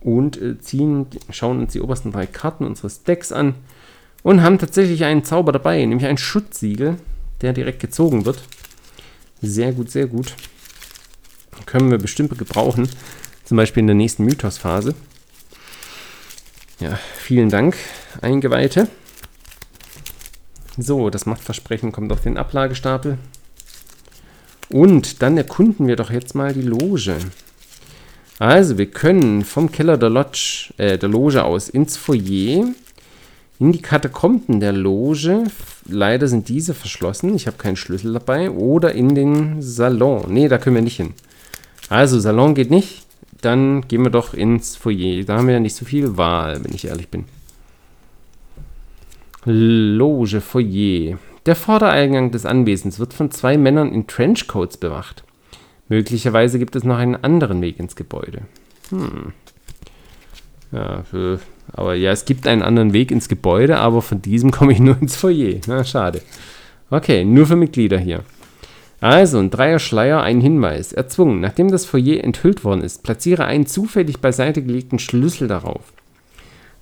und 0.01 0.41
äh, 0.41 0.59
ziehen, 0.61 1.07
schauen 1.31 1.59
uns 1.59 1.73
die 1.73 1.81
obersten 1.81 2.13
drei 2.13 2.27
Karten 2.27 2.65
unseres 2.65 3.03
Decks 3.03 3.33
an 3.33 3.57
und 4.23 4.43
haben 4.43 4.59
tatsächlich 4.59 5.05
einen 5.05 5.25
Zauber 5.25 5.53
dabei, 5.53 5.85
nämlich 5.85 6.07
ein 6.07 6.19
Schutzsiegel, 6.19 6.97
der 7.41 7.53
direkt 7.53 7.81
gezogen 7.81 8.25
wird. 8.25 8.43
Sehr 9.41 9.73
gut, 9.73 9.91
sehr 9.91 10.07
gut. 10.07 10.35
Können 11.67 11.91
wir 11.91 11.99
bestimmt 11.99 12.37
gebrauchen. 12.39 12.89
Zum 13.45 13.57
Beispiel 13.57 13.81
in 13.81 13.89
der 13.89 13.97
nächsten 13.97 14.25
Mythos-Phase. 14.25 14.95
Ja, 16.81 16.99
vielen 17.17 17.51
Dank, 17.51 17.77
Eingeweihte. 18.21 18.89
So, 20.79 21.11
das 21.11 21.27
Machtversprechen 21.27 21.93
kommt 21.93 22.13
auf 22.13 22.23
den 22.23 22.39
Ablagestapel. 22.39 23.19
Und 24.71 25.23
dann 25.23 25.37
erkunden 25.37 25.87
wir 25.87 25.97
doch 25.97 26.11
jetzt 26.11 26.35
mal 26.35 26.55
die 26.55 26.63
Loge. 26.63 27.19
Also, 28.39 28.79
wir 28.79 28.87
können 28.87 29.45
vom 29.45 29.71
Keller 29.71 29.99
der, 29.99 30.09
Lodge, 30.09 30.73
äh, 30.79 30.97
der 30.99 31.09
Loge 31.09 31.45
aus 31.45 31.69
ins 31.69 31.97
Foyer, 31.97 32.69
in 33.59 33.73
die 33.73 33.83
Katakomben 33.83 34.61
der 34.61 34.73
Loge. 34.73 35.45
Leider 35.87 36.29
sind 36.29 36.49
diese 36.49 36.75
verschlossen. 36.75 37.35
Ich 37.35 37.47
habe 37.47 37.59
keinen 37.59 37.77
Schlüssel 37.77 38.13
dabei. 38.13 38.51
Oder 38.51 38.93
in 38.93 39.15
den 39.15 39.63
Salon. 39.63 40.33
Ne, 40.33 40.49
da 40.49 40.59
können 40.59 40.77
wir 40.77 40.83
nicht 40.83 40.97
hin. 40.97 41.15
Also, 41.89 42.19
Salon 42.19 42.55
geht 42.55 42.71
nicht 42.71 43.03
dann 43.43 43.83
gehen 43.89 44.05
wir 44.05 44.11
doch 44.11 44.35
ins 44.35 44.77
Foyer. 44.77 45.25
Da 45.25 45.37
haben 45.37 45.49
wir 45.49 45.55
ja 45.55 45.61
nicht 45.61 45.75
so 45.75 45.85
viel 45.85 46.17
Wahl, 46.17 46.65
wenn 46.65 46.75
ich 46.75 46.87
ehrlich 46.87 47.09
bin. 47.09 47.25
Loge, 49.45 50.41
Foyer. 50.41 51.19
Der 51.45 51.57
Vordereingang 51.57 52.31
des 52.31 52.47
Anwesens 52.47 53.01
wird 53.01 53.13
von 53.13 53.33
zwei 53.33 53.59
Männern 53.59 53.93
in 53.93 54.07
Trenchcoats 54.07 54.77
bewacht. 54.77 55.25
Möglicherweise 55.89 56.61
gibt 56.61 56.77
es 56.77 56.85
noch 56.85 56.97
einen 56.97 57.17
anderen 57.17 57.61
Weg 57.61 57.81
ins 57.81 57.97
Gebäude. 57.97 58.43
Hm. 58.91 59.33
Ja, 60.71 61.03
für, 61.03 61.41
aber 61.73 61.95
ja, 61.95 62.11
es 62.11 62.25
gibt 62.25 62.47
einen 62.47 62.63
anderen 62.63 62.93
Weg 62.93 63.11
ins 63.11 63.29
Gebäude, 63.29 63.79
aber 63.79 64.03
von 64.03 64.21
diesem 64.21 64.51
komme 64.51 64.73
ich 64.73 64.79
nur 64.81 65.01
ins 65.01 65.17
Foyer. 65.17 65.61
Na, 65.67 65.85
schade. 65.85 66.23
Okay, 66.91 67.25
nur 67.25 67.47
für 67.47 67.57
Mitglieder 67.57 67.99
hier. 67.99 68.23
Also, 69.01 69.39
ein 69.39 69.51
Dreier-Schleier, 69.51 70.23
ein 70.23 70.41
Hinweis. 70.41 70.93
Erzwungen. 70.93 71.41
Nachdem 71.41 71.71
das 71.71 71.85
Foyer 71.85 72.23
enthüllt 72.23 72.65
worden 72.65 72.83
ist, 72.83 73.03
platziere 73.03 73.45
einen 73.45 73.67
zufällig 73.67 74.21
beiseite 74.21 74.63
gelegten 74.63 74.99
Schlüssel 74.99 75.49
darauf. 75.49 75.93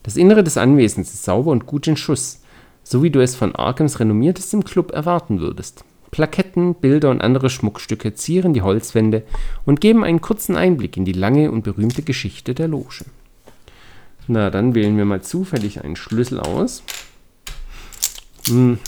Das 0.02 0.16
Innere 0.16 0.44
des 0.44 0.56
Anwesens 0.56 1.12
ist 1.14 1.24
sauber 1.24 1.50
und 1.50 1.66
gut 1.66 1.86
in 1.86 1.96
Schuss, 1.96 2.40
so 2.82 3.02
wie 3.02 3.10
du 3.10 3.20
es 3.22 3.36
von 3.36 3.54
Arkhams 3.54 4.00
renommiertestem 4.00 4.64
Club 4.64 4.92
erwarten 4.92 5.40
würdest. 5.40 5.84
Plaketten, 6.10 6.74
Bilder 6.74 7.10
und 7.10 7.20
andere 7.20 7.50
Schmuckstücke 7.50 8.14
zieren 8.14 8.52
die 8.52 8.62
Holzwände 8.62 9.22
und 9.64 9.80
geben 9.80 10.02
einen 10.02 10.20
kurzen 10.20 10.56
Einblick 10.56 10.96
in 10.96 11.04
die 11.04 11.12
lange 11.12 11.50
und 11.50 11.62
berühmte 11.62 12.02
Geschichte 12.02 12.54
der 12.54 12.68
Loge. 12.68 13.04
Na, 14.26 14.50
dann 14.50 14.74
wählen 14.74 14.96
wir 14.96 15.04
mal 15.04 15.22
zufällig 15.22 15.82
einen 15.84 15.96
Schlüssel 15.96 16.40
aus. 16.40 16.82
Mhm. 18.48 18.78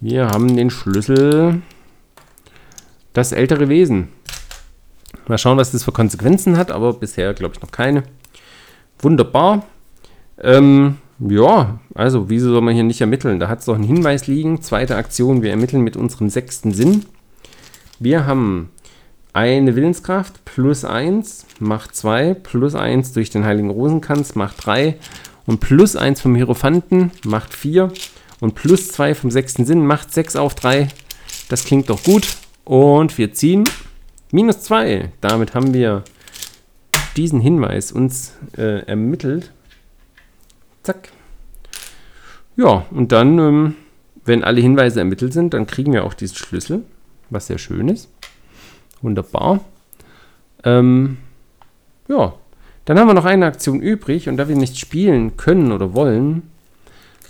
Wir 0.00 0.26
haben 0.26 0.56
den 0.56 0.70
Schlüssel. 0.70 1.62
Das 3.12 3.32
ältere 3.32 3.68
Wesen. 3.68 4.08
Mal 5.28 5.38
schauen, 5.38 5.56
was 5.56 5.72
das 5.72 5.84
für 5.84 5.92
Konsequenzen 5.92 6.56
hat, 6.58 6.70
aber 6.70 6.92
bisher 6.92 7.32
glaube 7.32 7.54
ich 7.54 7.62
noch 7.62 7.70
keine. 7.70 8.02
Wunderbar. 8.98 9.64
Ähm, 10.38 10.98
ja, 11.18 11.78
also 11.94 12.28
wieso 12.28 12.50
soll 12.50 12.60
man 12.60 12.74
hier 12.74 12.82
nicht 12.82 13.00
ermitteln? 13.00 13.38
Da 13.38 13.48
hat 13.48 13.60
es 13.60 13.66
doch 13.66 13.76
einen 13.76 13.84
Hinweis 13.84 14.26
liegen. 14.26 14.60
Zweite 14.60 14.96
Aktion, 14.96 15.42
wir 15.42 15.50
ermitteln 15.50 15.82
mit 15.82 15.96
unserem 15.96 16.28
sechsten 16.28 16.72
Sinn. 16.72 17.06
Wir 17.98 18.26
haben 18.26 18.70
eine 19.34 19.74
Willenskraft 19.74 20.44
plus 20.44 20.84
1 20.84 21.46
macht 21.58 21.94
2, 21.94 22.34
plus 22.34 22.74
1 22.74 23.12
durch 23.12 23.30
den 23.30 23.44
Heiligen 23.44 23.68
Rosenkranz 23.68 24.36
macht 24.36 24.64
3 24.64 24.96
und 25.44 25.58
plus 25.58 25.96
1 25.96 26.20
vom 26.20 26.36
Hierophanten 26.36 27.10
macht 27.24 27.52
4 27.52 27.92
und 28.40 28.54
plus 28.54 28.88
2 28.92 29.14
vom 29.16 29.30
sechsten 29.32 29.66
Sinn 29.66 29.84
macht 29.84 30.12
6 30.12 30.36
auf 30.36 30.54
3. 30.54 30.88
Das 31.48 31.64
klingt 31.64 31.90
doch 31.90 32.02
gut. 32.04 32.36
Und 32.64 33.18
wir 33.18 33.32
ziehen 33.34 33.64
minus 34.30 34.60
2. 34.62 35.10
Damit 35.20 35.54
haben 35.54 35.74
wir 35.74 36.04
diesen 37.16 37.40
Hinweis 37.40 37.90
uns 37.90 38.34
äh, 38.56 38.86
ermittelt. 38.86 39.52
Zack. 40.84 41.08
Ja, 42.56 42.86
und 42.92 43.10
dann, 43.10 43.38
ähm, 43.38 43.74
wenn 44.24 44.44
alle 44.44 44.60
Hinweise 44.60 45.00
ermittelt 45.00 45.32
sind, 45.32 45.54
dann 45.54 45.66
kriegen 45.66 45.92
wir 45.92 46.04
auch 46.04 46.14
diesen 46.14 46.36
Schlüssel, 46.36 46.84
was 47.30 47.48
sehr 47.48 47.58
schön 47.58 47.88
ist. 47.88 48.08
Wunderbar. 49.04 49.60
Ähm, 50.64 51.18
ja, 52.08 52.34
dann 52.86 52.98
haben 52.98 53.06
wir 53.06 53.14
noch 53.14 53.26
eine 53.26 53.44
Aktion 53.44 53.80
übrig 53.80 54.30
und 54.30 54.38
da 54.38 54.48
wir 54.48 54.56
nicht 54.56 54.78
spielen 54.78 55.36
können 55.36 55.72
oder 55.72 55.92
wollen, 55.92 56.50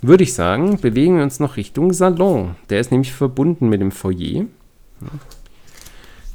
würde 0.01 0.23
ich 0.23 0.35
sagen, 0.35 0.79
bewegen 0.81 1.17
wir 1.17 1.25
uns 1.25 1.41
noch 1.41 1.57
Richtung 1.57 1.93
Salon. 1.93 2.55
Der 2.71 2.79
ist 2.79 2.93
nämlich 2.93 3.13
verbunden 3.13 3.69
mit 3.69 3.81
dem 3.81 3.91
Foyer. 3.91 4.45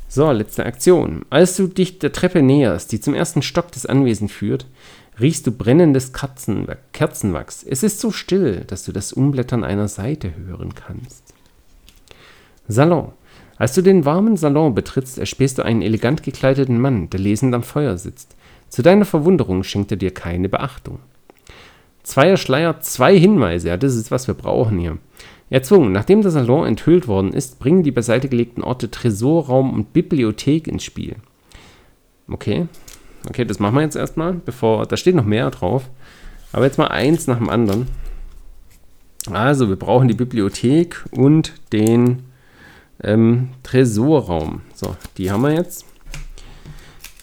So, 0.09 0.29
letzte 0.29 0.65
Aktion. 0.65 1.25
Als 1.29 1.55
du 1.55 1.67
dich 1.67 1.99
der 1.99 2.11
Treppe 2.11 2.41
näherst, 2.41 2.91
die 2.91 2.99
zum 2.99 3.13
ersten 3.13 3.41
Stock 3.41 3.71
des 3.71 3.85
Anwesens 3.85 4.33
führt, 4.33 4.65
riechst 5.21 5.47
du 5.47 5.53
brennendes 5.53 6.11
Kerzen 6.11 6.67
Kerzenwachs. 6.91 7.63
Es 7.63 7.81
ist 7.83 8.01
so 8.01 8.11
still, 8.11 8.65
dass 8.67 8.83
du 8.83 8.91
das 8.91 9.13
Umblättern 9.13 9.63
einer 9.63 9.87
Seite 9.87 10.33
hören 10.35 10.75
kannst. 10.75 11.33
Salon. 12.67 13.13
Als 13.59 13.73
du 13.73 13.81
den 13.81 14.05
warmen 14.05 14.37
Salon 14.37 14.73
betrittst, 14.73 15.19
erspähst 15.19 15.57
du 15.57 15.63
einen 15.63 15.81
elegant 15.81 16.23
gekleideten 16.23 16.79
Mann, 16.79 17.09
der 17.09 17.19
lesend 17.19 17.53
am 17.53 17.61
Feuer 17.61 17.97
sitzt. 17.97 18.37
Zu 18.69 18.81
deiner 18.81 19.03
Verwunderung 19.03 19.63
schenkt 19.63 19.91
er 19.91 19.97
dir 19.97 20.11
keine 20.11 20.47
Beachtung. 20.47 20.99
Zweier 22.03 22.37
Schleier, 22.37 22.79
zwei 22.79 23.19
Hinweise. 23.19 23.67
Ja, 23.67 23.75
das 23.75 23.95
ist, 23.95 24.11
was 24.11 24.27
wir 24.27 24.33
brauchen 24.33 24.79
hier. 24.79 24.97
Erzwungen. 25.49 25.91
Nachdem 25.91 26.21
der 26.21 26.31
Salon 26.31 26.65
enthüllt 26.65 27.09
worden 27.09 27.33
ist, 27.33 27.59
bringen 27.59 27.83
die 27.83 27.91
beiseite 27.91 28.29
gelegten 28.29 28.63
Orte 28.63 28.89
Tresorraum 28.89 29.73
und 29.73 29.91
Bibliothek 29.91 30.67
ins 30.67 30.85
Spiel. 30.85 31.17
Okay. 32.29 32.67
Okay, 33.27 33.43
das 33.43 33.59
machen 33.59 33.75
wir 33.75 33.81
jetzt 33.81 33.97
erstmal, 33.97 34.33
bevor. 34.33 34.85
Da 34.85 34.95
steht 34.95 35.15
noch 35.15 35.25
mehr 35.25 35.51
drauf. 35.51 35.89
Aber 36.53 36.63
jetzt 36.63 36.77
mal 36.77 36.87
eins 36.87 37.27
nach 37.27 37.39
dem 37.39 37.49
anderen. 37.49 37.87
Also, 39.29 39.67
wir 39.67 39.75
brauchen 39.75 40.07
die 40.07 40.13
Bibliothek 40.13 41.03
und 41.11 41.53
den 41.73 42.28
ähm, 43.03 43.49
Tresorraum. 43.63 44.61
So, 44.73 44.95
die 45.17 45.31
haben 45.31 45.41
wir 45.43 45.53
jetzt. 45.53 45.85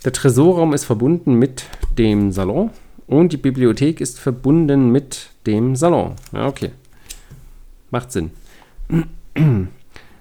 Der 0.04 0.12
Tresorraum 0.12 0.72
ist 0.72 0.84
verbunden 0.84 1.34
mit 1.34 1.64
dem 1.98 2.30
Salon 2.32 2.70
und 3.06 3.32
die 3.32 3.36
Bibliothek 3.36 4.00
ist 4.00 4.18
verbunden 4.18 4.90
mit 4.90 5.30
dem 5.46 5.76
Salon. 5.76 6.14
Ja, 6.32 6.46
okay. 6.46 6.70
Macht 7.90 8.12
Sinn. 8.12 8.30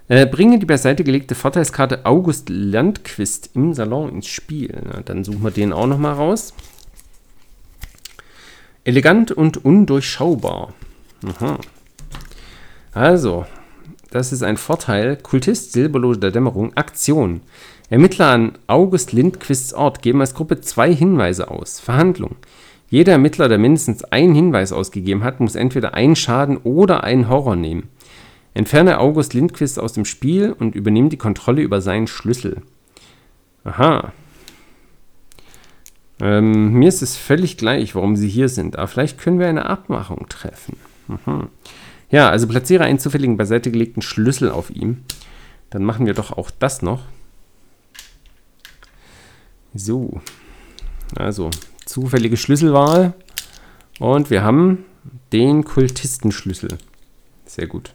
äh, 0.07 0.25
bringe 0.25 0.59
die 0.59 0.65
beiseite 0.65 1.03
gelegte 1.03 1.35
Vorteilskarte 1.35 2.05
August 2.05 2.49
Landquist 2.49 3.51
im 3.53 3.73
Salon 3.73 4.09
ins 4.09 4.27
Spiel. 4.27 4.81
Na, 4.85 5.01
dann 5.01 5.23
suchen 5.23 5.43
wir 5.43 5.51
den 5.51 5.73
auch 5.73 5.87
nochmal 5.87 6.13
raus. 6.13 6.53
Elegant 8.83 9.31
und 9.31 9.63
undurchschaubar. 9.65 10.73
Aha. 11.25 11.59
Also, 12.91 13.45
das 14.15 14.31
ist 14.31 14.43
ein 14.43 14.55
Vorteil. 14.55 15.17
Kultist, 15.17 15.73
Silberlose 15.73 16.21
der 16.21 16.31
Dämmerung, 16.31 16.71
Aktion. 16.77 17.41
Ermittler 17.89 18.27
an 18.27 18.53
August 18.65 19.11
Lindquists 19.11 19.73
Ort 19.73 20.01
geben 20.01 20.21
als 20.21 20.33
Gruppe 20.33 20.61
zwei 20.61 20.93
Hinweise 20.95 21.51
aus. 21.51 21.81
Verhandlung. 21.81 22.37
Jeder 22.89 23.11
Ermittler, 23.11 23.49
der 23.49 23.57
mindestens 23.57 24.05
einen 24.05 24.33
Hinweis 24.33 24.71
ausgegeben 24.71 25.25
hat, 25.25 25.41
muss 25.41 25.55
entweder 25.55 25.95
einen 25.95 26.15
Schaden 26.15 26.55
oder 26.63 27.03
einen 27.03 27.27
Horror 27.27 27.57
nehmen. 27.57 27.89
Entferne 28.53 28.99
August 28.99 29.33
Lindquist 29.33 29.79
aus 29.79 29.91
dem 29.91 30.05
Spiel 30.05 30.55
und 30.57 30.75
übernimm 30.75 31.09
die 31.09 31.17
Kontrolle 31.17 31.61
über 31.61 31.81
seinen 31.81 32.07
Schlüssel. 32.07 32.61
Aha. 33.65 34.13
Ähm, 36.21 36.71
mir 36.71 36.87
ist 36.87 37.01
es 37.01 37.17
völlig 37.17 37.57
gleich, 37.57 37.95
warum 37.95 38.15
sie 38.15 38.29
hier 38.29 38.47
sind, 38.47 38.77
aber 38.77 38.87
vielleicht 38.87 39.19
können 39.19 39.39
wir 39.39 39.47
eine 39.47 39.65
Abmachung 39.65 40.27
treffen. 40.29 40.77
Mhm. 41.09 41.49
Ja, 42.15 42.29
also 42.29 42.47
platziere 42.47 42.85
einen 42.85 42.97
zufälligen 42.97 43.35
beiseite 43.35 43.71
gelegten 43.71 44.01
Schlüssel 44.01 44.49
auf 44.49 44.69
ihm. 44.69 44.99
Dann 45.69 45.83
machen 45.83 46.05
wir 46.05 46.13
doch 46.13 46.31
auch 46.31 46.49
das 46.49 46.81
noch. 46.81 47.01
So. 49.73 50.21
Also, 51.17 51.49
zufällige 51.83 52.37
Schlüsselwahl. 52.37 53.15
Und 53.99 54.29
wir 54.29 54.43
haben 54.43 54.85
den 55.33 55.65
Kultistenschlüssel. 55.65 56.77
Sehr 57.45 57.67
gut. 57.67 57.93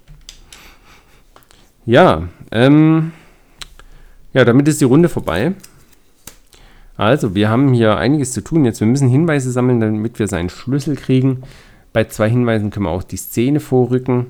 Ja, 1.86 2.28
ähm, 2.52 3.12
ja, 4.34 4.44
damit 4.44 4.68
ist 4.68 4.82
die 4.82 4.84
Runde 4.84 5.08
vorbei. 5.08 5.54
Also, 6.98 7.34
wir 7.34 7.48
haben 7.48 7.72
hier 7.72 7.96
einiges 7.96 8.32
zu 8.32 8.44
tun 8.44 8.66
jetzt. 8.66 8.80
Wir 8.80 8.86
müssen 8.86 9.08
Hinweise 9.08 9.50
sammeln, 9.50 9.80
damit 9.80 10.18
wir 10.18 10.28
seinen 10.28 10.50
Schlüssel 10.50 10.96
kriegen. 10.96 11.42
Bei 11.92 12.04
zwei 12.04 12.30
Hinweisen 12.30 12.70
können 12.70 12.86
wir 12.86 12.90
auch 12.90 13.02
die 13.02 13.16
Szene 13.16 13.60
vorrücken. 13.60 14.26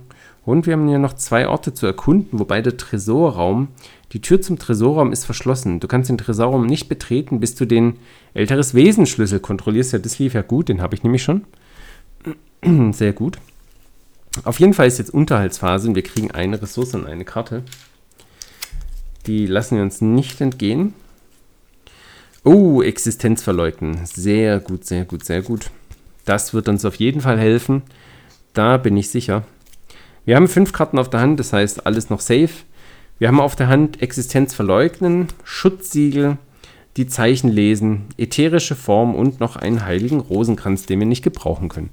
Und 0.47 0.67
wir 0.67 0.73
haben 0.73 0.89
hier 0.89 0.99
noch 0.99 1.13
zwei 1.13 1.47
Orte 1.47 1.75
zu 1.75 1.87
erkunden, 1.87 2.39
wobei 2.39 2.63
der 2.63 2.77
Tresorraum, 2.77 3.69
die 4.13 4.21
Tür 4.21 4.41
zum 4.41 4.59
Tresorraum 4.59 5.13
ist 5.13 5.25
verschlossen. 5.25 5.81
Du 5.81 5.87
kannst 5.87 6.09
den 6.09 6.19
Tresorraum 6.19 6.67
nicht 6.67 6.89
betreten, 6.89 7.41
bis 7.41 7.55
du 7.55 7.67
den 7.67 7.99
älteres 8.35 8.75
Wesenschlüssel 8.75 9.39
kontrollierst. 9.41 9.93
Ja, 9.93 9.99
das 9.99 10.19
lief 10.19 10.35
ja 10.35 10.43
gut, 10.43 10.69
den 10.69 10.81
habe 10.81 10.95
ich 10.95 11.03
nämlich 11.03 11.23
schon. 11.23 11.45
Sehr 12.93 13.13
gut. 13.13 13.39
Auf 14.45 14.61
jeden 14.61 14.75
Fall 14.75 14.87
ist 14.87 14.99
jetzt 14.99 15.13
Unterhaltsphase 15.13 15.89
und 15.89 15.95
wir 15.95 16.03
kriegen 16.03 16.31
eine 16.31 16.61
Ressource 16.61 16.95
und 16.95 17.07
eine 17.07 17.25
Karte. 17.25 17.65
Die 19.27 19.47
lassen 19.47 19.77
wir 19.77 19.83
uns 19.83 20.01
nicht 20.01 20.41
entgehen. 20.41 20.95
Oh, 22.43 22.81
Existenz 22.81 23.43
verleugnen. 23.43 24.07
Sehr 24.07 24.61
gut, 24.61 24.87
sehr 24.87 25.05
gut, 25.05 25.25
sehr 25.25 25.43
gut. 25.43 25.71
Das 26.25 26.55
wird 26.55 26.69
uns 26.69 26.85
auf 26.85 26.97
jeden 26.97 27.21
Fall 27.21 27.39
helfen. 27.39 27.83
Da 28.53 28.77
bin 28.77 28.97
ich 28.97 29.11
sicher. 29.11 29.45
Wir 30.25 30.37
haben 30.37 30.49
fünf 30.49 30.73
Karten 30.73 30.99
auf 30.99 31.11
der 31.11 31.21
Hand, 31.21 31.41
das 31.41 31.53
heißt 31.53 31.87
alles 31.87 32.11
noch 32.11 32.21
safe. 32.21 32.51
Wir 33.19 33.29
haben 33.29 33.41
auf 33.41 33.57
der 33.57 33.69
Hand 33.69 34.03
Existenz 34.03 34.55
verleugnen, 34.55 35.29
Schutzsiegel, 35.45 36.39
die 36.97 37.07
Zeichen 37.07 37.51
lesen, 37.51 38.07
ätherische 38.17 38.75
Form 38.75 39.15
und 39.15 39.41
noch 39.41 39.57
einen 39.57 39.85
heiligen 39.85 40.21
Rosenkranz, 40.21 40.87
den 40.87 40.99
wir 41.01 41.07
nicht 41.07 41.23
gebrauchen 41.23 41.69
können. 41.69 41.91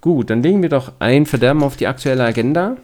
Gut, 0.00 0.30
dann 0.30 0.42
legen 0.42 0.62
wir 0.62 0.68
doch 0.68 0.92
ein 0.98 1.26
Verderben 1.26 1.62
auf 1.62 1.76
die 1.76 1.86
aktuelle 1.86 2.24
Agenda. 2.24 2.76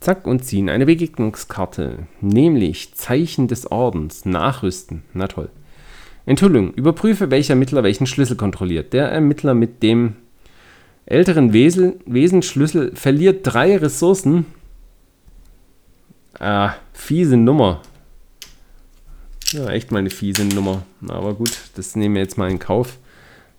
Zack, 0.00 0.26
und 0.26 0.44
ziehen 0.44 0.68
eine 0.68 0.86
Begegnungskarte, 0.86 2.06
nämlich 2.20 2.94
Zeichen 2.94 3.48
des 3.48 3.70
Ordens, 3.72 4.26
Nachrüsten. 4.26 5.02
Na 5.14 5.28
toll. 5.28 5.48
Enthüllung. 6.26 6.72
Überprüfe, 6.74 7.30
welcher 7.30 7.54
Ermittler 7.54 7.82
welchen 7.82 8.06
Schlüssel 8.06 8.36
kontrolliert. 8.36 8.92
Der 8.92 9.08
Ermittler 9.10 9.54
mit 9.54 9.82
dem 9.82 10.16
älteren 11.06 11.52
Wesen, 11.52 11.94
Wesensschlüssel 12.06 12.96
verliert 12.96 13.40
drei 13.42 13.76
Ressourcen. 13.76 14.46
Ah, 16.38 16.74
fiese 16.92 17.36
Nummer. 17.36 17.82
Ja, 19.52 19.68
echt 19.70 19.92
mal 19.92 19.98
eine 19.98 20.10
fiese 20.10 20.44
Nummer. 20.44 20.82
Aber 21.06 21.34
gut, 21.34 21.56
das 21.76 21.94
nehmen 21.94 22.14
wir 22.14 22.22
jetzt 22.22 22.38
mal 22.38 22.50
in 22.50 22.58
Kauf. 22.58 22.98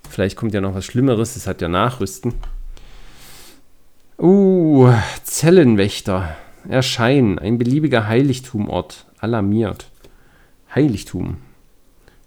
Vielleicht 0.10 0.36
kommt 0.36 0.54
ja 0.54 0.62
noch 0.62 0.76
was 0.76 0.86
Schlimmeres. 0.86 1.36
Es 1.36 1.48
hat 1.48 1.62
ja 1.62 1.70
Nachrüsten. 1.70 2.34
Uh, 4.18 4.92
Zellenwächter. 5.24 6.36
Erscheinen. 6.68 7.40
Ein 7.40 7.58
beliebiger 7.58 8.08
Heiligtumort. 8.08 9.06
Alarmiert. 9.20 9.90
Heiligtum. 10.74 11.38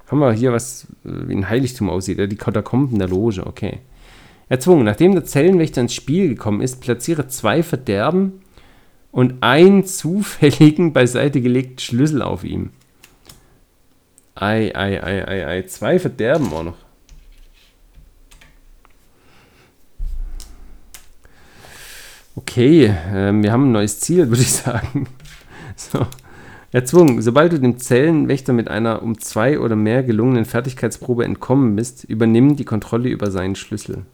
Haben 0.09 0.21
wir 0.21 0.33
hier 0.33 0.53
was, 0.53 0.87
wie 1.05 1.35
ein 1.35 1.49
Heiligtum 1.49 1.91
aussieht. 1.91 2.19
Die 2.19 2.37
Katakomben 2.37 2.99
der 2.99 3.09
Loge. 3.09 3.47
Okay. 3.47 3.81
Erzwungen. 4.49 4.85
Nachdem 4.85 5.13
der 5.13 5.25
Zellenwächter 5.25 5.83
ins 5.83 5.95
Spiel 5.95 6.29
gekommen 6.29 6.63
ist, 6.63 6.81
platziere 6.81 7.29
zwei 7.29 7.63
Verderben 7.63 8.41
und 9.13 9.43
einen 9.43 9.85
zufälligen 9.85 10.93
beiseite 10.93 11.41
gelegten 11.41 11.79
Schlüssel 11.79 12.23
auf 12.23 12.45
ihm. 12.45 12.71
Ei, 14.35 14.75
ei, 14.75 15.03
ei, 15.03 15.29
ei, 15.29 15.47
ei. 15.47 15.63
Zwei 15.63 15.99
Verderben 15.99 16.53
auch 16.53 16.63
noch. 16.63 16.77
Okay, 22.37 22.95
ähm, 23.13 23.43
wir 23.43 23.51
haben 23.53 23.65
ein 23.65 23.73
neues 23.73 24.01
Ziel, 24.01 24.29
würde 24.31 24.43
ich 24.43 24.53
sagen. 24.53 25.09
So. 25.77 26.07
Erzwungen. 26.71 27.23
Sobald 27.23 27.53
du 27.53 27.59
dem 27.59 27.79
Zellenwächter 27.79 28.53
mit 28.53 28.69
einer 28.69 29.03
um 29.03 29.19
zwei 29.19 29.59
oder 29.59 29.77
mehr 29.77 30.03
gelungenen 30.03 30.45
Fertigkeitsprobe 30.45 31.25
entkommen 31.25 31.77
bist, 31.77 32.05
übernimm 32.05 32.57
die 32.57 32.65
Kontrolle 32.65 33.09
über 33.09 33.31
seinen 33.31 33.57
Schlüssel. 33.57 34.05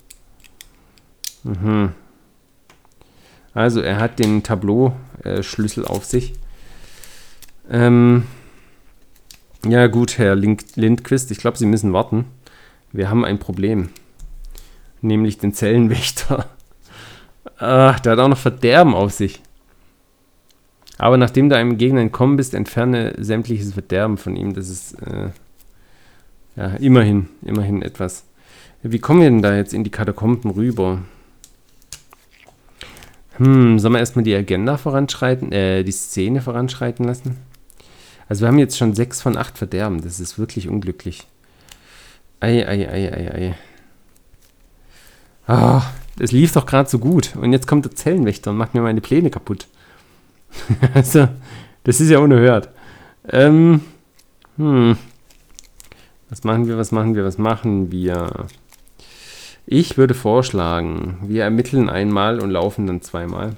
Mhm. 1.43 1.91
Also, 3.53 3.81
er 3.81 3.99
hat 3.99 4.19
den 4.19 4.43
Tableau-Schlüssel 4.43 5.85
auf 5.85 6.05
sich. 6.05 6.35
Ähm, 7.71 8.25
ja, 9.67 9.87
gut, 9.87 10.19
Herr 10.19 10.35
Lindquist, 10.35 11.31
ich 11.31 11.39
glaube, 11.39 11.57
Sie 11.57 11.67
müssen 11.67 11.93
warten. 11.93 12.27
Wir 12.93 13.11
haben 13.11 13.25
ein 13.25 13.39
Problem. 13.39 13.91
Nämlich 15.01 15.39
den 15.39 15.55
Zellenwächter. 15.55 16.47
Ach, 17.59 18.01
der 18.01 18.13
hat 18.13 18.19
auch 18.19 18.29
noch 18.29 18.39
Verderben 18.39 18.95
auf 18.95 19.13
sich. 19.13 19.41
Aber 20.99 21.17
nachdem 21.17 21.49
du 21.49 21.57
einem 21.57 21.77
Gegner 21.77 22.01
entkommen 22.01 22.37
bist, 22.37 22.55
entferne 22.55 23.15
sämtliches 23.19 23.73
Verderben 23.73 24.17
von 24.17 24.37
ihm. 24.37 24.55
Das 24.55 24.69
ist 24.69 24.95
äh, 25.03 25.31
ja 26.57 26.69
immerhin, 26.77 27.29
immerhin 27.43 27.83
etwas. 27.83 28.25
Wie 28.83 28.99
kommen 28.99 29.21
wir 29.21 29.31
denn 29.31 29.43
da 29.43 29.57
jetzt 29.57 29.75
in 29.75 29.83
die 29.83 29.91
Katakomben 29.91 30.51
rüber? 30.51 31.01
Hm, 33.39 33.79
sollen 33.79 33.95
wir 33.95 33.99
erstmal 33.99 34.25
die 34.25 34.35
Agenda 34.35 34.77
voranschreiten, 34.77 35.51
äh, 35.53 35.83
die 35.83 35.93
Szene 35.93 36.41
voranschreiten 36.41 37.05
lassen? 37.05 37.37
Also 38.29 38.43
wir 38.43 38.49
haben 38.49 38.59
jetzt 38.59 38.79
schon 38.79 38.95
sechs 38.95 39.21
von 39.21 39.37
acht 39.37 39.59
Verderben. 39.59 40.03
Das 40.03 40.21
ist 40.21 40.39
wirklich 40.39 40.69
unglücklich. 40.69 41.27
Ei, 42.41 42.67
ei, 42.67 42.89
ei, 42.89 43.13
ei, 43.13 43.35
ei. 43.35 43.55
Ah, 45.47 45.83
es 46.19 46.33
lief 46.33 46.53
doch 46.53 46.67
gerade 46.67 46.89
so 46.89 46.99
gut. 46.99 47.35
Und 47.37 47.53
jetzt 47.53 47.67
kommt 47.67 47.85
der 47.85 47.95
Zellenwächter 47.95 48.51
und 48.51 48.57
macht 48.57 48.75
mir 48.75 48.81
meine 48.81 49.01
Pläne 49.01 49.31
kaputt. 49.31 49.67
also, 50.95 51.29
das 51.85 52.01
ist 52.01 52.11
ja 52.11 52.19
unerhört. 52.19 52.69
Ähm, 53.29 53.81
hm. 54.57 54.97
Was 56.31 56.45
machen 56.45 56.67
wir, 56.67 56.77
was 56.77 56.93
machen 56.93 57.15
wir, 57.15 57.25
was 57.25 57.39
machen 57.39 57.93
wir? 57.93 58.47
Ich 59.67 59.97
würde 59.97 60.15
vorschlagen, 60.15 61.19
wir 61.23 61.45
ermitteln 61.45 61.89
einmal 61.89 62.41
und 62.41 62.51
laufen 62.51 62.87
dann 62.87 63.03
zweimal. 63.03 63.57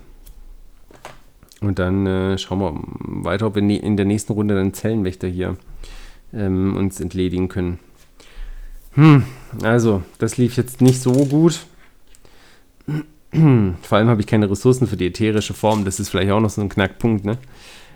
Und 1.61 1.79
dann 1.79 2.07
äh, 2.07 2.39
schauen 2.39 2.61
wir 2.61 3.25
weiter, 3.25 3.47
ob 3.47 3.57
wir 3.57 3.63
in 3.63 3.97
der 3.97 4.07
nächsten 4.07 4.33
Runde 4.33 4.55
dann 4.55 4.75
Zellenwächter 4.75 5.27
hier 5.27 5.57
ähm, 6.33 6.77
uns 6.77 7.01
entledigen 7.01 7.49
können. 7.49 7.79
Hm, 8.93 9.25
also, 9.63 10.03
das 10.19 10.37
lief 10.37 10.57
jetzt 10.57 10.81
nicht 10.81 11.01
so 11.01 11.13
gut. 11.13 11.67
Vor 13.83 13.99
allem 13.99 14.09
habe 14.09 14.21
ich 14.21 14.27
keine 14.27 14.51
Ressourcen 14.51 14.87
für 14.87 14.97
die 14.97 15.07
ätherische 15.07 15.55
Form. 15.55 15.85
Das 15.85 16.01
ist 16.01 16.09
vielleicht 16.09 16.31
auch 16.31 16.41
noch 16.41 16.51
so 16.51 16.61
ein 16.61 16.69
Knackpunkt, 16.69 17.25
ne? 17.25 17.39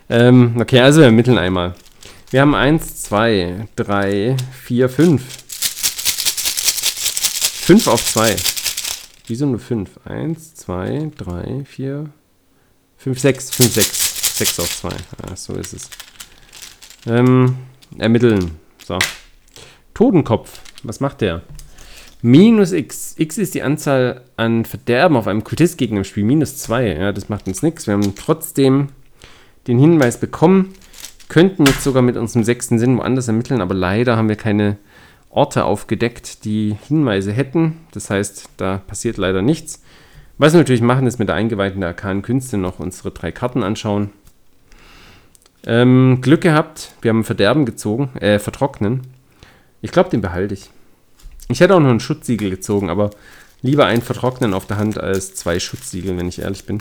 Ähm, 0.08 0.56
okay, 0.58 0.80
also 0.80 1.00
wir 1.00 1.06
ermitteln 1.06 1.38
einmal. 1.38 1.74
Wir 2.30 2.42
haben 2.42 2.54
1, 2.54 3.02
2, 3.02 3.68
3, 3.76 4.36
4, 4.64 4.88
5. 4.88 5.22
5 7.70 7.86
auf 7.86 8.04
2. 8.04 8.36
Wieso 9.26 9.46
nur 9.46 9.60
5? 9.60 9.90
1, 10.04 10.54
2, 10.56 11.10
3, 11.16 11.64
4, 11.64 12.10
5, 12.98 13.18
6. 13.18 13.50
5, 13.50 13.72
6. 13.72 14.38
6 14.38 14.60
auf 14.60 14.80
2. 14.80 14.88
Ja, 14.88 15.36
so 15.36 15.54
ist 15.54 15.74
es. 15.74 15.90
Ähm, 17.06 17.56
ermitteln. 17.98 18.58
So. 18.84 18.98
Totenkopf. 19.94 20.60
Was 20.82 21.00
macht 21.00 21.20
der? 21.20 21.42
Minus 22.22 22.72
x. 22.72 23.14
x 23.16 23.38
ist 23.38 23.54
die 23.54 23.62
Anzahl 23.62 24.22
an 24.36 24.64
Verderben 24.64 25.16
auf 25.16 25.26
einem 25.26 25.42
Kultistgegner 25.42 25.98
im 25.98 26.04
Spiel. 26.04 26.24
Minus 26.24 26.58
2. 26.58 26.96
Ja, 26.96 27.12
das 27.12 27.28
macht 27.28 27.48
uns 27.48 27.62
nichts. 27.62 27.86
Wir 27.86 27.94
haben 27.94 28.14
trotzdem 28.14 28.88
den 29.66 29.78
Hinweis 29.78 30.20
bekommen. 30.20 30.74
Könnten 31.28 31.64
jetzt 31.64 31.82
sogar 31.82 32.02
mit 32.02 32.16
unserem 32.16 32.44
sechsten 32.44 32.78
Sinn 32.78 32.98
woanders 32.98 33.28
ermitteln, 33.28 33.60
aber 33.60 33.74
leider 33.74 34.16
haben 34.16 34.28
wir 34.28 34.36
keine 34.36 34.76
Orte 35.30 35.64
aufgedeckt, 35.64 36.44
die 36.44 36.76
Hinweise 36.88 37.32
hätten. 37.32 37.78
Das 37.92 38.10
heißt, 38.10 38.48
da 38.56 38.78
passiert 38.78 39.16
leider 39.16 39.40
nichts. 39.40 39.82
Was 40.38 40.52
wir 40.52 40.58
natürlich 40.58 40.82
machen, 40.82 41.06
ist 41.06 41.18
mit 41.18 41.28
der 41.28 41.36
eingeweihten 41.36 41.80
der 41.80 41.90
arkanen 41.90 42.22
Künste 42.22 42.58
noch 42.58 42.80
unsere 42.80 43.12
drei 43.12 43.30
Karten 43.30 43.62
anschauen. 43.62 44.10
Ähm, 45.66 46.18
Glück 46.20 46.40
gehabt, 46.40 46.92
wir 47.02 47.10
haben 47.10 47.24
Verderben 47.24 47.64
gezogen, 47.64 48.10
äh, 48.18 48.38
vertrocknen. 48.38 49.02
Ich 49.82 49.92
glaube, 49.92 50.10
den 50.10 50.20
behalte 50.20 50.54
ich. 50.54 50.70
Ich 51.50 51.58
hätte 51.58 51.74
auch 51.74 51.80
noch 51.80 51.90
ein 51.90 51.98
Schutzsiegel 51.98 52.48
gezogen, 52.48 52.90
aber 52.90 53.10
lieber 53.60 53.84
ein 53.86 54.02
Vertrocknen 54.02 54.54
auf 54.54 54.66
der 54.66 54.76
Hand 54.76 54.98
als 54.98 55.34
zwei 55.34 55.58
Schutzsiegel, 55.58 56.16
wenn 56.16 56.28
ich 56.28 56.40
ehrlich 56.40 56.64
bin. 56.64 56.78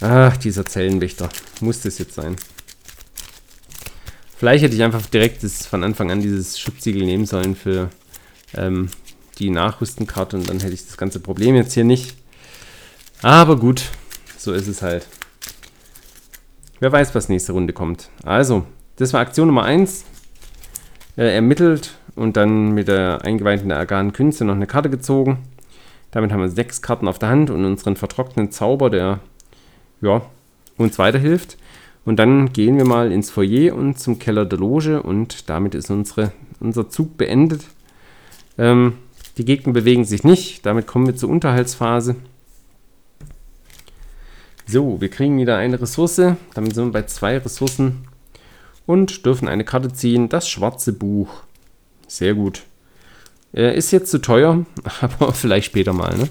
Ach, 0.00 0.36
dieser 0.36 0.64
Zellenwächter. 0.64 1.28
Muss 1.60 1.80
das 1.80 1.98
jetzt 1.98 2.14
sein. 2.14 2.36
Vielleicht 4.36 4.62
hätte 4.62 4.76
ich 4.76 4.82
einfach 4.82 5.04
direkt 5.06 5.42
das, 5.42 5.66
von 5.66 5.82
Anfang 5.82 6.12
an 6.12 6.20
dieses 6.20 6.58
Schutzsiegel 6.58 7.04
nehmen 7.04 7.26
sollen 7.26 7.56
für 7.56 7.90
ähm, 8.54 8.90
die 9.38 9.50
Nachrüstenkarte 9.50 10.36
und 10.36 10.48
dann 10.48 10.60
hätte 10.60 10.74
ich 10.74 10.86
das 10.86 10.96
ganze 10.96 11.18
Problem 11.18 11.56
jetzt 11.56 11.74
hier 11.74 11.84
nicht. 11.84 12.16
Aber 13.22 13.56
gut, 13.56 13.82
so 14.38 14.52
ist 14.52 14.68
es 14.68 14.82
halt. 14.82 15.06
Wer 16.78 16.92
weiß, 16.92 17.14
was 17.14 17.28
nächste 17.28 17.52
Runde 17.52 17.72
kommt. 17.72 18.08
Also, 18.24 18.66
das 18.96 19.12
war 19.12 19.20
Aktion 19.20 19.48
Nummer 19.48 19.64
1. 19.64 20.04
Äh, 21.16 21.34
ermittelt 21.34 21.94
und 22.14 22.36
dann 22.36 22.72
mit 22.72 22.88
der 22.88 23.20
eingeweihten 23.24 23.68
der 23.68 23.78
Argan 23.78 24.12
Künste 24.12 24.44
noch 24.44 24.54
eine 24.54 24.66
Karte 24.66 24.90
gezogen. 24.90 25.38
Damit 26.10 26.32
haben 26.32 26.40
wir 26.40 26.48
sechs 26.48 26.82
Karten 26.82 27.08
auf 27.08 27.18
der 27.18 27.30
Hand 27.30 27.50
und 27.50 27.64
unseren 27.64 27.96
vertrockneten 27.96 28.52
Zauber, 28.52 28.90
der 28.90 29.20
ja, 30.00 30.22
uns 30.76 30.98
weiterhilft. 30.98 31.56
Und 32.04 32.16
dann 32.16 32.52
gehen 32.52 32.76
wir 32.76 32.84
mal 32.84 33.12
ins 33.12 33.30
Foyer 33.30 33.74
und 33.74 33.98
zum 33.98 34.18
Keller 34.18 34.44
der 34.44 34.58
Loge 34.58 35.02
und 35.02 35.48
damit 35.48 35.74
ist 35.74 35.90
unsere, 35.90 36.32
unser 36.60 36.88
Zug 36.90 37.16
beendet. 37.16 37.64
Ähm, 38.58 38.94
die 39.38 39.44
Gegner 39.44 39.72
bewegen 39.72 40.04
sich 40.04 40.24
nicht, 40.24 40.66
damit 40.66 40.86
kommen 40.86 41.06
wir 41.06 41.16
zur 41.16 41.30
Unterhaltsphase. 41.30 42.16
So, 44.66 45.00
wir 45.00 45.08
kriegen 45.08 45.38
wieder 45.38 45.56
eine 45.56 45.80
Ressource, 45.80 46.36
damit 46.54 46.74
sind 46.74 46.86
wir 46.86 46.92
bei 46.92 47.02
zwei 47.02 47.38
Ressourcen 47.38 48.06
und 48.84 49.24
dürfen 49.24 49.48
eine 49.48 49.64
Karte 49.64 49.92
ziehen, 49.92 50.28
das 50.28 50.48
schwarze 50.48 50.92
Buch. 50.92 51.42
Sehr 52.12 52.34
gut. 52.34 52.64
Äh, 53.54 53.74
ist 53.74 53.90
jetzt 53.90 54.10
zu 54.10 54.18
teuer, 54.18 54.66
aber 55.00 55.32
vielleicht 55.32 55.64
später 55.64 55.94
mal, 55.94 56.14
ne? 56.14 56.28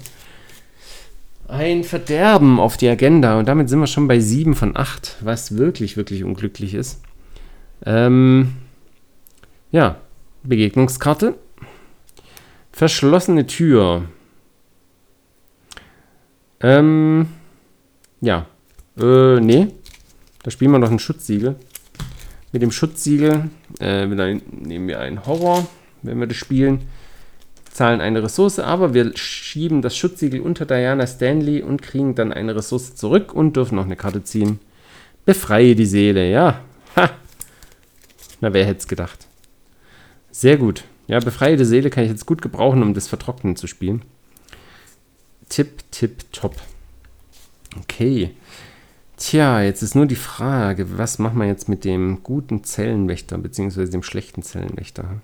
Ein 1.48 1.82
Verderben 1.82 2.60
auf 2.60 2.76
die 2.76 2.88
Agenda 2.88 3.36
und 3.36 3.48
damit 3.48 3.68
sind 3.68 3.80
wir 3.80 3.88
schon 3.88 4.06
bei 4.06 4.20
7 4.20 4.54
von 4.54 4.76
8, 4.76 5.16
was 5.22 5.56
wirklich, 5.56 5.96
wirklich 5.96 6.22
unglücklich 6.22 6.74
ist. 6.74 7.00
Ähm, 7.84 8.52
ja, 9.72 9.96
Begegnungskarte. 10.44 11.34
Verschlossene 12.70 13.48
Tür. 13.48 14.04
Ähm, 16.60 17.26
ja. 18.20 18.46
Äh, 18.96 19.40
nee. 19.40 19.66
Da 20.44 20.52
spielen 20.52 20.70
wir 20.70 20.78
noch 20.78 20.92
ein 20.92 21.00
Schutzsiegel. 21.00 21.56
Mit 22.52 22.62
dem 22.62 22.70
Schutzsiegel 22.70 23.50
äh, 23.80 24.06
nehmen 24.06 24.88
wir 24.88 25.00
einen 25.00 25.26
Horror, 25.26 25.66
wenn 26.02 26.20
wir 26.20 26.26
das 26.26 26.36
spielen 26.36 26.86
zahlen 27.72 28.00
eine 28.00 28.22
Ressource, 28.22 28.58
aber 28.58 28.94
wir 28.94 29.16
schieben 29.16 29.82
das 29.82 29.96
Schutzsiegel 29.96 30.40
unter 30.40 30.66
Diana 30.66 31.06
Stanley 31.06 31.62
und 31.62 31.82
kriegen 31.82 32.14
dann 32.14 32.32
eine 32.32 32.54
Ressource 32.54 32.94
zurück 32.94 33.32
und 33.34 33.56
dürfen 33.56 33.76
noch 33.76 33.86
eine 33.86 33.96
Karte 33.96 34.22
ziehen. 34.22 34.60
Befreie 35.24 35.74
die 35.74 35.86
Seele, 35.86 36.30
ja. 36.30 36.60
Ha. 36.96 37.10
Na, 38.40 38.52
wer 38.52 38.66
hätte 38.66 38.80
es 38.80 38.88
gedacht? 38.88 39.26
Sehr 40.30 40.56
gut. 40.58 40.84
Ja, 41.06 41.18
befreie 41.20 41.56
die 41.56 41.64
Seele 41.64 41.90
kann 41.90 42.04
ich 42.04 42.10
jetzt 42.10 42.26
gut 42.26 42.42
gebrauchen, 42.42 42.82
um 42.82 42.94
das 42.94 43.08
Vertrocknen 43.08 43.56
zu 43.56 43.66
spielen. 43.66 44.02
Tipp, 45.48 45.82
tipp, 45.90 46.24
top. 46.32 46.56
Okay. 47.80 48.30
Tja, 49.24 49.62
jetzt 49.62 49.82
ist 49.82 49.94
nur 49.94 50.06
die 50.06 50.16
Frage, 50.16 50.98
was 50.98 51.20
machen 51.20 51.38
wir 51.38 51.46
jetzt 51.46 51.68
mit 51.68 51.84
dem 51.84 52.24
guten 52.24 52.64
Zellenwächter, 52.64 53.38
beziehungsweise 53.38 53.92
dem 53.92 54.02
schlechten 54.02 54.42
Zellenwächter? 54.42 55.20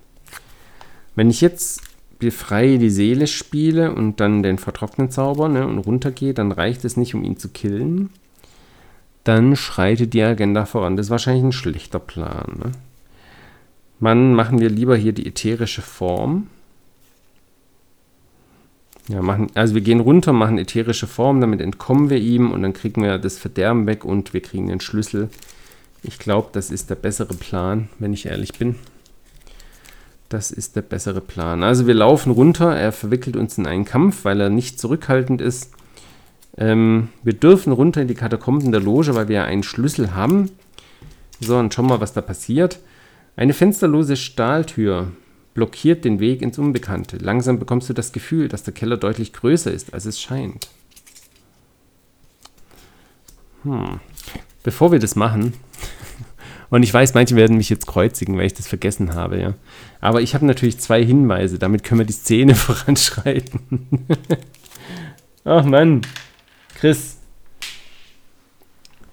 Wenn 1.16 1.30
ich 1.30 1.40
jetzt 1.40 1.80
befreie 2.20 2.78
die 2.78 2.90
Seele 2.90 3.26
spiele 3.26 3.92
und 3.92 4.20
dann 4.20 4.44
den 4.44 4.58
vertrockneten 4.58 5.10
Zauber 5.10 5.48
ne, 5.48 5.66
und 5.66 5.78
runtergehe, 5.78 6.32
dann 6.32 6.52
reicht 6.52 6.84
es 6.84 6.96
nicht, 6.96 7.16
um 7.16 7.24
ihn 7.24 7.38
zu 7.38 7.48
killen. 7.48 8.10
Dann 9.24 9.56
schreitet 9.56 10.14
die 10.14 10.22
Agenda 10.22 10.64
voran. 10.64 10.96
Das 10.96 11.06
ist 11.06 11.10
wahrscheinlich 11.10 11.42
ein 11.42 11.52
schlechter 11.52 11.98
Plan. 11.98 12.56
Ne? 12.56 12.72
Man 13.98 14.32
machen 14.32 14.60
wir 14.60 14.70
lieber 14.70 14.96
hier 14.96 15.12
die 15.12 15.26
ätherische 15.26 15.82
Form. 15.82 16.46
Ja, 19.08 19.22
machen, 19.22 19.48
also 19.54 19.74
wir 19.74 19.80
gehen 19.80 20.00
runter, 20.00 20.34
machen 20.34 20.58
ätherische 20.58 21.06
Form, 21.06 21.40
damit 21.40 21.62
entkommen 21.62 22.10
wir 22.10 22.18
ihm 22.18 22.52
und 22.52 22.62
dann 22.62 22.74
kriegen 22.74 23.02
wir 23.02 23.18
das 23.18 23.38
Verderben 23.38 23.86
weg 23.86 24.04
und 24.04 24.34
wir 24.34 24.42
kriegen 24.42 24.68
den 24.68 24.80
Schlüssel. 24.80 25.30
Ich 26.02 26.18
glaube, 26.18 26.48
das 26.52 26.70
ist 26.70 26.90
der 26.90 26.94
bessere 26.94 27.34
Plan, 27.34 27.88
wenn 27.98 28.12
ich 28.12 28.26
ehrlich 28.26 28.52
bin. 28.52 28.76
Das 30.28 30.50
ist 30.50 30.76
der 30.76 30.82
bessere 30.82 31.22
Plan. 31.22 31.62
Also 31.62 31.86
wir 31.86 31.94
laufen 31.94 32.30
runter, 32.30 32.76
er 32.76 32.92
verwickelt 32.92 33.36
uns 33.36 33.56
in 33.56 33.66
einen 33.66 33.86
Kampf, 33.86 34.26
weil 34.26 34.40
er 34.42 34.50
nicht 34.50 34.78
zurückhaltend 34.78 35.40
ist. 35.40 35.72
Ähm, 36.58 37.08
wir 37.22 37.32
dürfen 37.32 37.72
runter 37.72 38.02
in 38.02 38.08
die 38.08 38.14
Katakomben 38.14 38.72
der 38.72 38.82
Loge, 38.82 39.14
weil 39.14 39.28
wir 39.28 39.36
ja 39.36 39.44
einen 39.44 39.62
Schlüssel 39.62 40.14
haben. 40.14 40.50
So, 41.40 41.56
und 41.56 41.72
schauen 41.72 41.86
mal, 41.86 42.00
was 42.00 42.12
da 42.12 42.20
passiert. 42.20 42.78
Eine 43.36 43.54
fensterlose 43.54 44.16
Stahltür 44.16 45.12
blockiert 45.58 46.04
den 46.04 46.20
Weg 46.20 46.40
ins 46.40 46.56
Unbekannte. 46.56 47.16
Langsam 47.16 47.58
bekommst 47.58 47.88
du 47.88 47.92
das 47.92 48.12
Gefühl, 48.12 48.46
dass 48.46 48.62
der 48.62 48.72
Keller 48.72 48.96
deutlich 48.96 49.32
größer 49.32 49.72
ist, 49.72 49.92
als 49.92 50.04
es 50.04 50.20
scheint. 50.20 50.68
Hm. 53.64 53.98
Bevor 54.62 54.92
wir 54.92 55.00
das 55.00 55.16
machen, 55.16 55.54
und 56.70 56.84
ich 56.84 56.94
weiß, 56.94 57.14
manche 57.14 57.34
werden 57.34 57.56
mich 57.56 57.70
jetzt 57.70 57.88
kreuzigen, 57.88 58.38
weil 58.38 58.46
ich 58.46 58.54
das 58.54 58.68
vergessen 58.68 59.14
habe, 59.14 59.40
ja. 59.40 59.54
Aber 60.00 60.22
ich 60.22 60.36
habe 60.36 60.46
natürlich 60.46 60.78
zwei 60.78 61.04
Hinweise, 61.04 61.58
damit 61.58 61.82
können 61.82 61.98
wir 61.98 62.06
die 62.06 62.12
Szene 62.12 62.54
voranschreiten. 62.54 64.06
Ach 65.44 65.64
Mann. 65.64 66.02
Chris. 66.76 67.16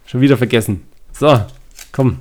Schon 0.05 0.21
wieder 0.21 0.37
vergessen. 0.37 0.83
So, 1.11 1.43
komm. 1.91 2.19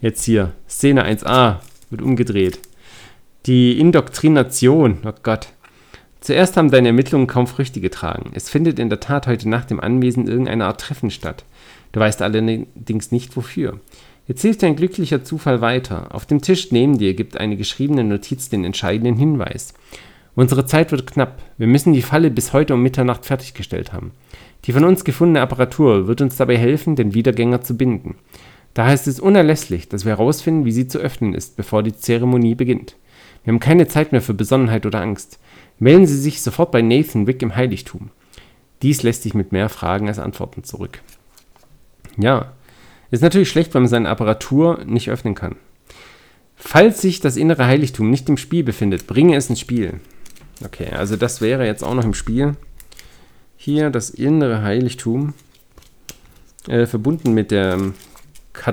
Jetzt 0.00 0.22
hier. 0.22 0.52
Szene 0.68 1.04
1a 1.04 1.56
wird 1.90 2.00
umgedreht. 2.00 2.60
Die 3.46 3.80
Indoktrination. 3.80 4.98
Oh 5.02 5.12
Gott. 5.22 5.48
Zuerst 6.20 6.58
haben 6.58 6.70
deine 6.70 6.88
Ermittlungen 6.88 7.26
kaum 7.26 7.46
Früchte 7.46 7.80
getragen. 7.80 8.32
Es 8.34 8.50
findet 8.50 8.78
in 8.78 8.90
der 8.90 9.00
Tat 9.00 9.26
heute 9.26 9.48
Nacht 9.48 9.70
im 9.70 9.80
Anwesen 9.80 10.28
irgendeine 10.28 10.66
Art 10.66 10.82
Treffen 10.82 11.10
statt. 11.10 11.46
Du 11.92 12.00
weißt 12.00 12.20
allerdings 12.20 13.12
nicht 13.12 13.34
wofür. 13.38 13.80
Jetzt 14.28 14.42
hilft 14.42 14.62
ein 14.62 14.76
glücklicher 14.76 15.24
Zufall 15.24 15.62
weiter. 15.62 16.14
Auf 16.14 16.26
dem 16.26 16.42
Tisch 16.42 16.70
neben 16.70 16.98
dir 16.98 17.14
gibt 17.14 17.38
eine 17.38 17.56
geschriebene 17.56 18.04
Notiz 18.04 18.50
den 18.50 18.62
entscheidenden 18.62 19.16
Hinweis. 19.16 19.72
Unsere 20.34 20.66
Zeit 20.66 20.92
wird 20.92 21.06
knapp. 21.06 21.40
Wir 21.56 21.66
müssen 21.66 21.94
die 21.94 22.02
Falle 22.02 22.30
bis 22.30 22.52
heute 22.52 22.74
um 22.74 22.82
Mitternacht 22.82 23.24
fertiggestellt 23.24 23.94
haben. 23.94 24.12
Die 24.66 24.72
von 24.72 24.84
uns 24.84 25.02
gefundene 25.02 25.40
Apparatur 25.40 26.06
wird 26.06 26.20
uns 26.20 26.36
dabei 26.36 26.58
helfen, 26.58 26.94
den 26.94 27.14
Wiedergänger 27.14 27.62
zu 27.62 27.74
binden. 27.74 28.16
Daher 28.74 28.92
ist 28.92 29.08
es 29.08 29.18
unerlässlich, 29.18 29.88
dass 29.88 30.04
wir 30.04 30.10
herausfinden, 30.18 30.66
wie 30.66 30.72
sie 30.72 30.88
zu 30.88 30.98
öffnen 30.98 31.32
ist, 31.32 31.56
bevor 31.56 31.82
die 31.82 31.96
Zeremonie 31.96 32.54
beginnt. 32.54 32.96
Wir 33.44 33.52
haben 33.52 33.60
keine 33.60 33.88
Zeit 33.88 34.12
mehr 34.12 34.22
für 34.22 34.34
Besonnenheit 34.34 34.86
oder 34.86 35.00
Angst. 35.00 35.38
Melden 35.78 36.06
Sie 36.06 36.18
sich 36.18 36.42
sofort 36.42 36.72
bei 36.72 36.82
Nathan 36.82 37.26
Wick 37.26 37.42
im 37.42 37.56
Heiligtum. 37.56 38.10
Dies 38.82 39.02
lässt 39.02 39.22
sich 39.22 39.34
mit 39.34 39.52
mehr 39.52 39.68
Fragen 39.68 40.08
als 40.08 40.18
Antworten 40.18 40.64
zurück. 40.64 41.00
Ja, 42.16 42.52
ist 43.10 43.22
natürlich 43.22 43.50
schlecht, 43.50 43.74
wenn 43.74 43.82
man 43.82 43.88
seine 43.88 44.08
Apparatur 44.08 44.84
nicht 44.84 45.10
öffnen 45.10 45.34
kann. 45.34 45.56
Falls 46.56 47.00
sich 47.00 47.20
das 47.20 47.36
innere 47.36 47.66
Heiligtum 47.66 48.10
nicht 48.10 48.28
im 48.28 48.36
Spiel 48.36 48.62
befindet, 48.62 49.06
bringe 49.06 49.36
es 49.36 49.48
ins 49.48 49.60
Spiel. 49.60 50.00
Okay, 50.64 50.90
also 50.90 51.16
das 51.16 51.40
wäre 51.40 51.64
jetzt 51.66 51.82
auch 51.82 51.94
noch 51.94 52.04
im 52.04 52.14
Spiel. 52.14 52.56
hier 53.56 53.90
das 53.90 54.08
innere 54.08 54.62
Heiligtum, 54.62 55.34
äh, 56.66 56.86
verbunden 56.86 57.34
mit, 57.34 57.50
der, 57.50 57.78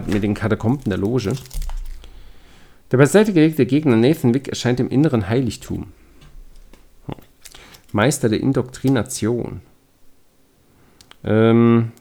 mit 0.06 0.24
den 0.24 0.34
Katakomben 0.34 0.90
der 0.90 0.98
Loge. 0.98 1.34
Der 2.92 2.98
beiseite 2.98 3.34
gelegte 3.34 3.66
Gegner 3.66 3.96
Nathan 3.96 4.34
Wick 4.34 4.48
erscheint 4.48 4.80
im 4.80 4.90
inneren 4.90 5.28
Heiligtum. 5.28 5.92
Meister 7.92 8.30
der 8.30 8.40
Indoktrination. 8.40 9.62
Ähm, 11.24 11.92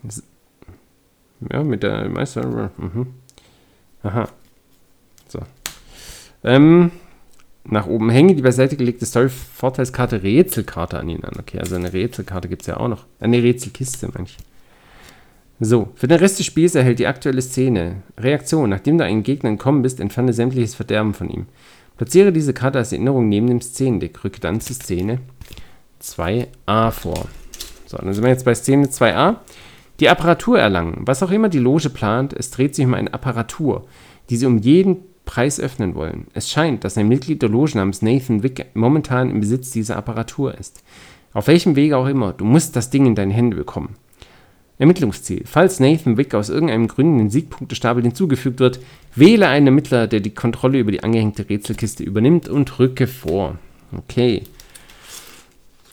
ja, 1.50 1.64
mit 1.64 1.82
der 1.82 2.08
Meister. 2.08 2.70
Mhm. 2.76 3.06
Aha. 4.02 4.28
So. 5.28 5.40
Ähm, 6.44 6.92
nach 7.64 7.86
oben 7.86 8.10
hänge 8.10 8.34
die 8.34 8.42
beiseite 8.42 8.76
gelegte 8.76 9.06
Story-Vorteilskarte 9.06 10.22
Rätselkarte 10.22 10.98
an 10.98 11.08
ihn 11.08 11.24
an. 11.24 11.34
Okay, 11.38 11.58
also 11.58 11.74
eine 11.74 11.92
Rätselkarte 11.92 12.48
gibt 12.48 12.62
es 12.62 12.68
ja 12.68 12.76
auch 12.76 12.88
noch. 12.88 13.06
Eine 13.18 13.42
Rätselkiste, 13.42 14.08
manche. 14.14 14.36
So, 15.58 15.88
für 15.94 16.06
den 16.06 16.18
Rest 16.18 16.38
des 16.38 16.46
Spiels 16.46 16.74
erhält 16.74 16.98
die 16.98 17.06
aktuelle 17.06 17.40
Szene 17.40 18.02
Reaktion. 18.18 18.68
Nachdem 18.68 18.98
du 18.98 19.04
einen 19.04 19.22
Gegner 19.22 19.48
entkommen 19.48 19.82
bist, 19.82 20.00
entferne 20.00 20.34
sämtliches 20.34 20.74
Verderben 20.74 21.14
von 21.14 21.30
ihm. 21.30 21.46
Platziere 21.96 22.30
diese 22.30 22.52
Karte 22.52 22.78
als 22.78 22.92
Erinnerung 22.92 23.28
neben 23.28 23.46
dem 23.46 23.62
Szenendeck. 23.62 24.22
Rücke 24.22 24.40
dann 24.40 24.60
zur 24.60 24.76
Szene 24.76 25.20
2a 26.02 26.90
vor. 26.90 27.26
So, 27.86 27.96
dann 27.96 28.12
sind 28.12 28.22
wir 28.22 28.30
jetzt 28.30 28.44
bei 28.44 28.54
Szene 28.54 28.88
2a. 28.88 29.36
Die 30.00 30.10
Apparatur 30.10 30.58
erlangen. 30.58 31.02
Was 31.06 31.22
auch 31.22 31.30
immer 31.30 31.48
die 31.48 31.58
Loge 31.58 31.88
plant, 31.88 32.34
es 32.34 32.50
dreht 32.50 32.74
sich 32.74 32.84
um 32.84 32.92
eine 32.92 33.14
Apparatur, 33.14 33.86
die 34.28 34.36
sie 34.36 34.44
um 34.44 34.58
jeden 34.58 34.98
Preis 35.24 35.58
öffnen 35.58 35.94
wollen. 35.94 36.26
Es 36.34 36.50
scheint, 36.50 36.84
dass 36.84 36.98
ein 36.98 37.08
Mitglied 37.08 37.40
der 37.40 37.48
Loge 37.48 37.78
namens 37.78 38.02
Nathan 38.02 38.42
Wick 38.42 38.66
momentan 38.74 39.30
im 39.30 39.40
Besitz 39.40 39.70
dieser 39.70 39.96
Apparatur 39.96 40.54
ist. 40.56 40.84
Auf 41.32 41.46
welchem 41.46 41.76
Wege 41.76 41.96
auch 41.96 42.06
immer, 42.06 42.34
du 42.34 42.44
musst 42.44 42.76
das 42.76 42.90
Ding 42.90 43.06
in 43.06 43.14
deine 43.14 43.32
Hände 43.32 43.56
bekommen. 43.56 43.96
Ermittlungsziel. 44.78 45.42
Falls 45.46 45.80
Nathan 45.80 46.16
Wick 46.16 46.34
aus 46.34 46.50
irgendeinem 46.50 46.88
Grund 46.88 47.18
den 47.18 47.30
Siegpunktestapel 47.30 48.02
hinzugefügt 48.02 48.60
wird, 48.60 48.80
wähle 49.14 49.48
einen 49.48 49.68
Ermittler, 49.68 50.06
der 50.06 50.20
die 50.20 50.34
Kontrolle 50.34 50.78
über 50.78 50.92
die 50.92 51.02
angehängte 51.02 51.48
Rätselkiste 51.48 52.04
übernimmt 52.04 52.48
und 52.48 52.78
rücke 52.78 53.06
vor. 53.06 53.58
Okay. 53.96 54.42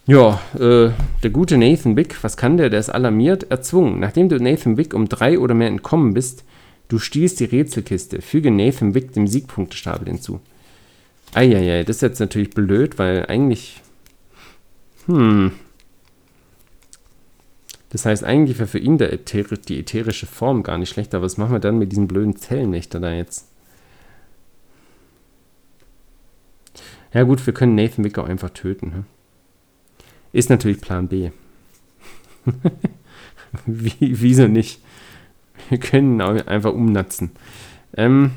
Ja, 0.05 0.41
äh, 0.55 0.91
der 1.23 1.29
gute 1.31 1.57
Nathan 1.57 1.95
Wick, 1.95 2.21
was 2.23 2.35
kann 2.35 2.57
der? 2.57 2.69
Der 2.69 2.81
ist 2.81 2.89
alarmiert, 2.89 3.49
erzwungen. 3.49 4.01
Nachdem 4.01 4.27
du 4.27 4.37
Nathan 4.37 4.75
Wick 4.75 4.93
um 4.93 5.07
drei 5.07 5.39
oder 5.39 5.53
mehr 5.53 5.69
entkommen 5.69 6.13
bist, 6.13 6.43
du 6.89 6.99
stiehlst 6.99 7.39
die 7.39 7.45
Rätselkiste, 7.45 8.21
füge 8.21 8.51
Nathan 8.51 8.95
Wick 8.95 9.13
dem 9.13 9.27
Siegpunktestapel 9.27 10.09
hinzu. 10.09 10.41
Eieiei, 11.33 11.83
das 11.83 11.97
ist 11.97 12.01
jetzt 12.01 12.19
natürlich 12.19 12.49
blöd, 12.49 12.99
weil 12.99 13.25
eigentlich. 13.27 13.81
Hm. 15.05 15.51
Das 17.93 18.07
heißt, 18.07 18.23
eigentlich 18.23 18.57
wäre 18.57 18.67
für 18.67 18.79
ihn 18.79 18.99
Äther 18.99 19.55
die 19.55 19.79
ätherische 19.79 20.25
Form 20.25 20.63
gar 20.63 20.79
nicht 20.79 20.89
schlecht, 20.89 21.13
aber 21.13 21.25
was 21.25 21.37
machen 21.37 21.51
wir 21.51 21.59
dann 21.59 21.77
mit 21.77 21.91
diesem 21.91 22.07
blöden 22.07 22.35
Zellenwächter 22.35 22.99
da 22.99 23.13
jetzt? 23.13 23.47
Ja 27.13 27.21
gut, 27.21 27.45
wir 27.45 27.53
können 27.53 27.75
Nathan 27.75 28.03
Wick 28.03 28.17
auch 28.17 28.27
einfach 28.27 28.49
töten. 28.49 28.93
Hm? 28.93 29.05
Ist 30.31 30.49
natürlich 30.49 30.81
Plan 30.81 31.07
B. 31.07 31.29
Wie, 33.67 33.93
wieso 33.99 34.47
nicht? 34.47 34.81
Wir 35.69 35.77
können 35.77 36.15
ihn 36.15 36.21
einfach 36.21 36.73
umnatzen. 36.73 37.29
Ähm, 37.95 38.31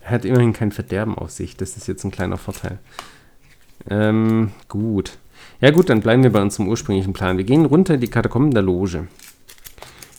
er 0.00 0.12
hat 0.12 0.24
immerhin 0.24 0.54
kein 0.54 0.72
Verderben 0.72 1.14
auf 1.14 1.30
sich. 1.30 1.58
Das 1.58 1.76
ist 1.76 1.86
jetzt 1.86 2.04
ein 2.04 2.10
kleiner 2.10 2.38
Vorteil. 2.38 2.78
Ähm, 3.90 4.52
gut. 4.68 5.18
Ja 5.60 5.70
gut, 5.70 5.90
dann 5.90 6.00
bleiben 6.00 6.22
wir 6.22 6.32
bei 6.32 6.40
unserem 6.40 6.68
ursprünglichen 6.68 7.12
Plan. 7.12 7.36
Wir 7.36 7.44
gehen 7.44 7.66
runter 7.66 7.94
in 7.94 8.00
die 8.00 8.08
Katakomben 8.08 8.52
der 8.52 8.62
Loge. 8.62 9.08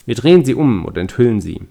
Wir 0.06 0.16
drehen 0.16 0.46
sie 0.46 0.54
um 0.54 0.86
oder 0.86 1.02
enthüllen 1.02 1.42
sie. 1.42 1.62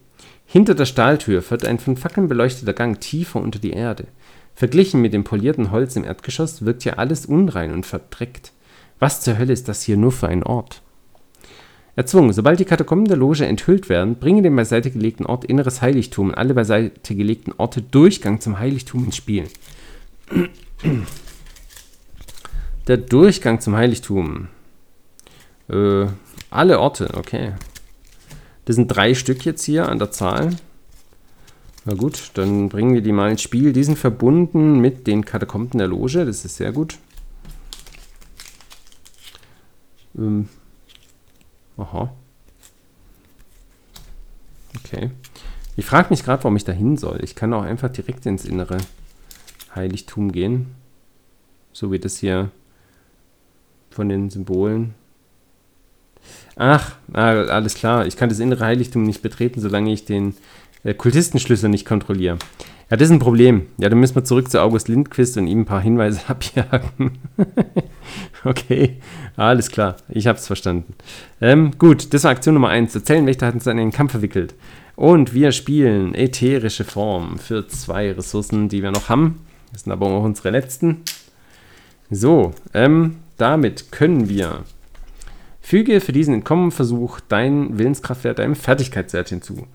Hinter 0.44 0.74
der 0.74 0.86
Stahltür 0.86 1.42
führt 1.42 1.64
ein 1.64 1.78
von 1.78 1.96
Fackeln 1.96 2.28
beleuchteter 2.28 2.72
Gang 2.72 3.00
tiefer 3.00 3.40
unter 3.40 3.60
die 3.60 3.70
Erde. 3.70 4.08
Verglichen 4.56 5.00
mit 5.00 5.12
dem 5.12 5.22
polierten 5.22 5.70
Holz 5.70 5.94
im 5.94 6.04
Erdgeschoss 6.04 6.64
wirkt 6.64 6.82
hier 6.82 6.98
alles 6.98 7.26
unrein 7.26 7.72
und 7.72 7.86
verdreckt. 7.86 8.52
Was 8.98 9.20
zur 9.20 9.38
Hölle 9.38 9.52
ist 9.52 9.68
das 9.68 9.82
hier 9.82 9.96
nur 9.96 10.10
für 10.10 10.28
ein 10.28 10.42
Ort? 10.42 10.82
Erzwungen, 11.94 12.32
sobald 12.32 12.58
die 12.58 12.64
Katakomben 12.64 13.06
der 13.06 13.16
Loge 13.16 13.46
enthüllt 13.46 13.88
werden, 13.88 14.16
bringen 14.16 14.42
den 14.42 14.56
beiseite 14.56 14.90
gelegten 14.90 15.26
Ort 15.26 15.44
inneres 15.44 15.80
Heiligtum 15.80 16.28
und 16.28 16.34
alle 16.34 16.54
beiseite 16.54 17.14
gelegten 17.14 17.52
Orte 17.56 17.82
Durchgang 17.82 18.40
zum 18.40 18.58
Heiligtum 18.58 19.04
ins 19.04 19.16
Spiel. 19.16 19.44
Der 22.90 22.96
Durchgang 22.96 23.60
zum 23.60 23.76
Heiligtum. 23.76 24.48
Äh, 25.68 26.06
alle 26.50 26.80
Orte, 26.80 27.14
okay. 27.14 27.52
Das 28.64 28.74
sind 28.74 28.88
drei 28.88 29.14
Stück 29.14 29.44
jetzt 29.44 29.62
hier 29.62 29.88
an 29.88 30.00
der 30.00 30.10
Zahl. 30.10 30.56
Na 31.84 31.94
gut, 31.94 32.32
dann 32.34 32.68
bringen 32.68 32.92
wir 32.92 33.00
die 33.00 33.12
mal 33.12 33.30
ins 33.30 33.42
Spiel. 33.42 33.72
Die 33.72 33.84
sind 33.84 33.96
verbunden 33.96 34.80
mit 34.80 35.06
den 35.06 35.24
Katakomben 35.24 35.78
der 35.78 35.86
Loge. 35.86 36.26
Das 36.26 36.44
ist 36.44 36.56
sehr 36.56 36.72
gut. 36.72 36.98
Ähm. 40.18 40.48
Aha. 41.76 42.12
Okay. 44.78 45.12
Ich 45.76 45.86
frage 45.86 46.08
mich 46.10 46.24
gerade, 46.24 46.42
warum 46.42 46.56
ich 46.56 46.64
da 46.64 46.72
hin 46.72 46.96
soll. 46.96 47.20
Ich 47.22 47.36
kann 47.36 47.54
auch 47.54 47.62
einfach 47.62 47.90
direkt 47.90 48.26
ins 48.26 48.44
innere 48.44 48.78
Heiligtum 49.76 50.32
gehen. 50.32 50.74
So 51.72 51.92
wie 51.92 52.00
das 52.00 52.16
hier 52.16 52.50
von 53.90 54.08
den 54.08 54.30
Symbolen. 54.30 54.94
Ach, 56.56 56.96
alles 57.12 57.74
klar. 57.74 58.06
Ich 58.06 58.16
kann 58.16 58.28
das 58.28 58.38
innere 58.38 58.64
Heiligtum 58.64 59.02
nicht 59.02 59.22
betreten, 59.22 59.60
solange 59.60 59.92
ich 59.92 60.04
den 60.04 60.34
äh, 60.84 60.94
Kultistenschlüssel 60.94 61.70
nicht 61.70 61.86
kontrolliere. 61.86 62.38
Ja, 62.90 62.96
das 62.96 63.06
ist 63.06 63.12
ein 63.12 63.20
Problem. 63.20 63.66
Ja, 63.78 63.88
dann 63.88 64.00
müssen 64.00 64.16
wir 64.16 64.24
zurück 64.24 64.50
zu 64.50 64.60
August 64.60 64.88
Lindquist 64.88 65.36
und 65.36 65.46
ihm 65.46 65.60
ein 65.60 65.64
paar 65.64 65.80
Hinweise 65.80 66.20
abjagen. 66.28 67.18
okay, 68.44 68.96
alles 69.36 69.70
klar. 69.70 69.96
Ich 70.08 70.26
habe 70.26 70.38
es 70.38 70.46
verstanden. 70.46 70.94
Ähm, 71.40 71.72
gut, 71.78 72.12
das 72.12 72.24
war 72.24 72.32
Aktion 72.32 72.54
Nummer 72.54 72.68
1. 72.68 72.92
Der 72.92 73.04
Zellenwächter 73.04 73.46
hat 73.46 73.54
uns 73.54 73.66
in 73.66 73.78
einen 73.78 73.92
Kampf 73.92 74.10
verwickelt. 74.12 74.54
Und 74.96 75.32
wir 75.32 75.52
spielen 75.52 76.14
ätherische 76.14 76.84
Form 76.84 77.38
für 77.38 77.66
zwei 77.68 78.12
Ressourcen, 78.12 78.68
die 78.68 78.82
wir 78.82 78.90
noch 78.90 79.08
haben. 79.08 79.46
Das 79.72 79.84
sind 79.84 79.92
aber 79.92 80.06
auch 80.06 80.24
unsere 80.24 80.50
letzten. 80.50 81.02
So, 82.10 82.52
ähm, 82.74 83.16
damit 83.40 83.90
können 83.90 84.28
wir 84.28 84.64
Füge 85.62 86.00
für 86.00 86.12
diesen 86.12 86.34
Entkommenversuch 86.34 87.20
deinen 87.20 87.78
Willenskraftwert 87.78 88.38
deinem 88.38 88.54
Fertigkeitswert 88.54 89.28
hinzu. 89.28 89.66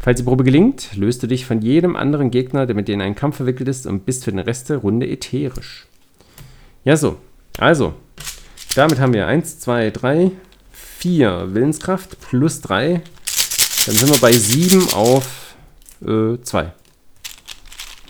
Falls 0.00 0.18
die 0.18 0.24
Probe 0.24 0.44
gelingt, 0.44 0.96
löst 0.96 1.22
du 1.22 1.26
dich 1.26 1.46
von 1.46 1.62
jedem 1.62 1.94
anderen 1.94 2.30
Gegner, 2.30 2.66
der 2.66 2.74
mit 2.74 2.88
dir 2.88 2.94
in 2.94 3.02
einen 3.02 3.14
Kampf 3.14 3.36
verwickelt 3.36 3.68
ist, 3.68 3.86
und 3.86 4.04
bist 4.06 4.24
für 4.24 4.32
den 4.32 4.40
Rest 4.40 4.70
der 4.70 4.78
Runde 4.78 5.08
ätherisch. 5.08 5.86
Ja, 6.84 6.96
so. 6.96 7.18
Also, 7.58 7.94
damit 8.74 8.98
haben 8.98 9.12
wir 9.12 9.26
1, 9.26 9.60
2, 9.60 9.90
3, 9.90 10.30
4 10.72 11.54
Willenskraft 11.54 12.20
plus 12.20 12.60
3. 12.62 13.02
Dann 13.86 13.94
sind 13.94 14.10
wir 14.10 14.18
bei 14.18 14.32
7 14.32 14.88
auf 14.94 15.54
äh, 16.04 16.42
2. 16.42 16.72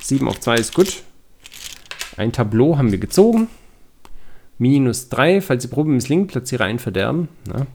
7 0.01 0.29
auf 0.29 0.41
2 0.41 0.55
ist 0.55 0.75
gut. 0.75 1.03
Ein 2.17 2.33
Tableau 2.33 2.79
haben 2.79 2.93
wir 2.93 2.99
gezogen 2.99 3.49
minus 4.59 5.09
3. 5.09 5.41
Falls 5.41 5.63
die 5.63 5.69
Probe 5.69 5.91
misslingt, 5.91 6.29
platziere 6.29 6.65
ein 6.65 6.79
Verderben. 6.79 7.29
Na. 7.47 7.67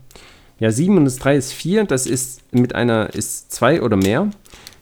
Ja, 0.59 0.71
7 0.71 0.93
minus 0.93 1.17
3 1.17 1.35
ist 1.35 1.53
4. 1.53 1.85
Das 1.85 2.07
ist 2.07 2.41
mit 2.53 2.73
einer 2.75 3.13
ist 3.13 3.51
2 3.51 3.81
oder 3.81 3.95
mehr. 3.95 4.29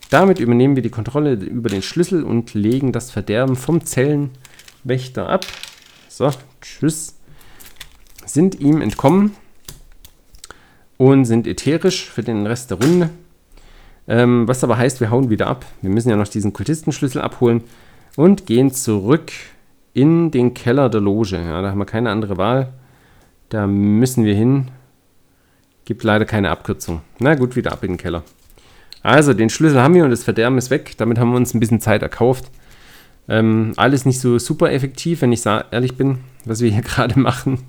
Damit 0.09 0.39
übernehmen 0.39 0.75
wir 0.75 0.83
die 0.83 0.89
Kontrolle 0.89 1.33
über 1.33 1.69
den 1.69 1.81
Schlüssel 1.81 2.23
und 2.23 2.53
legen 2.53 2.91
das 2.91 3.11
Verderben 3.11 3.55
vom 3.55 3.83
Zellenwächter 3.83 5.27
ab. 5.27 5.45
So, 6.07 6.29
tschüss. 6.61 7.15
Sind 8.25 8.59
ihm 8.59 8.81
entkommen 8.81 9.35
und 10.97 11.25
sind 11.25 11.47
ätherisch 11.47 12.09
für 12.09 12.23
den 12.23 12.45
Rest 12.47 12.71
der 12.71 12.77
Runde. 12.81 13.09
Ähm, 14.07 14.47
was 14.47 14.63
aber 14.63 14.77
heißt, 14.77 15.01
wir 15.01 15.09
hauen 15.09 15.29
wieder 15.29 15.47
ab. 15.47 15.65
Wir 15.81 15.89
müssen 15.89 16.09
ja 16.09 16.15
noch 16.15 16.27
diesen 16.27 16.53
Kultistenschlüssel 16.53 17.21
abholen 17.21 17.63
und 18.15 18.45
gehen 18.45 18.71
zurück 18.71 19.31
in 19.95 20.29
den 20.29 20.53
Keller 20.53 20.89
der 20.89 21.01
Loge. 21.01 21.37
Ja, 21.37 21.61
da 21.61 21.71
haben 21.71 21.79
wir 21.79 21.85
keine 21.85 22.11
andere 22.11 22.37
Wahl. 22.37 22.73
Da 23.49 23.65
müssen 23.65 24.25
wir 24.25 24.35
hin. 24.35 24.69
Gibt 25.85 26.03
leider 26.03 26.25
keine 26.25 26.51
Abkürzung. 26.51 27.01
Na 27.19 27.33
gut, 27.35 27.55
wieder 27.55 27.71
ab 27.71 27.83
in 27.83 27.93
den 27.93 27.97
Keller. 27.97 28.23
Also, 29.01 29.33
den 29.33 29.49
Schlüssel 29.49 29.81
haben 29.81 29.93
wir 29.93 30.03
und 30.03 30.09
das 30.09 30.23
Verderben 30.23 30.57
ist 30.57 30.69
weg. 30.69 30.95
Damit 30.97 31.17
haben 31.17 31.31
wir 31.31 31.37
uns 31.37 31.53
ein 31.53 31.59
bisschen 31.59 31.79
Zeit 31.79 32.01
erkauft. 32.01 32.51
Ähm, 33.29 33.73
alles 33.77 34.05
nicht 34.05 34.19
so 34.19 34.37
super 34.37 34.71
effektiv, 34.71 35.21
wenn 35.21 35.31
ich 35.31 35.45
ehrlich 35.45 35.95
bin, 35.95 36.19
was 36.43 36.59
wir 36.59 36.69
hier 36.69 36.81
gerade 36.83 37.17
machen. 37.17 37.59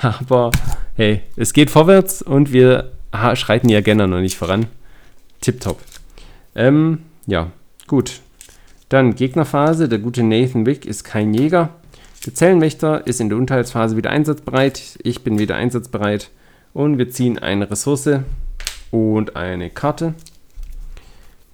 Aber 0.00 0.50
hey, 0.96 1.20
es 1.36 1.52
geht 1.52 1.70
vorwärts 1.70 2.22
und 2.22 2.52
wir 2.52 2.92
schreiten 3.34 3.68
ja 3.68 3.82
gerne 3.82 4.08
noch 4.08 4.20
nicht 4.20 4.38
voran. 4.38 4.66
Tipptopp. 5.42 5.78
Ähm, 6.54 7.00
ja, 7.26 7.50
gut. 7.86 8.22
Dann 8.88 9.14
Gegnerphase. 9.14 9.88
Der 9.88 9.98
gute 9.98 10.22
Nathan 10.22 10.66
Wick 10.66 10.86
ist 10.86 11.04
kein 11.04 11.34
Jäger. 11.34 11.70
Der 12.26 12.34
Zellenwächter 12.34 13.06
ist 13.06 13.20
in 13.20 13.28
der 13.28 13.38
Unterhaltsphase 13.38 13.96
wieder 13.96 14.10
einsatzbereit. 14.10 14.98
Ich 15.02 15.22
bin 15.22 15.38
wieder 15.38 15.56
einsatzbereit. 15.56 16.30
Und 16.72 16.98
wir 16.98 17.10
ziehen 17.10 17.38
eine 17.38 17.70
Ressource 17.70 18.20
und 18.90 19.36
eine 19.36 19.70
Karte. 19.70 20.14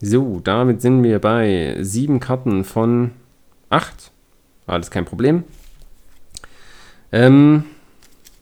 So, 0.01 0.41
damit 0.43 0.81
sind 0.81 1.03
wir 1.03 1.18
bei 1.18 1.76
sieben 1.81 2.20
Karten 2.20 2.64
von 2.64 3.11
acht. 3.68 4.11
Alles 4.66 4.91
kein 4.91 5.05
Problem. 5.05 5.45
Ähm, 7.12 7.64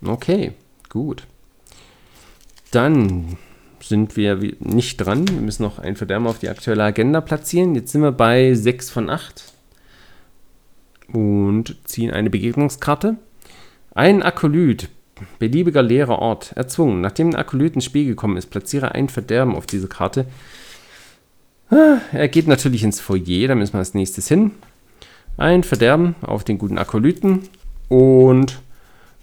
okay, 0.05 0.53
gut. 0.89 1.27
Dann 2.71 3.39
sind 3.89 4.17
wir 4.17 4.39
nicht 4.61 4.99
dran. 4.99 5.27
Wir 5.27 5.41
müssen 5.41 5.63
noch 5.63 5.79
ein 5.79 5.97
Verderben 5.97 6.27
auf 6.27 6.39
die 6.39 6.49
aktuelle 6.49 6.85
Agenda 6.85 7.21
platzieren. 7.21 7.75
Jetzt 7.75 7.93
sind 7.93 8.03
wir 8.03 8.13
bei 8.13 8.55
6 8.55 8.91
von 8.91 9.11
8 9.11 9.45
und 11.13 11.77
ziehen 11.85 12.11
eine 12.11 12.31
Begegnungskarte. 12.31 13.17
Ein 13.95 14.23
Akolyt, 14.23 14.89
beliebiger 15.39 15.83
leerer 15.83 16.19
Ort, 16.19 16.53
erzwungen. 16.55 17.01
Nachdem 17.01 17.31
ein 17.31 17.37
Akolyt 17.37 17.75
ins 17.75 17.85
Spiel 17.85 18.07
gekommen 18.07 18.37
ist, 18.37 18.51
platziere 18.51 18.93
ein 18.93 19.09
Verderben 19.09 19.57
auf 19.57 19.67
diese 19.67 19.89
Karte. 19.89 20.27
Er 21.71 22.29
geht 22.29 22.47
natürlich 22.47 22.85
ins 22.85 23.01
Foyer, 23.01 23.49
da 23.49 23.55
müssen 23.55 23.75
wir 23.75 23.81
als 23.81 23.95
nächstes 23.95 24.29
hin. 24.29 24.53
Ein 25.37 25.65
Verderben 25.65 26.15
auf 26.21 26.45
den 26.45 26.59
guten 26.59 26.79
Akolyten 26.79 27.49
und 27.89 28.61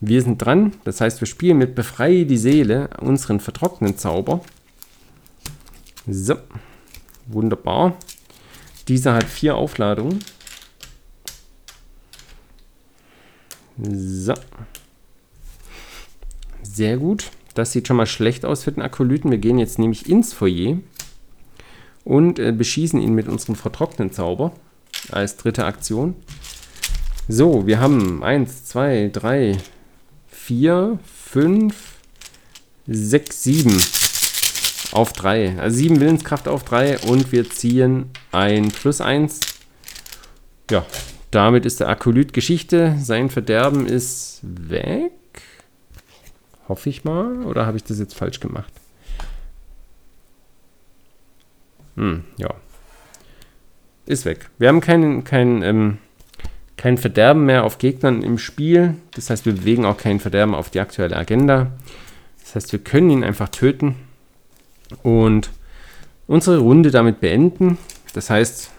wir 0.01 0.21
sind 0.21 0.37
dran. 0.37 0.73
Das 0.83 1.01
heißt, 1.01 1.21
wir 1.21 1.27
spielen 1.27 1.57
mit 1.57 1.73
Befreie 1.73 2.25
die 2.25 2.37
Seele, 2.37 2.89
unseren 2.99 3.39
vertrockneten 3.39 3.97
Zauber. 3.97 4.41
So, 6.07 6.35
wunderbar. 7.27 7.97
Dieser 8.87 9.15
hat 9.15 9.25
vier 9.25 9.55
Aufladungen. 9.55 10.23
So. 13.77 14.33
Sehr 16.61 16.97
gut. 16.97 17.31
Das 17.55 17.71
sieht 17.71 17.87
schon 17.87 17.97
mal 17.97 18.05
schlecht 18.05 18.45
aus 18.45 18.63
für 18.63 18.71
den 18.71 18.83
Akolyten. 18.83 19.31
Wir 19.31 19.37
gehen 19.37 19.57
jetzt 19.57 19.79
nämlich 19.79 20.09
ins 20.09 20.33
Foyer 20.33 20.77
und 22.03 22.37
äh, 22.37 22.51
beschießen 22.51 23.01
ihn 23.01 23.15
mit 23.15 23.27
unserem 23.27 23.55
vertrockneten 23.55 24.13
Zauber 24.13 24.51
als 25.09 25.37
dritte 25.37 25.65
Aktion. 25.65 26.15
So, 27.27 27.65
wir 27.65 27.79
haben 27.79 28.23
1, 28.23 28.65
2, 28.65 29.09
3, 29.11 29.57
4, 30.27 30.99
5, 31.03 31.75
6, 32.87 33.43
7 33.43 33.81
auf 34.95 35.13
3. 35.13 35.59
Also 35.59 35.77
7 35.77 35.99
Willenskraft 35.99 36.47
auf 36.47 36.63
3 36.63 36.99
und 36.99 37.31
wir 37.31 37.49
ziehen 37.49 38.11
ein 38.31 38.69
plus 38.69 39.01
1. 39.01 39.41
Ja, 40.71 40.85
damit 41.31 41.65
ist 41.65 41.81
der 41.81 41.89
Akolyt 41.89 42.33
Geschichte. 42.33 42.95
Sein 42.99 43.29
Verderben 43.29 43.85
ist 43.87 44.39
weg. 44.43 45.11
Hoffe 46.69 46.89
ich 46.89 47.03
mal. 47.03 47.43
Oder 47.43 47.65
habe 47.65 47.77
ich 47.77 47.83
das 47.83 47.99
jetzt 47.99 48.15
falsch 48.15 48.39
gemacht? 48.39 48.71
Hm, 51.95 52.23
ja. 52.37 52.53
Ist 54.05 54.25
weg. 54.25 54.49
Wir 54.57 54.69
haben 54.69 54.81
keinen 54.81 55.23
kein, 55.23 55.61
ähm, 55.61 55.97
kein 56.77 56.97
Verderben 56.97 57.45
mehr 57.45 57.65
auf 57.65 57.79
Gegnern 57.79 58.21
im 58.21 58.37
Spiel. 58.37 58.95
Das 59.13 59.29
heißt, 59.29 59.45
wir 59.45 59.53
bewegen 59.53 59.85
auch 59.85 59.97
kein 59.97 60.19
Verderben 60.19 60.55
auf 60.55 60.69
die 60.69 60.79
aktuelle 60.79 61.17
Agenda. 61.17 61.71
Das 62.41 62.55
heißt, 62.55 62.71
wir 62.71 62.79
können 62.79 63.09
ihn 63.09 63.23
einfach 63.23 63.49
töten 63.49 63.95
und 65.03 65.51
unsere 66.27 66.59
Runde 66.59 66.91
damit 66.91 67.19
beenden. 67.19 67.77
Das 68.13 68.29
heißt, 68.29 68.71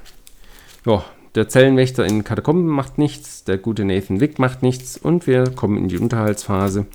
ja, 0.84 1.04
der 1.34 1.48
Zellenwächter 1.48 2.04
in 2.06 2.24
Katakomben 2.24 2.66
macht 2.66 2.98
nichts, 2.98 3.44
der 3.44 3.58
gute 3.58 3.84
Nathan 3.84 4.20
Wick 4.20 4.38
macht 4.38 4.62
nichts 4.62 4.96
und 4.96 5.26
wir 5.26 5.50
kommen 5.50 5.76
in 5.76 5.88
die 5.88 5.98
Unterhaltsphase 5.98 6.86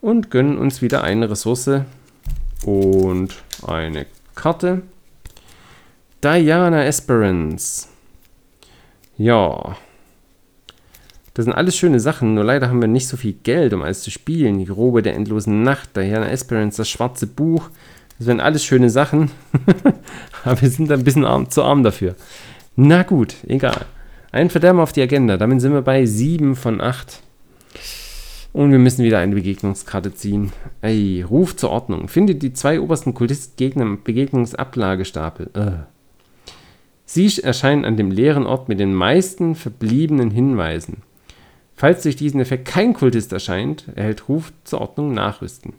und 0.00 0.30
gönnen 0.30 0.58
uns 0.58 0.82
wieder 0.82 1.02
eine 1.02 1.30
Ressource 1.30 1.80
und 2.66 3.42
eine 3.66 4.06
Karte. 4.34 4.82
Diana 6.22 6.84
Esperance. 6.84 7.88
Ja. 9.16 9.76
Das 11.34 11.44
sind 11.46 11.54
alles 11.54 11.76
schöne 11.76 11.98
Sachen, 11.98 12.34
nur 12.34 12.44
leider 12.44 12.68
haben 12.68 12.80
wir 12.80 12.86
nicht 12.86 13.08
so 13.08 13.16
viel 13.16 13.32
Geld, 13.32 13.72
um 13.74 13.82
alles 13.82 14.02
zu 14.02 14.12
spielen. 14.12 14.58
Die 14.58 14.68
Robe 14.68 15.02
der 15.02 15.14
endlosen 15.14 15.62
Nacht, 15.62 15.96
Diana 15.96 16.30
Esperance, 16.30 16.76
das 16.76 16.88
schwarze 16.88 17.26
Buch. 17.26 17.70
Das 18.18 18.28
wären 18.28 18.40
alles 18.40 18.64
schöne 18.64 18.88
Sachen. 18.88 19.32
Aber 20.44 20.62
wir 20.62 20.70
sind 20.70 20.92
ein 20.92 21.02
bisschen 21.02 21.24
arm, 21.24 21.50
zu 21.50 21.64
arm 21.64 21.82
dafür. 21.82 22.14
Na 22.76 23.02
gut, 23.02 23.34
egal. 23.48 23.84
Ein 24.30 24.48
Verderben 24.48 24.78
auf 24.78 24.92
die 24.92 25.02
Agenda. 25.02 25.36
Damit 25.36 25.60
sind 25.60 25.72
wir 25.72 25.82
bei 25.82 26.06
7 26.06 26.54
von 26.54 26.80
8. 26.80 27.20
Und 28.52 28.70
wir 28.70 28.78
müssen 28.78 29.04
wieder 29.04 29.18
eine 29.18 29.34
Begegnungskarte 29.34 30.14
ziehen. 30.14 30.52
Ey, 30.80 31.22
Ruf 31.22 31.56
zur 31.56 31.70
Ordnung. 31.70 32.06
Findet 32.06 32.42
die 32.42 32.52
zwei 32.52 32.80
obersten 32.80 33.12
Kultistgegner 33.12 33.82
im 33.82 34.04
Begegnungsablagestapel. 34.04 35.50
Uh. 35.56 35.84
Sie 37.04 37.42
erscheinen 37.42 37.84
an 37.84 37.96
dem 37.96 38.12
leeren 38.12 38.46
Ort 38.46 38.68
mit 38.68 38.78
den 38.78 38.94
meisten 38.94 39.56
verbliebenen 39.56 40.30
Hinweisen. 40.30 41.02
Falls 41.76 42.02
durch 42.02 42.16
diesen 42.16 42.40
Effekt 42.40 42.66
kein 42.66 42.94
Kultist 42.94 43.32
erscheint, 43.32 43.86
erhält 43.94 44.28
Ruf 44.28 44.52
zur 44.64 44.80
Ordnung 44.80 45.12
Nachrüsten. 45.12 45.74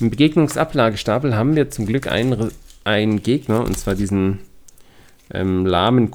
Im 0.00 0.10
Begegnungsablagestapel 0.10 1.36
haben 1.36 1.54
wir 1.54 1.70
zum 1.70 1.84
Glück 1.86 2.06
einen, 2.06 2.50
einen 2.84 3.22
Gegner, 3.22 3.62
und 3.62 3.78
zwar 3.78 3.94
diesen 3.94 4.38
ähm, 5.32 5.66
lahmen, 5.66 6.10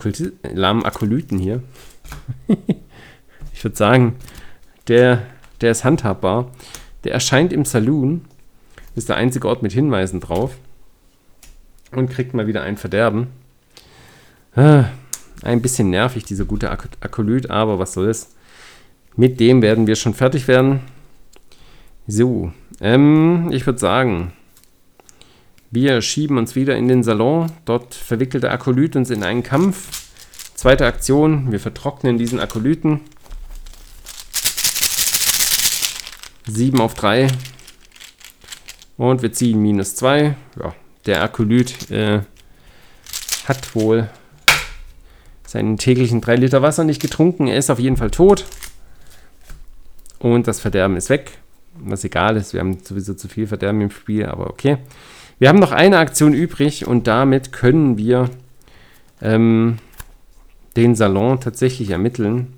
lahmen 0.54 0.84
Akolyten 0.84 1.38
hier. 1.38 1.62
ich 3.54 3.64
würde 3.64 3.78
sagen, 3.78 4.16
der, 4.88 5.22
der 5.62 5.72
ist 5.72 5.84
handhabbar. 5.84 6.52
Der 7.04 7.14
erscheint 7.14 7.54
im 7.54 7.66
Saloon, 7.66 8.26
ist 8.96 9.10
der 9.10 9.18
einzige 9.18 9.48
Ort 9.48 9.62
mit 9.62 9.74
Hinweisen 9.74 10.20
drauf 10.20 10.58
und 11.92 12.10
kriegt 12.10 12.34
mal 12.34 12.48
wieder 12.48 12.64
ein 12.64 12.78
Verderben. 12.78 13.28
Ah, 14.56 14.86
ein 15.44 15.62
bisschen 15.62 15.90
nervig, 15.90 16.24
dieser 16.24 16.46
gute 16.46 16.72
Ak 16.72 16.90
Akolyt, 17.02 17.52
aber 17.52 17.78
was 17.78 17.94
soll's. 17.94 18.35
Mit 19.16 19.40
dem 19.40 19.62
werden 19.62 19.88
wir 19.88 19.96
schon 19.96 20.14
fertig 20.14 20.48
werden. 20.48 20.82
So, 22.08 22.52
ähm, 22.82 23.50
ich 23.52 23.66
würde 23.66 23.80
sagen, 23.80 24.34
wir 25.72 26.02
schieben 26.02 26.38
uns 26.38 26.56
wieder 26.56 26.76
in 26.76 26.88
den 26.88 27.04
Salon. 27.04 27.52
Dort 27.66 27.96
verwickelt 27.96 28.44
der 28.44 28.52
Akolyt 28.52 28.96
uns 28.96 29.10
in 29.10 29.24
einen 29.24 29.44
Kampf. 29.44 30.10
Zweite 30.56 30.86
Aktion, 30.86 31.52
wir 31.52 31.60
vertrocknen 31.60 32.18
diesen 32.18 32.40
Akolyten. 32.40 33.02
7 36.48 36.80
auf 36.80 36.94
3. 36.94 37.28
Und 38.98 39.22
wir 39.22 39.34
ziehen 39.34 39.62
minus 39.62 39.96
2. 39.96 40.36
Ja, 40.62 40.76
der 41.06 41.24
Akolyt 41.24 41.92
äh, 41.92 42.22
hat 43.48 43.76
wohl 43.76 44.10
seinen 45.46 45.78
täglichen 45.78 46.22
3 46.22 46.36
Liter 46.36 46.62
Wasser 46.62 46.84
nicht 46.84 47.02
getrunken. 47.02 47.48
Er 47.48 47.58
ist 47.58 47.70
auf 47.70 47.80
jeden 47.80 47.98
Fall 47.98 48.12
tot. 48.12 48.46
Und 50.26 50.48
das 50.48 50.60
Verderben 50.60 50.98
ist 50.98 51.12
weg. 51.12 51.38
Was 51.76 52.04
egal 52.04 52.36
ist, 52.36 52.54
wir 52.54 52.60
haben 52.60 52.80
sowieso 52.82 53.14
zu 53.14 53.28
viel 53.28 53.46
Verderben 53.46 53.80
im 53.82 53.92
Spiel, 53.92 54.26
aber 54.26 54.50
okay. 54.50 54.78
Wir 55.38 55.50
haben 55.50 55.60
noch 55.60 55.72
eine 55.72 56.00
Aktion 56.00 56.34
übrig 56.34 56.88
und 56.88 57.06
damit 57.06 57.52
können 57.52 58.00
wir 58.00 58.32
ähm, 59.22 59.78
den 60.76 60.96
Salon 60.96 61.40
tatsächlich 61.40 61.92
ermitteln. 61.92 62.56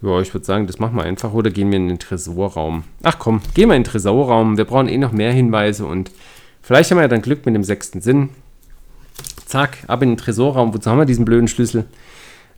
Ja, 0.00 0.18
ich 0.22 0.32
würde 0.32 0.46
sagen, 0.46 0.66
das 0.66 0.78
machen 0.78 0.96
wir 0.96 1.02
einfach 1.02 1.34
oder 1.34 1.50
gehen 1.50 1.70
wir 1.70 1.76
in 1.76 1.88
den 1.88 1.98
Tresorraum. 1.98 2.84
Ach 3.02 3.18
komm, 3.18 3.42
gehen 3.52 3.68
wir 3.68 3.76
in 3.76 3.82
den 3.82 3.90
Tresorraum. 3.90 4.56
Wir 4.56 4.64
brauchen 4.64 4.88
eh 4.88 4.96
noch 4.96 5.12
mehr 5.12 5.34
Hinweise 5.34 5.84
und 5.84 6.10
vielleicht 6.62 6.90
haben 6.90 6.96
wir 6.96 7.02
ja 7.02 7.08
dann 7.08 7.20
Glück 7.20 7.44
mit 7.44 7.54
dem 7.54 7.64
sechsten 7.64 8.00
Sinn. 8.00 8.30
Zack, 9.44 9.76
ab 9.88 10.02
in 10.02 10.12
den 10.12 10.16
Tresorraum. 10.16 10.72
Wozu 10.72 10.88
haben 10.90 10.98
wir 10.98 11.04
diesen 11.04 11.26
blöden 11.26 11.48
Schlüssel? 11.48 11.84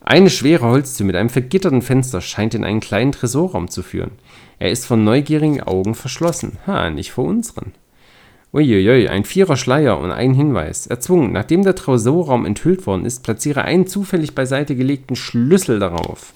Eine 0.01 0.31
schwere 0.31 0.67
Holztür 0.67 1.07
mit 1.07 1.17
einem 1.17 1.29
vergitterten 1.29 1.83
Fenster 1.83 2.21
scheint 2.21 2.55
in 2.55 2.65
einen 2.65 2.81
kleinen 2.81 3.13
Tresorraum 3.13 3.69
zu 3.69 3.83
führen. 3.83 4.13
Er 4.59 4.71
ist 4.71 4.87
von 4.87 5.05
neugierigen 5.05 5.61
Augen 5.63 5.95
verschlossen. 5.95 6.59
Ha, 6.67 6.91
nicht 6.91 7.13
vor 7.13 7.25
unseren. 7.25 7.73
Uiuiui, 8.53 9.09
ein 9.09 9.25
vierer 9.25 9.57
Schleier 9.57 9.99
und 9.99 10.11
ein 10.11 10.33
Hinweis. 10.33 10.87
Erzwungen, 10.87 11.33
nachdem 11.33 11.65
der 11.65 11.75
Tresorraum 11.75 12.47
enthüllt 12.47 12.87
worden 12.87 13.05
ist, 13.05 13.23
platziere 13.23 13.63
einen 13.63 13.87
zufällig 13.87 14.35
beiseite 14.35 14.75
gelegten 14.75 15.17
Schlüssel 15.17 15.79
darauf. 15.79 16.33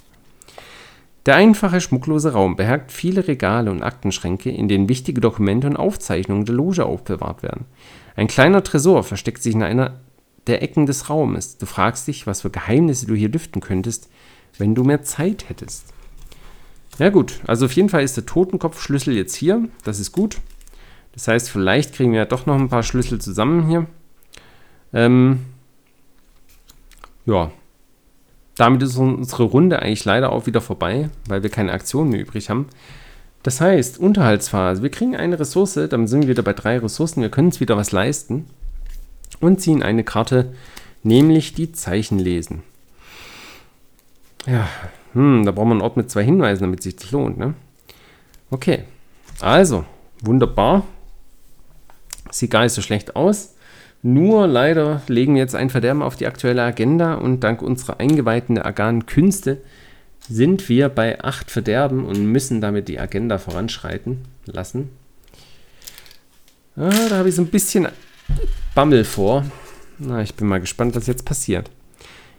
Der 1.24 1.36
einfache, 1.36 1.80
schmucklose 1.80 2.32
Raum 2.32 2.56
beherbergt 2.56 2.92
viele 2.92 3.28
Regale 3.28 3.70
und 3.70 3.82
Aktenschränke, 3.82 4.50
in 4.50 4.68
denen 4.68 4.88
wichtige 4.88 5.20
Dokumente 5.20 5.68
und 5.68 5.76
Aufzeichnungen 5.76 6.44
der 6.44 6.56
Loge 6.56 6.84
aufbewahrt 6.84 7.42
werden. 7.42 7.64
Ein 8.16 8.26
kleiner 8.26 8.62
Tresor 8.62 9.04
versteckt 9.04 9.42
sich 9.42 9.54
in 9.54 9.62
einer 9.62 10.00
der 10.46 10.62
Ecken 10.62 10.86
des 10.86 11.08
Raumes. 11.08 11.58
Du 11.58 11.66
fragst 11.66 12.08
dich, 12.08 12.26
was 12.26 12.42
für 12.42 12.50
Geheimnisse 12.50 13.06
du 13.06 13.14
hier 13.14 13.28
lüften 13.28 13.60
könntest, 13.60 14.08
wenn 14.58 14.74
du 14.74 14.84
mehr 14.84 15.02
Zeit 15.02 15.48
hättest. 15.48 15.92
Ja 16.98 17.10
gut, 17.10 17.40
also 17.46 17.66
auf 17.66 17.72
jeden 17.72 17.88
Fall 17.88 18.02
ist 18.02 18.16
der 18.16 18.26
Totenkopfschlüssel 18.26 19.14
jetzt 19.16 19.34
hier. 19.34 19.68
Das 19.84 19.98
ist 19.98 20.12
gut. 20.12 20.38
Das 21.12 21.28
heißt, 21.28 21.50
vielleicht 21.50 21.94
kriegen 21.94 22.12
wir 22.12 22.20
ja 22.20 22.24
doch 22.24 22.46
noch 22.46 22.58
ein 22.58 22.68
paar 22.68 22.82
Schlüssel 22.82 23.20
zusammen 23.20 23.68
hier. 23.68 23.86
Ähm, 24.92 25.40
ja. 27.24 27.50
damit 28.56 28.82
ist 28.82 28.96
unsere 28.96 29.44
Runde 29.44 29.80
eigentlich 29.80 30.04
leider 30.04 30.32
auch 30.32 30.46
wieder 30.46 30.60
vorbei, 30.60 31.08
weil 31.28 31.42
wir 31.42 31.50
keine 31.50 31.72
Aktion 31.72 32.10
mehr 32.10 32.20
übrig 32.20 32.50
haben. 32.50 32.66
Das 33.42 33.60
heißt, 33.60 33.98
Unterhaltsphase. 33.98 34.82
Wir 34.82 34.90
kriegen 34.90 35.16
eine 35.16 35.38
Ressource, 35.38 35.78
dann 35.88 36.06
sind 36.06 36.22
wir 36.22 36.28
wieder 36.28 36.42
bei 36.42 36.52
drei 36.52 36.78
Ressourcen. 36.78 37.22
Wir 37.22 37.30
können 37.30 37.48
uns 37.48 37.60
wieder 37.60 37.76
was 37.76 37.92
leisten 37.92 38.46
und 39.42 39.60
ziehen 39.60 39.82
eine 39.82 40.04
Karte, 40.04 40.54
nämlich 41.02 41.52
die 41.52 41.72
Zeichen 41.72 42.18
lesen. 42.18 42.62
Ja, 44.46 44.68
hm, 45.12 45.44
da 45.44 45.52
brauchen 45.52 45.68
wir 45.68 45.72
einen 45.72 45.82
Ort 45.82 45.96
mit 45.96 46.10
zwei 46.10 46.24
Hinweisen, 46.24 46.62
damit 46.62 46.82
sich 46.82 46.96
das 46.96 47.10
lohnt. 47.10 47.38
Ne? 47.38 47.54
Okay, 48.50 48.84
also, 49.40 49.84
wunderbar. 50.20 50.84
Sieht 52.30 52.50
gar 52.50 52.62
nicht 52.62 52.72
so 52.72 52.82
schlecht 52.82 53.14
aus. 53.14 53.54
Nur 54.02 54.46
leider 54.46 55.02
legen 55.06 55.34
wir 55.34 55.42
jetzt 55.42 55.54
ein 55.54 55.70
Verderben 55.70 56.02
auf 56.02 56.16
die 56.16 56.26
aktuelle 56.26 56.62
Agenda 56.62 57.14
und 57.14 57.40
dank 57.40 57.62
unserer 57.62 58.00
eingeweihten 58.00 58.58
Aganen 58.58 59.06
Künste 59.06 59.58
sind 60.28 60.68
wir 60.68 60.88
bei 60.88 61.22
8 61.22 61.50
Verderben 61.50 62.04
und 62.04 62.24
müssen 62.24 62.60
damit 62.60 62.88
die 62.88 62.98
Agenda 62.98 63.38
voranschreiten 63.38 64.24
lassen. 64.46 64.90
Ah, 66.76 66.90
da 67.08 67.16
habe 67.18 67.28
ich 67.28 67.34
so 67.34 67.42
ein 67.42 67.48
bisschen 67.48 67.88
Bammel 68.74 69.04
vor. 69.04 69.44
Na, 69.98 70.22
ich 70.22 70.34
bin 70.34 70.48
mal 70.48 70.60
gespannt, 70.60 70.94
was 70.96 71.06
jetzt 71.06 71.24
passiert. 71.24 71.70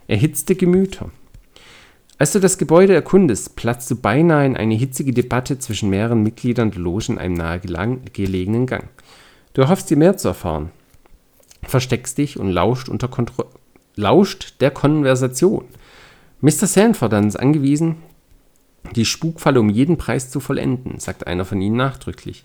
Erhitzte 0.08 0.54
Gemüter. 0.54 1.10
Als 2.18 2.32
du 2.32 2.38
das 2.38 2.58
Gebäude 2.58 2.94
erkundest, 2.94 3.56
platzt 3.56 3.90
du 3.90 3.96
beinahe 3.96 4.46
in 4.46 4.56
eine 4.56 4.74
hitzige 4.74 5.12
Debatte 5.12 5.58
zwischen 5.58 5.90
mehreren 5.90 6.22
Mitgliedern 6.22 6.70
der 6.70 6.80
Loge 6.80 7.06
in 7.08 7.18
einem 7.18 7.34
nahegelegenen 7.34 8.66
Gang. 8.66 8.88
Du 9.52 9.62
erhoffst 9.62 9.90
dir 9.90 9.96
mehr 9.96 10.16
zu 10.16 10.28
erfahren, 10.28 10.70
versteckst 11.62 12.18
dich 12.18 12.38
und 12.38 12.50
lauscht, 12.50 12.88
lauscht 13.96 14.60
der 14.60 14.70
Konversation. 14.70 15.64
Mr. 16.40 16.66
Sanford 16.66 17.12
dann 17.12 17.28
ist 17.28 17.36
angewiesen, 17.36 17.96
die 18.92 19.04
Spukfalle 19.04 19.60
um 19.60 19.70
jeden 19.70 19.96
Preis 19.96 20.30
zu 20.30 20.40
vollenden, 20.40 21.00
sagt 21.00 21.26
einer 21.26 21.44
von 21.44 21.60
ihnen 21.60 21.76
nachdrücklich. 21.76 22.44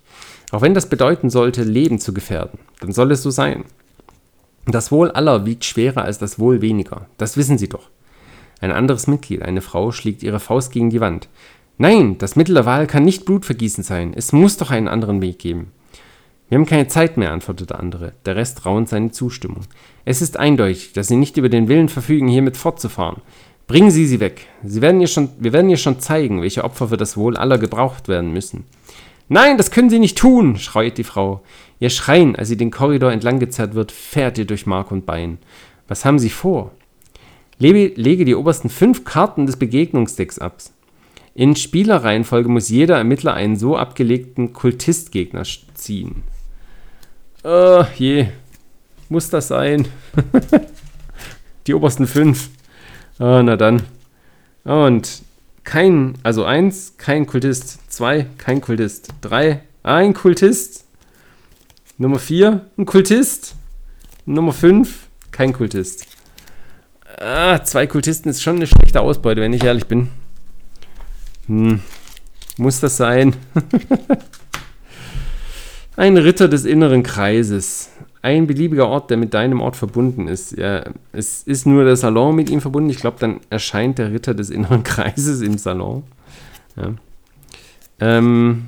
Auch 0.51 0.61
wenn 0.61 0.73
das 0.73 0.89
bedeuten 0.89 1.29
sollte, 1.29 1.63
Leben 1.63 1.99
zu 1.99 2.13
gefährden, 2.13 2.59
dann 2.79 2.91
soll 2.91 3.11
es 3.11 3.21
so 3.21 3.29
sein. 3.29 3.65
Das 4.65 4.91
Wohl 4.91 5.11
aller 5.11 5.45
wiegt 5.45 5.65
schwerer 5.65 6.03
als 6.03 6.17
das 6.17 6.39
Wohl 6.39 6.61
weniger. 6.61 7.07
Das 7.17 7.37
wissen 7.37 7.57
Sie 7.57 7.69
doch. 7.69 7.89
Ein 8.61 8.71
anderes 8.71 9.07
Mitglied, 9.07 9.41
eine 9.41 9.61
Frau, 9.61 9.91
schlägt 9.91 10.21
ihre 10.21 10.39
Faust 10.39 10.71
gegen 10.71 10.89
die 10.89 11.01
Wand. 11.01 11.29
Nein, 11.77 12.17
das 12.17 12.35
Mittel 12.35 12.55
der 12.55 12.65
Wahl 12.65 12.87
kann 12.87 13.05
nicht 13.05 13.25
Blutvergießen 13.25 13.83
sein. 13.83 14.13
Es 14.13 14.33
muss 14.33 14.57
doch 14.57 14.69
einen 14.69 14.89
anderen 14.89 15.21
Weg 15.21 15.39
geben. 15.39 15.71
Wir 16.49 16.57
haben 16.57 16.65
keine 16.65 16.87
Zeit 16.87 17.15
mehr, 17.15 17.31
antwortete 17.31 17.67
der 17.67 17.79
andere. 17.79 18.13
Der 18.25 18.35
Rest 18.35 18.65
raunt 18.65 18.89
seine 18.89 19.11
Zustimmung. 19.11 19.61
Es 20.03 20.21
ist 20.21 20.37
eindeutig, 20.37 20.93
dass 20.93 21.07
Sie 21.07 21.15
nicht 21.15 21.37
über 21.37 21.47
den 21.47 21.67
Willen 21.67 21.89
verfügen, 21.89 22.27
hiermit 22.27 22.57
fortzufahren. 22.57 23.21
Bringen 23.69 23.91
Sie 23.91 24.07
sie 24.07 24.19
weg. 24.19 24.47
Sie 24.63 24.81
werden 24.81 24.99
ihr 24.99 25.05
schon, 25.05 25.29
wir 25.37 25.53
werden 25.53 25.69
ihr 25.69 25.77
schon 25.77 25.99
zeigen, 25.99 26.41
welche 26.41 26.63
Opfer 26.63 26.87
für 26.87 26.97
das 26.97 27.15
Wohl 27.15 27.37
aller 27.37 27.59
gebraucht 27.59 28.07
werden 28.07 28.33
müssen. 28.33 28.63
Nein, 29.27 29.57
das 29.59 29.69
können 29.69 29.91
Sie 29.91 29.99
nicht 29.99 30.17
tun, 30.17 30.57
schreit 30.57 30.97
die 30.97 31.03
Frau. 31.03 31.43
Ihr 31.79 31.91
Schreien, 31.91 32.35
als 32.35 32.47
sie 32.47 32.57
den 32.57 32.71
Korridor 32.71 33.11
entlanggezerrt 33.11 33.75
wird, 33.75 33.91
fährt 33.91 34.39
ihr 34.39 34.45
durch 34.45 34.65
Mark 34.65 34.91
und 34.91 35.05
Bein. 35.05 35.37
Was 35.87 36.03
haben 36.03 36.17
Sie 36.17 36.31
vor? 36.31 36.71
Lege, 37.59 37.93
lege 37.95 38.25
die 38.25 38.33
obersten 38.33 38.69
fünf 38.69 39.03
Karten 39.03 39.45
des 39.45 39.57
Begegnungsdecks 39.57 40.39
ab. 40.39 40.57
In 41.35 41.55
Spielerreihenfolge 41.55 42.49
muss 42.49 42.69
jeder 42.69 42.97
Ermittler 42.97 43.35
einen 43.35 43.55
so 43.55 43.77
abgelegten 43.77 44.51
Kultistgegner 44.51 45.43
ziehen. 45.75 46.23
Oh 47.43 47.85
je, 47.95 48.29
muss 49.09 49.29
das 49.29 49.49
sein? 49.49 49.87
die 51.67 51.75
obersten 51.75 52.07
fünf. 52.07 52.49
Oh, 53.19 53.41
na 53.43 53.57
dann. 53.57 53.83
Und 54.63 55.23
kein, 55.65 56.13
also 56.23 56.45
eins, 56.45 56.93
kein 56.97 57.25
Kultist. 57.25 57.91
Zwei, 57.91 58.27
kein 58.37 58.61
Kultist. 58.61 59.09
Drei, 59.19 59.61
ein 59.83 60.13
Kultist. 60.13 60.85
Nummer 61.97 62.17
vier, 62.17 62.65
ein 62.77 62.85
Kultist. 62.85 63.55
Nummer 64.25 64.53
fünf, 64.53 65.07
kein 65.31 65.51
Kultist. 65.51 66.05
Ah, 67.19 67.61
zwei 67.61 67.87
Kultisten 67.87 68.29
ist 68.29 68.41
schon 68.41 68.55
eine 68.55 68.67
schlechte 68.67 69.01
Ausbeute, 69.01 69.41
wenn 69.41 69.51
ich 69.51 69.65
ehrlich 69.65 69.87
bin. 69.87 70.07
Hm, 71.47 71.81
muss 72.55 72.79
das 72.79 72.95
sein? 72.95 73.35
ein 75.97 76.15
Ritter 76.15 76.47
des 76.47 76.63
inneren 76.63 77.03
Kreises 77.03 77.89
ein 78.21 78.47
beliebiger 78.47 78.87
Ort, 78.87 79.09
der 79.09 79.17
mit 79.17 79.33
deinem 79.33 79.61
Ort 79.61 79.75
verbunden 79.75 80.27
ist. 80.27 80.57
Ja, 80.57 80.83
es 81.13 81.43
ist 81.43 81.65
nur 81.65 81.85
der 81.85 81.95
Salon 81.95 82.35
mit 82.35 82.49
ihm 82.49 82.61
verbunden. 82.61 82.89
Ich 82.89 82.99
glaube, 82.99 83.17
dann 83.19 83.39
erscheint 83.49 83.97
der 83.97 84.11
Ritter 84.11 84.33
des 84.33 84.49
inneren 84.49 84.83
Kreises 84.83 85.41
im 85.41 85.57
Salon. 85.57 86.03
Ja. 86.75 86.93
Ähm, 87.99 88.65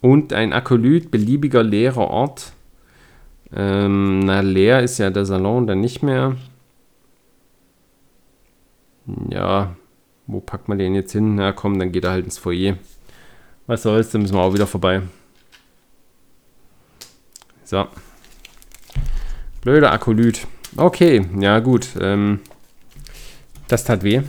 und 0.00 0.32
ein 0.32 0.52
Akolyt, 0.52 1.10
beliebiger 1.10 1.62
leerer 1.62 2.08
Ort. 2.08 2.52
Ähm, 3.54 4.20
na, 4.20 4.40
leer 4.40 4.82
ist 4.82 4.98
ja 4.98 5.10
der 5.10 5.24
Salon 5.24 5.66
dann 5.66 5.80
nicht 5.80 6.02
mehr. 6.02 6.36
Ja, 9.30 9.76
wo 10.26 10.40
packt 10.40 10.68
man 10.68 10.78
den 10.78 10.94
jetzt 10.94 11.12
hin? 11.12 11.36
Na 11.36 11.52
komm, 11.52 11.78
dann 11.78 11.92
geht 11.92 12.04
er 12.04 12.10
halt 12.10 12.24
ins 12.24 12.38
Foyer. 12.38 12.76
Was 13.66 13.82
soll's, 13.82 14.10
dann 14.10 14.22
müssen 14.22 14.34
wir 14.34 14.42
auch 14.42 14.54
wieder 14.54 14.66
vorbei. 14.66 15.02
So. 17.64 17.86
Blöder 19.64 19.92
Akolyt. 19.92 20.46
Okay, 20.76 21.26
ja 21.40 21.58
gut. 21.60 21.88
Ähm, 21.98 22.40
das 23.66 23.84
tat 23.84 24.02
weh. 24.02 24.20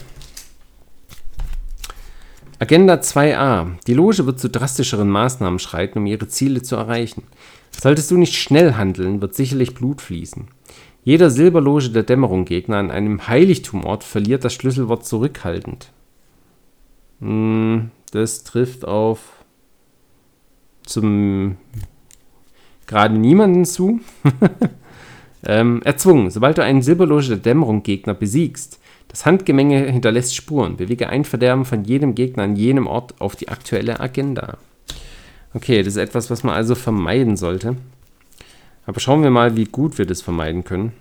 Agenda 2.58 2.94
2a. 2.94 3.68
Die 3.86 3.94
Loge 3.94 4.26
wird 4.26 4.40
zu 4.40 4.50
drastischeren 4.50 5.10
Maßnahmen 5.10 5.60
schreiten, 5.60 6.00
um 6.00 6.06
ihre 6.06 6.30
Ziele 6.30 6.62
zu 6.62 6.78
erreichen. 6.78 7.24
Solltest 7.72 8.12
du 8.12 8.18
nicht 8.18 8.36
schnell 8.36 8.76
handeln, 8.76 9.20
wird 9.20 9.36
sicherlich 9.36 9.74
Blut 9.74 10.02
fließen. 10.02 10.48
Jeder 11.04 11.30
Silberloge 11.30 11.90
der 11.90 12.04
Dämmerung-Gegner 12.04 12.78
an 12.78 12.90
einem 12.90 13.28
Heiligtumort 13.28 14.06
verliert 14.06 14.46
das 14.46 14.54
Schlüsselwort 14.54 15.06
zurückhaltend. 15.06 15.92
Hm, 17.20 17.92
das 18.12 18.46
trifft 18.46 18.86
auf 18.86 19.44
zum 20.86 21.58
gerade 22.88 23.18
niemanden 23.18 23.66
zu. 23.66 24.00
Ähm, 25.44 25.82
erzwungen. 25.84 26.30
Sobald 26.32 26.58
du 26.58 26.64
einen 26.64 26.82
Silberloge 26.82 27.28
der 27.28 27.38
Dämmerung 27.38 27.84
Gegner 27.84 28.14
besiegst, 28.14 28.80
das 29.08 29.26
Handgemenge 29.26 29.86
hinterlässt 29.92 30.36
Spuren. 30.36 30.78
Bewege 30.78 31.10
ein 31.10 31.24
Verderben 31.24 31.66
von 31.66 31.84
jedem 31.84 32.16
Gegner 32.16 32.44
an 32.44 32.56
jenem 32.56 32.88
Ort 32.88 33.14
auf 33.20 33.36
die 33.36 33.50
aktuelle 33.50 34.00
Agenda. 34.00 34.58
Okay, 35.54 35.84
das 35.84 35.96
ist 35.96 36.02
etwas, 36.02 36.30
was 36.30 36.44
man 36.44 36.56
also 36.56 36.76
vermeiden 36.76 37.38
sollte. 37.38 37.78
Aber 38.86 39.00
schauen 39.00 39.24
wir 39.24 39.30
mal, 39.30 39.56
wie 39.56 39.66
gut 39.66 39.98
wir 39.98 40.06
das 40.06 40.22
vermeiden 40.22 40.64
können. 40.64 40.92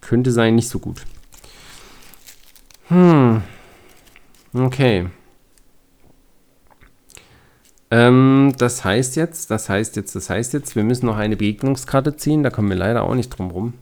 Könnte 0.00 0.32
sein, 0.32 0.54
nicht 0.54 0.68
so 0.68 0.78
gut. 0.78 1.02
Hm. 2.88 3.42
Okay. 4.52 5.06
Ähm, 7.90 8.52
das 8.56 8.84
heißt 8.84 9.16
jetzt, 9.16 9.50
das 9.50 9.68
heißt 9.68 9.96
jetzt, 9.96 10.14
das 10.14 10.30
heißt 10.30 10.52
jetzt, 10.52 10.76
wir 10.76 10.84
müssen 10.84 11.06
noch 11.06 11.16
eine 11.16 11.36
Begegnungskarte 11.36 12.16
ziehen, 12.16 12.42
da 12.42 12.50
kommen 12.50 12.68
wir 12.68 12.76
leider 12.76 13.02
auch 13.02 13.14
nicht 13.14 13.30
drum 13.30 13.50
rum. 13.50 13.74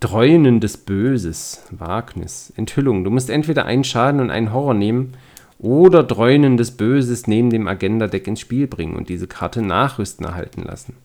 Dreunen 0.00 0.60
des 0.60 0.78
Böses, 0.78 1.62
Wagnis, 1.70 2.52
Enthüllung. 2.56 3.04
Du 3.04 3.10
musst 3.10 3.30
entweder 3.30 3.66
einen 3.66 3.84
Schaden 3.84 4.20
und 4.20 4.30
einen 4.30 4.52
Horror 4.52 4.74
nehmen 4.74 5.12
oder 5.58 6.02
Dreunen 6.02 6.56
des 6.56 6.72
Böses 6.72 7.28
neben 7.28 7.50
dem 7.50 7.68
Agenda-Deck 7.68 8.26
ins 8.26 8.40
Spiel 8.40 8.66
bringen 8.66 8.96
und 8.96 9.08
diese 9.08 9.28
Karte 9.28 9.62
nachrüsten 9.62 10.26
erhalten 10.26 10.62
lassen. 10.62 10.96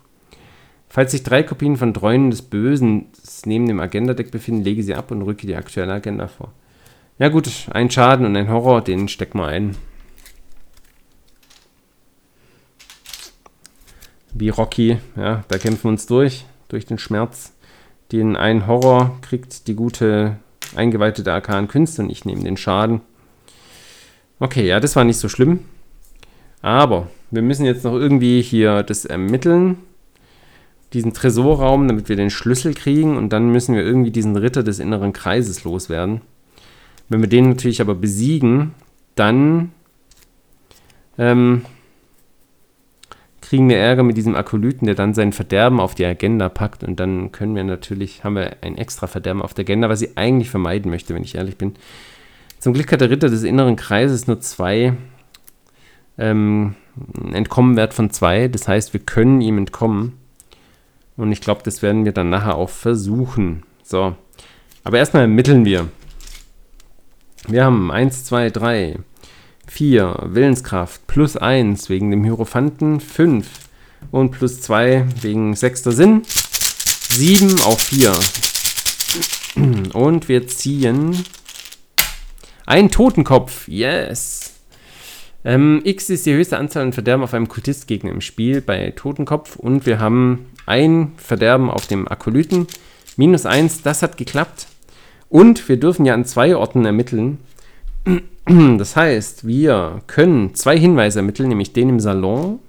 Falls 0.90 1.12
sich 1.12 1.22
drei 1.22 1.44
Kopien 1.44 1.78
von 1.78 1.94
Dreunen 1.94 2.32
des 2.32 2.42
Bösen 2.42 3.06
neben 3.46 3.68
dem 3.68 3.80
Agenda-Deck 3.80 4.32
befinden, 4.32 4.64
lege 4.64 4.82
sie 4.82 4.96
ab 4.96 5.12
und 5.12 5.22
rücke 5.22 5.46
die 5.46 5.56
aktuelle 5.56 5.94
Agenda 5.94 6.28
vor. 6.28 6.54
Ja 7.20 7.30
gut, 7.30 7.50
ein 7.72 7.92
Schaden 7.92 8.26
und 8.26 8.36
ein 8.36 8.50
Horror, 8.50 8.82
den 8.82 9.08
stecken 9.08 9.40
wir 9.40 9.48
ein. 9.48 9.76
Wie 14.40 14.50
Rocky, 14.50 14.98
ja, 15.16 15.44
da 15.48 15.58
kämpfen 15.58 15.86
wir 15.86 15.90
uns 15.92 16.06
durch, 16.06 16.46
durch 16.70 16.86
den 16.86 16.98
Schmerz. 16.98 17.54
Den 18.12 18.36
einen 18.36 18.68
Horror 18.68 19.18
kriegt 19.22 19.68
die 19.68 19.76
gute 19.76 20.38
Eingeweihte 20.76 21.24
der 21.24 21.36
arkanen 21.36 21.68
Künste 21.68 22.02
und 22.02 22.10
ich 22.10 22.26
nehme 22.26 22.44
den 22.44 22.58
Schaden. 22.58 23.02
Okay, 24.40 24.68
ja, 24.68 24.80
das 24.80 24.96
war 24.96 25.04
nicht 25.04 25.18
so 25.18 25.30
schlimm. 25.30 25.60
Aber 26.62 27.08
wir 27.32 27.42
müssen 27.42 27.66
jetzt 27.66 27.84
noch 27.84 27.94
irgendwie 27.94 28.42
hier 28.42 28.84
das 28.84 29.06
ermitteln. 29.06 29.78
Diesen 30.94 31.14
Tresorraum, 31.14 31.88
damit 31.88 32.08
wir 32.08 32.16
den 32.16 32.30
Schlüssel 32.30 32.74
kriegen. 32.74 33.18
Und 33.18 33.30
dann 33.30 33.52
müssen 33.52 33.76
wir 33.76 33.84
irgendwie 33.84 34.12
diesen 34.12 34.36
Ritter 34.36 34.64
des 34.64 34.80
inneren 34.80 35.12
Kreises 35.12 35.64
loswerden. 35.64 36.22
Wenn 37.10 37.22
wir 37.22 37.30
den 37.30 37.50
natürlich 37.50 37.82
aber 37.82 37.96
besiegen, 37.96 38.74
dann 39.16 39.72
ähm, 41.18 41.64
kriegen 43.48 43.70
wir 43.70 43.78
Ärger 43.78 44.04
mit 44.04 44.18
diesem 44.18 44.36
Akolyten, 44.36 44.88
der 44.88 44.96
dann 44.96 45.14
sein 45.14 45.32
Verderben 45.32 45.80
auf 45.80 45.96
die 45.96 46.06
Agenda 46.06 46.50
packt 46.50 46.84
und 46.84 47.00
dann 47.00 47.32
können 47.32 47.56
wir 47.56 47.64
natürlich, 47.64 48.26
haben 48.26 48.36
wir 48.36 48.58
ein 48.60 48.78
extra 48.78 49.08
Verderben 49.08 49.42
auf 49.42 49.54
der 49.54 49.64
Agenda, 49.64 49.88
was 49.88 50.02
ich 50.02 50.18
eigentlich 50.18 50.50
vermeiden 50.50 50.92
möchte, 50.92 51.16
wenn 51.16 51.24
ich 51.24 51.36
ehrlich 51.36 51.58
bin. 51.58 51.76
Zum 52.60 52.74
Glück 52.74 52.92
hat 52.92 53.00
der 53.00 53.10
Ritter 53.10 53.30
des 53.30 53.44
inneren 53.44 53.78
Kreises 53.78 54.28
nur 54.28 54.42
zwei 54.42 54.94
ähm, 56.18 56.76
Entkommenwert 57.32 57.94
von 57.94 58.10
zwei, 58.10 58.50
das 58.50 58.68
heißt, 58.68 58.92
wir 58.92 59.00
können 59.00 59.40
ihm 59.40 59.58
entkommen. 59.58 60.18
Und 61.16 61.32
ich 61.32 61.40
glaube, 61.40 61.62
das 61.64 61.82
werden 61.82 62.04
wir 62.04 62.12
dann 62.12 62.30
nachher 62.30 62.56
auch 62.56 62.70
versuchen. 62.70 63.64
So, 63.82 64.14
aber 64.84 64.98
erstmal 64.98 65.24
ermitteln 65.24 65.64
wir. 65.64 65.88
Wir 67.48 67.64
haben 67.64 67.92
1, 67.92 68.26
2, 68.26 68.50
3, 68.50 68.98
4 69.68 70.24
Willenskraft 70.30 71.06
plus 71.08 71.38
1 71.38 71.90
wegen 71.90 72.12
dem 72.12 72.24
Hierophanten, 72.24 73.00
5 73.00 73.48
und 74.12 74.32
plus 74.32 74.62
2 74.62 75.06
wegen 75.22 75.56
sechster 75.56 75.92
Sinn, 75.92 76.24
7 77.10 77.60
auf 77.62 77.82
4. 77.82 78.14
Und 79.94 80.28
wir 80.28 80.48
ziehen 80.48 81.24
einen 82.66 82.92
Totenkopf. 82.92 83.68
Yes. 83.68 84.54
Ähm, 85.44 85.82
X 85.84 86.10
ist 86.10 86.26
die 86.26 86.34
höchste 86.34 86.58
Anzahl 86.58 86.84
an 86.84 86.94
Verderben 86.94 87.24
auf 87.24 87.34
einem 87.34 87.48
Kultistgegner 87.48 88.12
im 88.12 88.22
Spiel 88.22 88.62
bei 88.62 88.92
Totenkopf 88.92 89.56
und 89.56 89.86
wir 89.86 90.00
haben 90.00 90.48
ein 90.66 91.14
Verderben 91.18 91.70
auf 91.70 91.88
dem 91.88 92.08
Akolyten. 92.08 92.68
Minus 93.16 93.46
1, 93.46 93.82
das 93.82 94.02
hat 94.04 94.18
geklappt. 94.18 94.68
Und 95.30 95.68
wir 95.68 95.80
dürfen 95.80 96.06
ja 96.06 96.14
an 96.14 96.26
zwei 96.26 96.56
Orten 96.56 96.86
ermitteln. 96.86 97.40
Das 98.78 98.96
heißt, 98.96 99.46
wir 99.46 100.02
können 100.08 100.56
zwei 100.56 100.80
Hinweise 100.80 101.20
ermitteln, 101.20 101.50
nämlich 101.50 101.74
den 101.74 101.90
im 101.90 102.00
Salon 102.00 102.60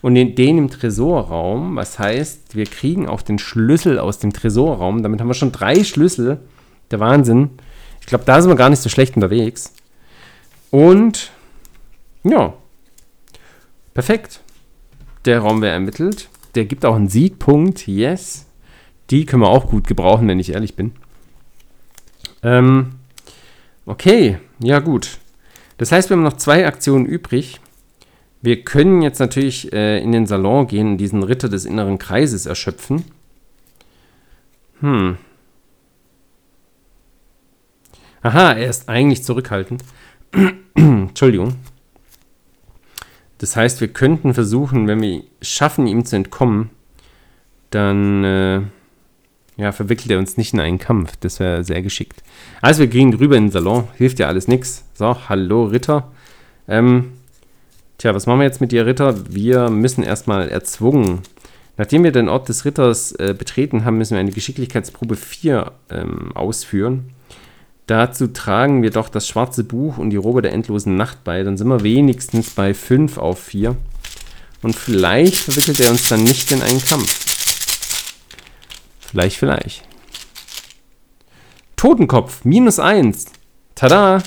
und 0.00 0.14
den, 0.14 0.34
den 0.34 0.56
im 0.56 0.70
Tresorraum. 0.70 1.76
Was 1.76 1.98
heißt, 1.98 2.56
wir 2.56 2.64
kriegen 2.64 3.06
auch 3.06 3.20
den 3.20 3.38
Schlüssel 3.38 3.98
aus 3.98 4.18
dem 4.18 4.32
Tresorraum. 4.32 5.02
Damit 5.02 5.20
haben 5.20 5.28
wir 5.28 5.34
schon 5.34 5.52
drei 5.52 5.84
Schlüssel. 5.84 6.40
Der 6.90 7.00
Wahnsinn. 7.00 7.50
Ich 8.00 8.06
glaube, 8.06 8.24
da 8.24 8.40
sind 8.40 8.50
wir 8.50 8.56
gar 8.56 8.70
nicht 8.70 8.80
so 8.80 8.88
schlecht 8.88 9.14
unterwegs. 9.14 9.74
Und 10.70 11.30
ja, 12.24 12.54
perfekt. 13.92 14.40
Der 15.26 15.40
Raum 15.40 15.60
wäre 15.60 15.74
ermittelt. 15.74 16.28
Der 16.54 16.64
gibt 16.64 16.84
auch 16.84 16.96
einen 16.96 17.08
Siegpunkt. 17.08 17.86
Yes. 17.86 18.46
Die 19.10 19.26
können 19.26 19.42
wir 19.42 19.48
auch 19.48 19.68
gut 19.68 19.86
gebrauchen, 19.86 20.26
wenn 20.28 20.40
ich 20.40 20.52
ehrlich 20.54 20.76
bin. 20.76 20.92
Ähm, 22.42 22.94
okay, 23.86 24.38
ja 24.60 24.78
gut. 24.78 25.18
Das 25.78 25.92
heißt, 25.92 26.10
wir 26.10 26.16
haben 26.16 26.22
noch 26.22 26.36
zwei 26.36 26.66
Aktionen 26.66 27.06
übrig. 27.06 27.60
Wir 28.40 28.64
können 28.64 29.02
jetzt 29.02 29.20
natürlich 29.20 29.72
äh, 29.72 30.02
in 30.02 30.12
den 30.12 30.26
Salon 30.26 30.66
gehen 30.66 30.92
und 30.92 30.98
diesen 30.98 31.22
Ritter 31.22 31.48
des 31.48 31.64
inneren 31.64 31.98
Kreises 31.98 32.46
erschöpfen. 32.46 33.04
Hm. 34.80 35.16
Aha, 38.22 38.52
er 38.52 38.68
ist 38.68 38.88
eigentlich 38.88 39.24
zurückhaltend. 39.24 39.82
Entschuldigung. 40.74 41.56
Das 43.38 43.56
heißt, 43.56 43.80
wir 43.80 43.88
könnten 43.88 44.34
versuchen, 44.34 44.86
wenn 44.86 45.02
wir 45.02 45.24
schaffen, 45.40 45.88
ihm 45.88 46.04
zu 46.04 46.14
entkommen, 46.14 46.70
dann 47.70 48.22
äh, 48.22 48.60
ja, 49.56 49.72
verwickelt 49.72 50.10
er 50.10 50.18
uns 50.18 50.36
nicht 50.36 50.54
in 50.54 50.60
einen 50.60 50.78
Kampf. 50.78 51.16
Das 51.20 51.40
wäre 51.40 51.64
sehr 51.64 51.82
geschickt. 51.82 52.22
Also 52.60 52.80
wir 52.80 52.86
gehen 52.86 53.12
rüber 53.14 53.36
in 53.36 53.46
den 53.46 53.52
Salon. 53.52 53.88
Hilft 53.96 54.18
ja 54.18 54.28
alles 54.28 54.48
nichts. 54.48 54.84
So, 54.94 55.28
hallo 55.28 55.64
Ritter. 55.64 56.10
Ähm, 56.68 57.12
tja, 57.98 58.14
was 58.14 58.26
machen 58.26 58.40
wir 58.40 58.46
jetzt 58.46 58.60
mit 58.60 58.72
dir, 58.72 58.86
Ritter? 58.86 59.14
Wir 59.32 59.68
müssen 59.68 60.02
erstmal 60.02 60.48
erzwungen. 60.48 61.20
Nachdem 61.76 62.04
wir 62.04 62.12
den 62.12 62.28
Ort 62.28 62.48
des 62.48 62.64
Ritters 62.64 63.12
äh, 63.12 63.34
betreten 63.36 63.84
haben, 63.84 63.98
müssen 63.98 64.14
wir 64.14 64.20
eine 64.20 64.32
Geschicklichkeitsprobe 64.32 65.16
4 65.16 65.72
ähm, 65.90 66.32
ausführen. 66.34 67.10
Dazu 67.86 68.28
tragen 68.28 68.82
wir 68.82 68.90
doch 68.90 69.08
das 69.08 69.26
schwarze 69.26 69.64
Buch 69.64 69.98
und 69.98 70.10
die 70.10 70.16
Robe 70.16 70.42
der 70.42 70.52
endlosen 70.52 70.96
Nacht 70.96 71.24
bei. 71.24 71.42
Dann 71.42 71.56
sind 71.56 71.68
wir 71.68 71.82
wenigstens 71.82 72.50
bei 72.50 72.74
5 72.74 73.18
auf 73.18 73.40
4. 73.40 73.76
Und 74.62 74.76
vielleicht 74.76 75.36
verwickelt 75.36 75.80
er 75.80 75.90
uns 75.90 76.08
dann 76.08 76.22
nicht 76.22 76.52
in 76.52 76.62
einen 76.62 76.84
Kampf. 76.84 77.21
Vielleicht, 79.12 79.36
vielleicht. 79.36 79.82
Totenkopf, 81.76 82.46
minus 82.46 82.78
1. 82.78 83.26
Tada! 83.74 84.22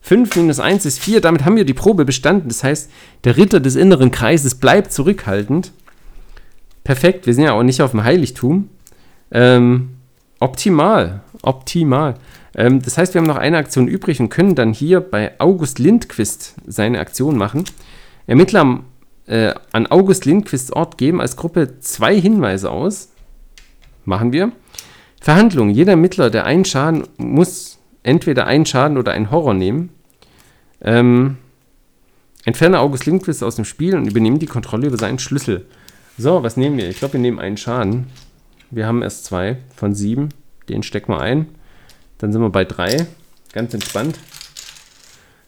5 0.00 0.34
minus 0.34 0.58
1 0.58 0.86
ist 0.86 0.98
4. 0.98 1.20
Damit 1.20 1.44
haben 1.44 1.54
wir 1.54 1.64
die 1.64 1.72
Probe 1.72 2.04
bestanden. 2.04 2.48
Das 2.48 2.64
heißt, 2.64 2.90
der 3.22 3.36
Ritter 3.36 3.60
des 3.60 3.76
inneren 3.76 4.10
Kreises 4.10 4.56
bleibt 4.56 4.92
zurückhaltend. 4.92 5.70
Perfekt. 6.82 7.26
Wir 7.26 7.34
sind 7.34 7.44
ja 7.44 7.52
auch 7.52 7.62
nicht 7.62 7.80
auf 7.80 7.92
dem 7.92 8.02
Heiligtum. 8.02 8.70
Ähm, 9.30 9.90
optimal. 10.40 11.20
Optimal. 11.42 12.14
Ähm, 12.56 12.82
das 12.82 12.98
heißt, 12.98 13.14
wir 13.14 13.20
haben 13.20 13.28
noch 13.28 13.36
eine 13.36 13.56
Aktion 13.56 13.86
übrig 13.86 14.18
und 14.18 14.30
können 14.30 14.56
dann 14.56 14.72
hier 14.72 15.00
bei 15.00 15.38
August 15.38 15.78
Lindquist 15.78 16.56
seine 16.66 16.98
Aktion 16.98 17.38
machen. 17.38 17.62
Ermittler 18.26 18.80
äh, 19.26 19.54
an 19.70 19.86
August 19.86 20.24
Lindquists 20.24 20.72
Ort 20.72 20.98
geben 20.98 21.20
als 21.20 21.36
Gruppe 21.36 21.78
zwei 21.78 22.20
Hinweise 22.20 22.72
aus. 22.72 23.10
Machen 24.04 24.32
wir. 24.32 24.52
Verhandlung. 25.20 25.70
Jeder 25.70 25.92
Ermittler, 25.92 26.30
der 26.30 26.44
einen 26.44 26.64
Schaden, 26.64 27.04
muss 27.16 27.78
entweder 28.02 28.46
einen 28.46 28.66
Schaden 28.66 28.98
oder 28.98 29.12
einen 29.12 29.30
Horror 29.30 29.54
nehmen. 29.54 29.90
Ähm, 30.82 31.38
entferne 32.44 32.78
August 32.78 33.06
Lindquist 33.06 33.42
aus 33.42 33.56
dem 33.56 33.64
Spiel 33.64 33.96
und 33.96 34.06
übernehme 34.06 34.38
die 34.38 34.46
Kontrolle 34.46 34.86
über 34.86 34.98
seinen 34.98 35.18
Schlüssel. 35.18 35.66
So, 36.18 36.42
was 36.42 36.56
nehmen 36.56 36.76
wir? 36.76 36.88
Ich 36.88 36.98
glaube, 36.98 37.14
wir 37.14 37.20
nehmen 37.20 37.38
einen 37.38 37.56
Schaden. 37.56 38.06
Wir 38.70 38.86
haben 38.86 39.02
erst 39.02 39.24
zwei 39.24 39.56
von 39.74 39.94
sieben. 39.94 40.28
Den 40.68 40.82
stecken 40.82 41.12
wir 41.12 41.20
ein. 41.20 41.46
Dann 42.18 42.32
sind 42.32 42.42
wir 42.42 42.50
bei 42.50 42.64
drei. 42.64 43.06
Ganz 43.52 43.74
entspannt. 43.74 44.18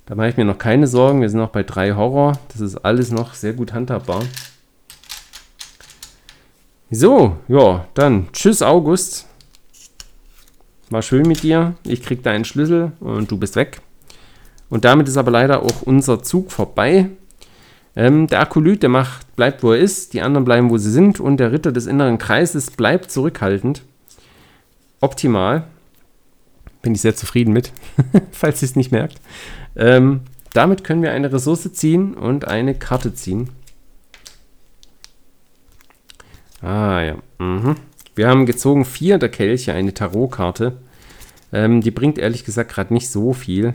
Da 0.07 0.15
mache 0.15 0.29
ich 0.29 0.37
mir 0.37 0.45
noch 0.45 0.59
keine 0.59 0.87
Sorgen. 0.87 1.21
Wir 1.21 1.29
sind 1.29 1.41
noch 1.41 1.51
bei 1.51 1.63
drei 1.63 1.95
Horror. 1.95 2.39
Das 2.53 2.61
ist 2.61 2.77
alles 2.77 3.11
noch 3.11 3.35
sehr 3.35 3.53
gut 3.53 3.73
handhabbar. 3.73 4.23
So, 6.91 7.37
ja, 7.49 7.89
dann 7.95 8.29
tschüss 8.33 8.63
August. 8.63 9.27
War 10.89 11.03
schön 11.03 11.27
mit 11.27 11.43
dir. 11.43 11.75
Ich 11.83 12.03
krieg 12.03 12.23
deinen 12.23 12.45
Schlüssel 12.45 12.93
und 13.01 13.31
du 13.31 13.37
bist 13.37 13.57
weg. 13.57 13.81
Und 14.71 14.85
damit 14.85 15.09
ist 15.09 15.17
aber 15.17 15.33
leider 15.33 15.63
auch 15.63 15.83
unser 15.83 16.23
Zug 16.23 16.53
vorbei. 16.53 17.11
Ähm, 17.97 18.29
der 18.29 18.41
Akolyt, 18.41 18.83
der 18.83 18.91
macht, 18.91 19.35
bleibt 19.35 19.65
wo 19.65 19.73
er 19.73 19.79
ist, 19.79 20.13
die 20.13 20.21
anderen 20.21 20.45
bleiben 20.45 20.71
wo 20.71 20.79
sie 20.79 20.93
sind 20.93 21.19
und 21.19 21.39
der 21.39 21.51
Ritter 21.51 21.73
des 21.73 21.87
inneren 21.87 22.19
Kreises 22.19 22.71
bleibt 22.71 23.11
zurückhaltend. 23.11 23.83
Optimal. 25.01 25.65
Bin 26.83 26.95
ich 26.95 27.01
sehr 27.01 27.17
zufrieden 27.17 27.53
mit, 27.53 27.73
falls 28.31 28.63
ihr 28.63 28.67
es 28.67 28.77
nicht 28.77 28.93
merkt. 28.93 29.21
Ähm, 29.75 30.21
damit 30.53 30.85
können 30.85 31.03
wir 31.03 31.11
eine 31.11 31.33
Ressource 31.33 31.73
ziehen 31.73 32.15
und 32.15 32.47
eine 32.47 32.75
Karte 32.75 33.13
ziehen. 33.13 33.51
Ah 36.63 37.03
ja. 37.03 37.17
Mhm. 37.39 37.77
Wir 38.15 38.29
haben 38.29 38.47
gezogen 38.47 38.85
vier 38.85 39.19
der 39.19 39.29
Kelche, 39.29 39.73
eine 39.75 39.93
Tarotkarte. 39.93 40.79
Ähm, 41.53 41.81
die 41.81 41.91
bringt 41.91 42.19
ehrlich 42.19 42.45
gesagt 42.45 42.73
gerade 42.73 42.95
nicht 42.95 43.11
so 43.11 43.33
viel. 43.33 43.75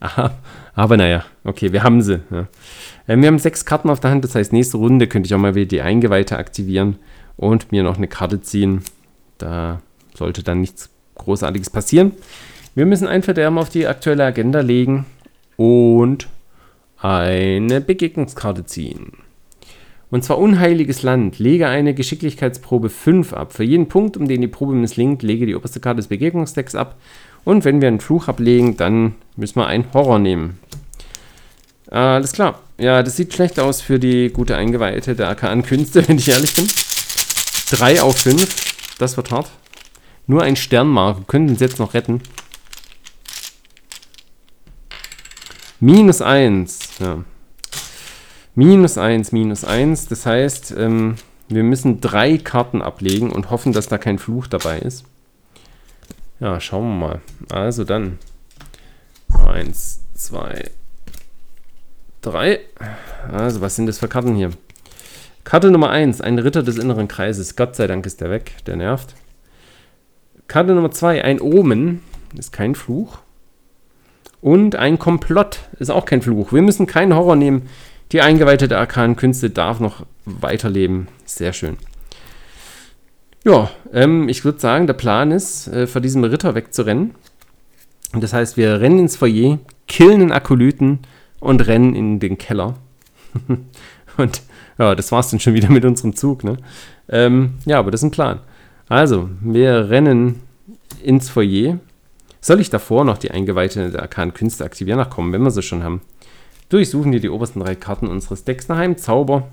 aber, 0.00 0.34
aber 0.74 0.96
naja, 0.96 1.24
okay, 1.44 1.72
wir 1.72 1.82
haben 1.82 2.02
sie. 2.02 2.20
Ja. 2.30 2.48
Ähm, 3.08 3.22
wir 3.22 3.28
haben 3.28 3.38
sechs 3.38 3.64
Karten 3.64 3.90
auf 3.90 4.00
der 4.00 4.10
Hand, 4.10 4.24
das 4.24 4.34
heißt, 4.34 4.52
nächste 4.52 4.76
Runde 4.76 5.06
könnte 5.06 5.26
ich 5.26 5.34
auch 5.34 5.38
mal 5.38 5.54
wieder 5.54 5.66
die 5.66 5.82
Eingeweihte 5.82 6.36
aktivieren 6.36 6.96
und 7.36 7.72
mir 7.72 7.82
noch 7.82 7.96
eine 7.96 8.08
Karte 8.08 8.40
ziehen. 8.40 8.82
Da 9.38 9.80
sollte 10.14 10.42
dann 10.42 10.60
nichts 10.60 10.90
Großartiges 11.14 11.70
passieren. 11.70 12.12
Wir 12.74 12.86
müssen 12.86 13.06
ein 13.06 13.22
Verderben 13.22 13.58
auf 13.58 13.68
die 13.68 13.86
aktuelle 13.86 14.24
Agenda 14.24 14.60
legen 14.60 15.06
und 15.56 16.28
eine 16.98 17.80
Begegnungskarte 17.80 18.64
ziehen. 18.64 19.12
Und 20.12 20.22
zwar 20.22 20.38
unheiliges 20.38 21.02
Land. 21.02 21.38
Lege 21.38 21.68
eine 21.68 21.94
Geschicklichkeitsprobe 21.94 22.90
5 22.90 23.32
ab. 23.32 23.54
Für 23.54 23.64
jeden 23.64 23.88
Punkt, 23.88 24.18
um 24.18 24.28
den 24.28 24.42
die 24.42 24.46
Probe 24.46 24.74
misslingt, 24.74 25.22
lege 25.22 25.46
die 25.46 25.54
oberste 25.54 25.80
Karte 25.80 25.96
des 25.96 26.08
Begegnungsdecks 26.08 26.74
ab. 26.74 26.96
Und 27.44 27.64
wenn 27.64 27.80
wir 27.80 27.88
einen 27.88 27.98
Fluch 27.98 28.28
ablegen, 28.28 28.76
dann 28.76 29.14
müssen 29.36 29.56
wir 29.56 29.66
einen 29.66 29.86
Horror 29.94 30.18
nehmen. 30.18 30.58
Alles 31.88 32.32
klar. 32.32 32.60
Ja, 32.76 33.02
das 33.02 33.16
sieht 33.16 33.32
schlecht 33.32 33.58
aus 33.58 33.80
für 33.80 33.98
die 33.98 34.28
gute 34.28 34.54
Eingeweihte 34.54 35.14
der 35.14 35.28
Arkan-Künste, 35.30 36.06
wenn 36.08 36.18
ich 36.18 36.28
ehrlich 36.28 36.54
bin. 36.54 36.68
3 37.70 38.02
auf 38.02 38.18
5. 38.18 38.98
Das 38.98 39.16
wird 39.16 39.30
hart. 39.30 39.50
Nur 40.26 40.42
ein 40.42 40.56
Sternmark. 40.56 41.20
Wir 41.20 41.24
können 41.24 41.48
uns 41.48 41.60
jetzt 41.60 41.78
noch 41.78 41.94
retten. 41.94 42.20
Minus 45.80 46.20
1. 46.20 46.98
Ja. 47.00 47.24
Minus 48.54 48.98
1, 48.98 49.32
minus 49.32 49.64
1. 49.64 50.08
Das 50.08 50.26
heißt, 50.26 50.74
ähm, 50.76 51.16
wir 51.48 51.62
müssen 51.62 52.00
drei 52.00 52.38
Karten 52.38 52.82
ablegen 52.82 53.30
und 53.30 53.50
hoffen, 53.50 53.72
dass 53.72 53.88
da 53.88 53.98
kein 53.98 54.18
Fluch 54.18 54.46
dabei 54.46 54.78
ist. 54.78 55.04
Ja, 56.40 56.60
schauen 56.60 56.98
wir 56.98 57.06
mal. 57.06 57.20
Also 57.50 57.84
dann. 57.84 58.18
1, 59.44 60.00
2, 60.14 60.70
drei. 62.20 62.60
Also, 63.30 63.60
was 63.60 63.76
sind 63.76 63.86
das 63.86 63.98
für 63.98 64.08
Karten 64.08 64.34
hier? 64.34 64.50
Karte 65.44 65.70
Nummer 65.70 65.90
1, 65.90 66.20
ein 66.20 66.38
Ritter 66.38 66.62
des 66.62 66.78
inneren 66.78 67.08
Kreises. 67.08 67.56
Gott 67.56 67.74
sei 67.74 67.86
Dank 67.86 68.06
ist 68.06 68.20
der 68.20 68.30
weg, 68.30 68.52
der 68.66 68.76
nervt. 68.76 69.14
Karte 70.46 70.74
Nummer 70.74 70.90
2, 70.90 71.24
ein 71.24 71.40
Omen. 71.40 72.02
Ist 72.36 72.52
kein 72.52 72.74
Fluch. 72.74 73.18
Und 74.40 74.76
ein 74.76 74.98
Komplott. 74.98 75.60
Ist 75.78 75.90
auch 75.90 76.04
kein 76.04 76.22
Fluch. 76.22 76.52
Wir 76.52 76.62
müssen 76.62 76.86
keinen 76.86 77.14
Horror 77.14 77.36
nehmen. 77.36 77.68
Die 78.12 78.20
Eingeweihte 78.20 78.68
der 78.68 78.78
arkanen 78.78 79.16
Künste 79.16 79.48
darf 79.48 79.80
noch 79.80 80.04
weiterleben. 80.26 81.08
Sehr 81.24 81.54
schön. 81.54 81.78
Ja, 83.44 83.70
ähm, 83.92 84.28
ich 84.28 84.44
würde 84.44 84.60
sagen, 84.60 84.86
der 84.86 84.94
Plan 84.94 85.32
ist, 85.32 85.66
äh, 85.68 85.86
vor 85.86 86.02
diesem 86.02 86.22
Ritter 86.22 86.54
wegzurennen. 86.54 87.14
Das 88.12 88.34
heißt, 88.34 88.58
wir 88.58 88.80
rennen 88.80 88.98
ins 88.98 89.16
Foyer, 89.16 89.58
killen 89.88 90.20
den 90.20 90.32
Akolyten 90.32 91.00
und 91.40 91.66
rennen 91.66 91.94
in 91.94 92.20
den 92.20 92.36
Keller. 92.36 92.74
und 94.18 94.42
ja, 94.78 94.94
das 94.94 95.10
war's 95.10 95.30
dann 95.30 95.40
schon 95.40 95.54
wieder 95.54 95.70
mit 95.70 95.84
unserem 95.84 96.14
Zug, 96.14 96.44
ne? 96.44 96.58
Ähm, 97.08 97.54
ja, 97.64 97.78
aber 97.78 97.90
das 97.90 98.00
ist 98.00 98.08
ein 98.08 98.10
Plan. 98.10 98.40
Also, 98.88 99.30
wir 99.40 99.88
rennen 99.88 100.40
ins 101.02 101.30
Foyer. 101.30 101.78
Soll 102.42 102.60
ich 102.60 102.68
davor 102.68 103.04
noch 103.04 103.16
die 103.16 103.30
Eingeweihte 103.30 103.90
der 103.90 104.02
arkanen 104.02 104.34
Künste 104.34 104.64
aktivieren? 104.64 105.00
Ach 105.00 105.10
komm, 105.10 105.32
wenn 105.32 105.42
wir 105.42 105.50
sie 105.50 105.62
schon 105.62 105.82
haben. 105.82 106.02
Durchsuchen 106.72 107.12
wir 107.12 107.20
die 107.20 107.28
obersten 107.28 107.60
drei 107.60 107.74
Karten 107.74 108.06
unseres 108.06 108.44
Decks 108.44 108.66
nach 108.68 108.78
einem 108.78 108.96
Zauber. 108.96 109.46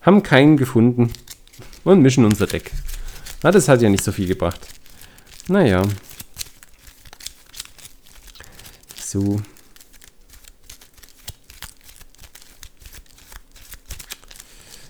Haben 0.00 0.22
keinen 0.22 0.56
gefunden. 0.56 1.12
Und 1.84 2.00
mischen 2.00 2.24
unser 2.24 2.46
Deck. 2.46 2.72
Na, 3.42 3.50
das 3.50 3.68
hat 3.68 3.82
ja 3.82 3.90
nicht 3.90 4.02
so 4.02 4.12
viel 4.12 4.26
gebracht. 4.26 4.58
Naja. 5.46 5.82
So. 8.98 9.42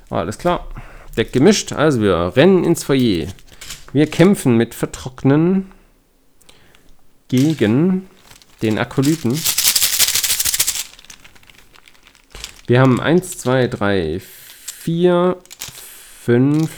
Alles 0.08 0.38
klar. 0.38 0.68
Deck 1.16 1.32
gemischt. 1.32 1.72
Also 1.72 2.02
wir 2.02 2.36
rennen 2.36 2.62
ins 2.62 2.84
Foyer. 2.84 3.26
Wir 3.92 4.06
kämpfen 4.08 4.56
mit 4.56 4.76
Vertrocknen 4.76 5.72
gegen 7.26 8.08
den 8.62 8.78
Akolyten. 8.78 9.36
Wir 12.66 12.80
haben 12.80 13.00
1, 13.00 13.38
2, 13.38 13.68
3, 13.68 14.20
4, 14.20 15.36
5, 16.24 16.70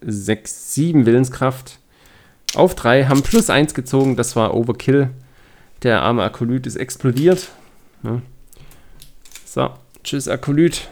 6, 0.00 0.74
7 0.74 1.06
Willenskraft. 1.06 1.78
Auf 2.56 2.74
3 2.74 3.04
haben 3.04 3.22
plus 3.22 3.48
1 3.48 3.74
gezogen. 3.74 4.16
Das 4.16 4.34
war 4.34 4.54
Overkill. 4.54 5.10
Der 5.84 6.02
arme 6.02 6.24
Akolyt 6.24 6.66
ist 6.66 6.74
explodiert. 6.74 7.50
Ja. 8.02 8.20
So, 9.44 9.70
tschüss 10.02 10.26
Akolyt. 10.26 10.88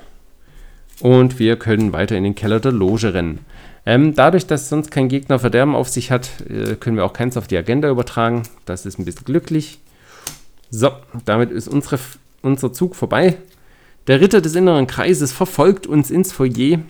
Und 1.00 1.40
wir 1.40 1.56
können 1.56 1.92
weiter 1.92 2.16
in 2.16 2.22
den 2.22 2.36
Keller 2.36 2.60
der 2.60 2.70
Loge 2.70 3.12
rennen. 3.12 3.40
Ähm, 3.84 4.14
dadurch, 4.14 4.46
dass 4.46 4.68
sonst 4.68 4.92
kein 4.92 5.08
Gegner 5.08 5.40
Verderben 5.40 5.74
auf 5.74 5.88
sich 5.88 6.12
hat, 6.12 6.30
äh, 6.48 6.76
können 6.76 6.96
wir 6.96 7.04
auch 7.04 7.12
keins 7.12 7.36
auf 7.36 7.48
die 7.48 7.58
Agenda 7.58 7.90
übertragen. 7.90 8.44
Das 8.66 8.86
ist 8.86 9.00
ein 9.00 9.04
bisschen 9.04 9.24
glücklich. 9.24 9.80
So, 10.70 10.92
damit 11.24 11.50
ist 11.50 11.66
unsere, 11.66 11.98
unser 12.40 12.72
Zug 12.72 12.94
vorbei. 12.94 13.36
Der 14.06 14.20
Ritter 14.20 14.42
des 14.42 14.54
inneren 14.54 14.86
Kreises 14.86 15.32
verfolgt 15.32 15.86
uns 15.86 16.10
ins 16.10 16.32
Foyer. 16.32 16.80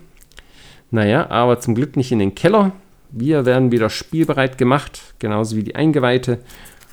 Naja, 0.91 1.31
aber 1.31 1.61
zum 1.61 1.75
Glück 1.75 1.97
nicht 1.97 2.11
in 2.11 2.19
den 2.19 2.35
Keller. 2.35 2.73
Wir 3.11 3.47
werden 3.47 3.71
wieder 3.71 3.91
spielbereit 3.91 4.59
gemacht, 4.59 5.01
genauso 5.21 5.57
wie 5.57 5.63
die 5.63 5.77
Eingeweihte. 5.77 6.41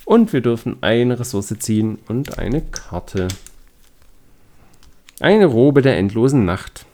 Und 0.06 0.34
wir 0.34 0.42
dürfen 0.42 0.78
eine 0.82 1.20
Ressource 1.20 1.56
ziehen 1.58 1.98
und 2.08 2.38
eine 2.38 2.62
Karte. 2.62 3.30
Eine 5.20 5.48
Robe 5.48 5.82
der 5.82 5.98
endlosen 5.98 6.46
Nacht. 6.46 6.86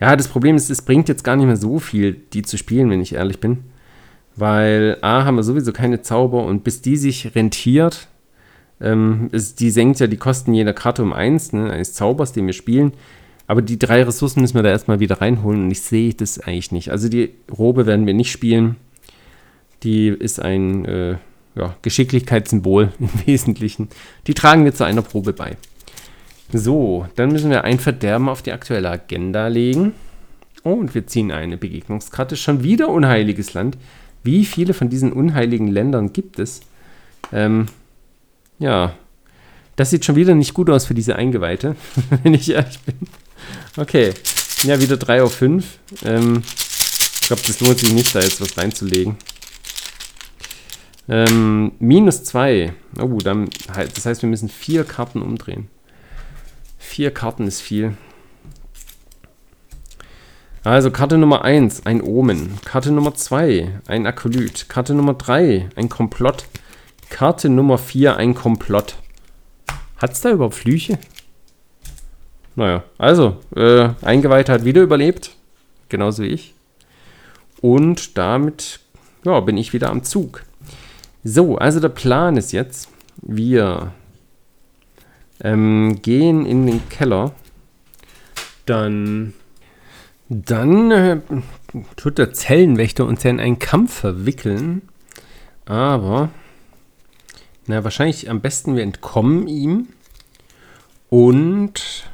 Ja, 0.00 0.16
das 0.16 0.28
Problem 0.28 0.56
ist, 0.56 0.70
es 0.70 0.82
bringt 0.82 1.08
jetzt 1.08 1.24
gar 1.24 1.36
nicht 1.36 1.46
mehr 1.46 1.56
so 1.56 1.78
viel, 1.78 2.14
die 2.32 2.42
zu 2.42 2.56
spielen, 2.56 2.90
wenn 2.90 3.00
ich 3.00 3.14
ehrlich 3.14 3.40
bin. 3.40 3.64
Weil 4.36 4.98
A, 5.00 5.24
haben 5.24 5.36
wir 5.36 5.42
sowieso 5.42 5.72
keine 5.72 6.02
Zauber 6.02 6.44
und 6.44 6.62
bis 6.62 6.80
die 6.80 6.96
sich 6.96 7.34
rentiert, 7.34 8.08
ähm, 8.80 9.28
ist, 9.32 9.60
die 9.60 9.70
senkt 9.70 10.00
ja 10.00 10.06
die 10.06 10.16
Kosten 10.16 10.54
jeder 10.54 10.72
Karte 10.72 11.02
um 11.02 11.12
eins, 11.12 11.52
ne, 11.52 11.70
eines 11.70 11.94
Zaubers, 11.94 12.32
den 12.32 12.46
wir 12.46 12.52
spielen. 12.52 12.92
Aber 13.46 13.62
die 13.62 13.78
drei 13.78 14.02
Ressourcen 14.02 14.42
müssen 14.42 14.56
wir 14.56 14.62
da 14.62 14.68
erstmal 14.68 15.00
wieder 15.00 15.20
reinholen 15.20 15.64
und 15.64 15.70
ich 15.70 15.80
sehe 15.80 16.12
das 16.12 16.38
eigentlich 16.38 16.70
nicht. 16.70 16.90
Also 16.90 17.08
die 17.08 17.30
Robe 17.50 17.86
werden 17.86 18.06
wir 18.06 18.14
nicht 18.14 18.30
spielen. 18.30 18.76
Die 19.82 20.08
ist 20.08 20.40
ein 20.40 20.84
äh, 20.84 21.16
ja, 21.54 21.74
Geschicklichkeitssymbol 21.82 22.92
im 23.00 23.10
Wesentlichen. 23.26 23.88
Die 24.26 24.34
tragen 24.34 24.64
wir 24.64 24.74
zu 24.74 24.84
einer 24.84 25.02
Probe 25.02 25.32
bei. 25.32 25.56
So, 26.52 27.06
dann 27.16 27.30
müssen 27.32 27.50
wir 27.50 27.64
ein 27.64 27.78
Verderben 27.78 28.28
auf 28.28 28.42
die 28.42 28.52
aktuelle 28.52 28.90
Agenda 28.90 29.48
legen. 29.48 29.92
Und 30.62 30.94
wir 30.94 31.06
ziehen 31.06 31.30
eine 31.30 31.56
Begegnungskarte. 31.56 32.36
Schon 32.36 32.62
wieder 32.62 32.88
unheiliges 32.88 33.54
Land. 33.54 33.78
Wie 34.24 34.44
viele 34.44 34.74
von 34.74 34.88
diesen 34.90 35.12
unheiligen 35.12 35.68
Ländern 35.68 36.12
gibt 36.12 36.38
es? 36.38 36.60
Ähm, 37.32 37.66
ja, 38.58 38.94
das 39.76 39.90
sieht 39.90 40.04
schon 40.04 40.16
wieder 40.16 40.34
nicht 40.34 40.54
gut 40.54 40.70
aus 40.70 40.86
für 40.86 40.94
diese 40.94 41.16
Eingeweihte, 41.16 41.76
wenn 42.22 42.34
ich 42.34 42.50
ehrlich 42.50 42.78
bin. 42.80 42.96
Okay, 43.76 44.12
ja, 44.64 44.80
wieder 44.80 44.96
3 44.96 45.22
auf 45.22 45.34
5. 45.34 45.78
Ähm, 46.04 46.42
ich 47.20 47.28
glaube, 47.28 47.42
das 47.46 47.60
lohnt 47.60 47.78
sich 47.78 47.92
nicht, 47.92 48.14
da 48.14 48.20
jetzt 48.20 48.40
was 48.40 48.58
reinzulegen. 48.58 49.16
Ähm, 51.08 51.72
minus 51.78 52.24
2. 52.24 52.74
Oh, 53.00 53.18
dann, 53.18 53.48
das 53.94 54.04
heißt, 54.04 54.22
wir 54.22 54.28
müssen 54.28 54.48
vier 54.48 54.84
Karten 54.84 55.22
umdrehen. 55.22 55.68
Vier 56.76 57.12
Karten 57.12 57.46
ist 57.46 57.60
viel. 57.60 57.96
Also 60.64 60.90
Karte 60.90 61.16
Nummer 61.16 61.44
1, 61.44 61.86
ein 61.86 62.02
Omen. 62.02 62.58
Karte 62.64 62.90
Nummer 62.90 63.14
2, 63.14 63.80
ein 63.86 64.06
Akolyt. 64.06 64.68
Karte 64.68 64.94
Nummer 64.94 65.14
3, 65.14 65.70
ein 65.76 65.88
Komplott. 65.88 66.44
Karte 67.10 67.48
Nummer 67.48 67.78
4, 67.78 68.16
ein 68.16 68.34
Komplott. 68.34 68.96
Hat 69.96 70.12
es 70.12 70.20
da 70.20 70.30
überhaupt 70.30 70.54
Flüche? 70.54 70.98
Naja, 72.56 72.84
also, 72.98 73.38
äh, 73.56 73.90
Eingeweihter 74.02 74.52
hat 74.52 74.64
wieder 74.64 74.82
überlebt. 74.82 75.36
Genauso 75.88 76.22
wie 76.22 76.28
ich. 76.28 76.54
Und 77.60 78.18
damit 78.18 78.80
ja, 79.24 79.40
bin 79.40 79.56
ich 79.56 79.72
wieder 79.72 79.90
am 79.90 80.04
Zug. 80.04 80.44
So, 81.24 81.56
also 81.56 81.80
der 81.80 81.88
Plan 81.88 82.36
ist 82.36 82.52
jetzt, 82.52 82.88
wir 83.22 83.92
ähm, 85.40 86.00
gehen 86.02 86.46
in 86.46 86.66
den 86.66 86.88
Keller. 86.88 87.32
Dann, 88.66 89.34
dann 90.28 90.90
äh, 90.90 91.20
tut 91.96 92.18
der 92.18 92.32
Zellenwächter 92.32 93.06
uns 93.06 93.22
ja 93.22 93.30
in 93.30 93.40
einen 93.40 93.58
Kampf 93.58 93.94
verwickeln. 93.94 94.82
Aber, 95.64 96.30
na, 97.68 97.84
wahrscheinlich 97.84 98.30
am 98.30 98.40
besten 98.40 98.76
wir 98.76 98.82
entkommen 98.82 99.46
ihm. 99.46 99.88
Und 101.10 102.08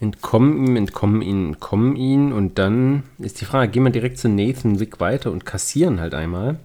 entkommen 0.00 0.66
ihm, 0.66 0.76
entkommen 0.76 1.22
ihn, 1.22 1.48
entkommen 1.48 1.96
ihn. 1.96 2.32
Und 2.32 2.58
dann 2.58 3.04
ist 3.18 3.40
die 3.40 3.44
Frage, 3.44 3.70
gehen 3.70 3.84
wir 3.84 3.90
direkt 3.90 4.18
zu 4.18 4.28
Nathan 4.28 4.80
Wick 4.80 5.00
weiter 5.00 5.32
und 5.32 5.44
kassieren 5.44 6.00
halt 6.00 6.14
einmal. 6.14 6.58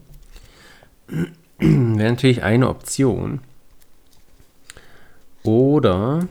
Wäre 1.60 2.12
natürlich 2.12 2.44
eine 2.44 2.70
Option. 2.70 3.40
Oder. 5.44 6.28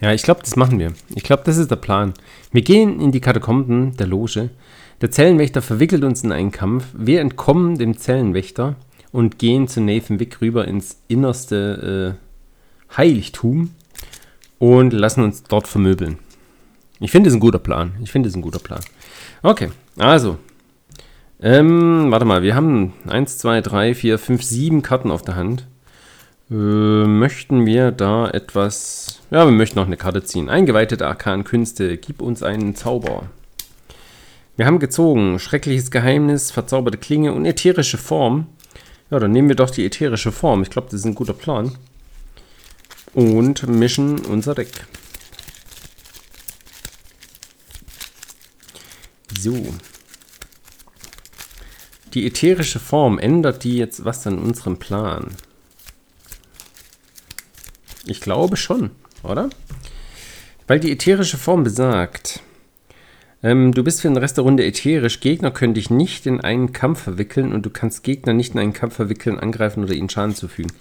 Ja, 0.00 0.12
ich 0.12 0.22
glaube, 0.22 0.40
das 0.40 0.56
machen 0.56 0.78
wir. 0.78 0.92
Ich 1.14 1.24
glaube, 1.24 1.42
das 1.44 1.58
ist 1.58 1.70
der 1.70 1.76
Plan. 1.76 2.14
Wir 2.52 2.62
gehen 2.62 3.00
in 3.00 3.12
die 3.12 3.20
Katakomben 3.20 3.96
der 3.96 4.06
Loge. 4.06 4.50
Der 5.00 5.10
Zellenwächter 5.10 5.62
verwickelt 5.62 6.04
uns 6.04 6.22
in 6.22 6.32
einen 6.32 6.52
Kampf. 6.52 6.84
Wir 6.92 7.20
entkommen 7.20 7.78
dem 7.78 7.96
Zellenwächter 7.96 8.76
und 9.12 9.38
gehen 9.38 9.66
zu 9.66 9.80
Nathan 9.80 10.20
Wick 10.20 10.40
rüber 10.40 10.68
ins 10.68 11.00
innerste 11.08 12.16
äh, 12.18 12.96
Heiligtum 12.96 13.70
und 14.58 14.92
lassen 14.92 15.24
uns 15.24 15.42
dort 15.44 15.68
vermöbeln. 15.68 16.18
Ich 17.00 17.10
finde 17.10 17.30
es 17.30 17.34
ein 17.34 17.40
guter 17.40 17.58
Plan. 17.58 17.92
Ich 18.02 18.12
finde 18.12 18.28
es 18.28 18.36
ein 18.36 18.42
guter 18.42 18.58
Plan. 18.58 18.80
Okay, 19.42 19.70
also 19.96 20.36
ähm, 21.42 22.10
warte 22.10 22.26
mal, 22.26 22.42
wir 22.42 22.54
haben 22.54 22.92
1, 23.08 23.38
2, 23.38 23.62
3, 23.62 23.94
4, 23.94 24.18
5, 24.18 24.42
7 24.42 24.82
Karten 24.82 25.10
auf 25.10 25.22
der 25.22 25.36
Hand. 25.36 25.66
Äh, 26.50 26.54
möchten 26.54 27.64
wir 27.64 27.90
da 27.90 28.28
etwas... 28.28 29.20
Ja, 29.30 29.46
wir 29.46 29.52
möchten 29.52 29.78
noch 29.78 29.86
eine 29.86 29.96
Karte 29.96 30.22
ziehen. 30.22 30.50
Eingeweihte 30.50 31.02
Arkan-Künste, 31.06 31.96
gib 31.96 32.20
uns 32.20 32.42
einen 32.42 32.74
Zauber. 32.74 33.30
Wir 34.60 34.66
haben 34.66 34.78
gezogen 34.78 35.38
schreckliches 35.38 35.90
Geheimnis, 35.90 36.50
verzauberte 36.50 36.98
Klinge 36.98 37.32
und 37.32 37.46
ätherische 37.46 37.96
Form. 37.96 38.46
Ja, 39.10 39.18
dann 39.18 39.32
nehmen 39.32 39.48
wir 39.48 39.56
doch 39.56 39.70
die 39.70 39.86
ätherische 39.86 40.32
Form. 40.32 40.60
Ich 40.60 40.68
glaube, 40.68 40.88
das 40.90 41.00
ist 41.00 41.06
ein 41.06 41.14
guter 41.14 41.32
Plan. 41.32 41.78
Und 43.14 43.66
mischen 43.66 44.18
unser 44.26 44.54
Deck. 44.54 44.84
So. 49.40 49.74
Die 52.12 52.26
ätherische 52.26 52.80
Form, 52.80 53.18
ändert 53.18 53.64
die 53.64 53.78
jetzt 53.78 54.04
was 54.04 54.26
an 54.26 54.38
unserem 54.38 54.78
Plan? 54.78 55.36
Ich 58.04 58.20
glaube 58.20 58.58
schon, 58.58 58.90
oder? 59.22 59.48
Weil 60.66 60.80
die 60.80 60.92
ätherische 60.92 61.38
Form 61.38 61.64
besagt, 61.64 62.39
ähm, 63.42 63.72
du 63.72 63.82
bist 63.82 64.02
für 64.02 64.08
den 64.08 64.16
Rest 64.16 64.36
der 64.36 64.44
Runde 64.44 64.64
ätherisch. 64.64 65.20
Gegner 65.20 65.50
können 65.50 65.74
dich 65.74 65.90
nicht 65.90 66.26
in 66.26 66.40
einen 66.40 66.72
Kampf 66.72 67.02
verwickeln 67.02 67.52
und 67.52 67.64
du 67.64 67.70
kannst 67.70 68.02
Gegner 68.02 68.32
nicht 68.32 68.54
in 68.54 68.60
einen 68.60 68.72
Kampf 68.72 68.96
verwickeln, 68.96 69.38
angreifen 69.38 69.84
oder 69.84 69.94
ihnen 69.94 70.10
Schaden 70.10 70.34
zufügen. 70.34 70.72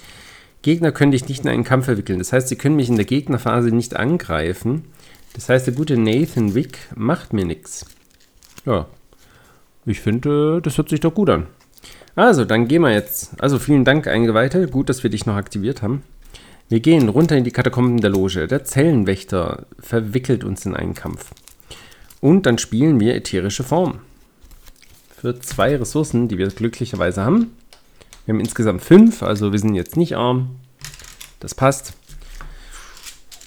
Gegner 0.61 0.91
können 0.91 1.11
dich 1.11 1.27
nicht 1.29 1.43
in 1.43 1.49
einen 1.49 1.63
Kampf 1.63 1.85
verwickeln. 1.85 2.19
Das 2.19 2.33
heißt, 2.33 2.49
sie 2.49 2.57
können 2.57 2.75
mich 2.75 2.89
in 2.89 2.97
der 2.97 3.05
Gegnerphase 3.05 3.69
nicht 3.69 3.95
angreifen. 3.95 4.85
Das 5.33 5.47
heißt, 5.47 5.67
der 5.67 5.73
gute 5.73 5.97
Nathan 5.97 6.53
Wick 6.53 6.79
macht 6.95 7.31
mir 7.33 7.45
nichts. 7.45 7.85
Ja, 8.65 8.87
ich 9.85 10.01
finde, 10.01 10.61
das 10.61 10.77
hört 10.77 10.89
sich 10.89 10.99
doch 10.99 11.13
gut 11.13 11.29
an. 11.29 11.47
Also, 12.15 12.43
dann 12.43 12.67
gehen 12.67 12.81
wir 12.81 12.91
jetzt. 12.91 13.41
Also, 13.41 13.59
vielen 13.59 13.85
Dank, 13.85 14.07
Eingeweihte. 14.07 14.67
Gut, 14.67 14.89
dass 14.89 15.03
wir 15.03 15.09
dich 15.09 15.25
noch 15.25 15.35
aktiviert 15.35 15.81
haben. 15.81 16.03
Wir 16.67 16.81
gehen 16.81 17.07
runter 17.07 17.37
in 17.37 17.45
die 17.45 17.51
Katakomben 17.51 18.01
der 18.01 18.09
Loge. 18.09 18.47
Der 18.47 18.65
Zellenwächter 18.65 19.65
verwickelt 19.79 20.43
uns 20.43 20.65
in 20.65 20.75
einen 20.75 20.93
Kampf. 20.93 21.31
Und 22.21 22.45
dann 22.45 22.57
spielen 22.57 22.99
wir 22.99 23.15
ätherische 23.15 23.63
Form. 23.63 23.99
Für 25.15 25.39
zwei 25.39 25.75
Ressourcen, 25.75 26.27
die 26.27 26.37
wir 26.37 26.47
glücklicherweise 26.47 27.23
haben. 27.23 27.55
Wir 28.25 28.33
haben 28.33 28.39
insgesamt 28.39 28.81
fünf, 28.81 29.23
also 29.23 29.51
wir 29.51 29.59
sind 29.59 29.75
jetzt 29.75 29.97
nicht 29.97 30.15
arm. 30.15 30.55
Das 31.39 31.55
passt. 31.55 31.93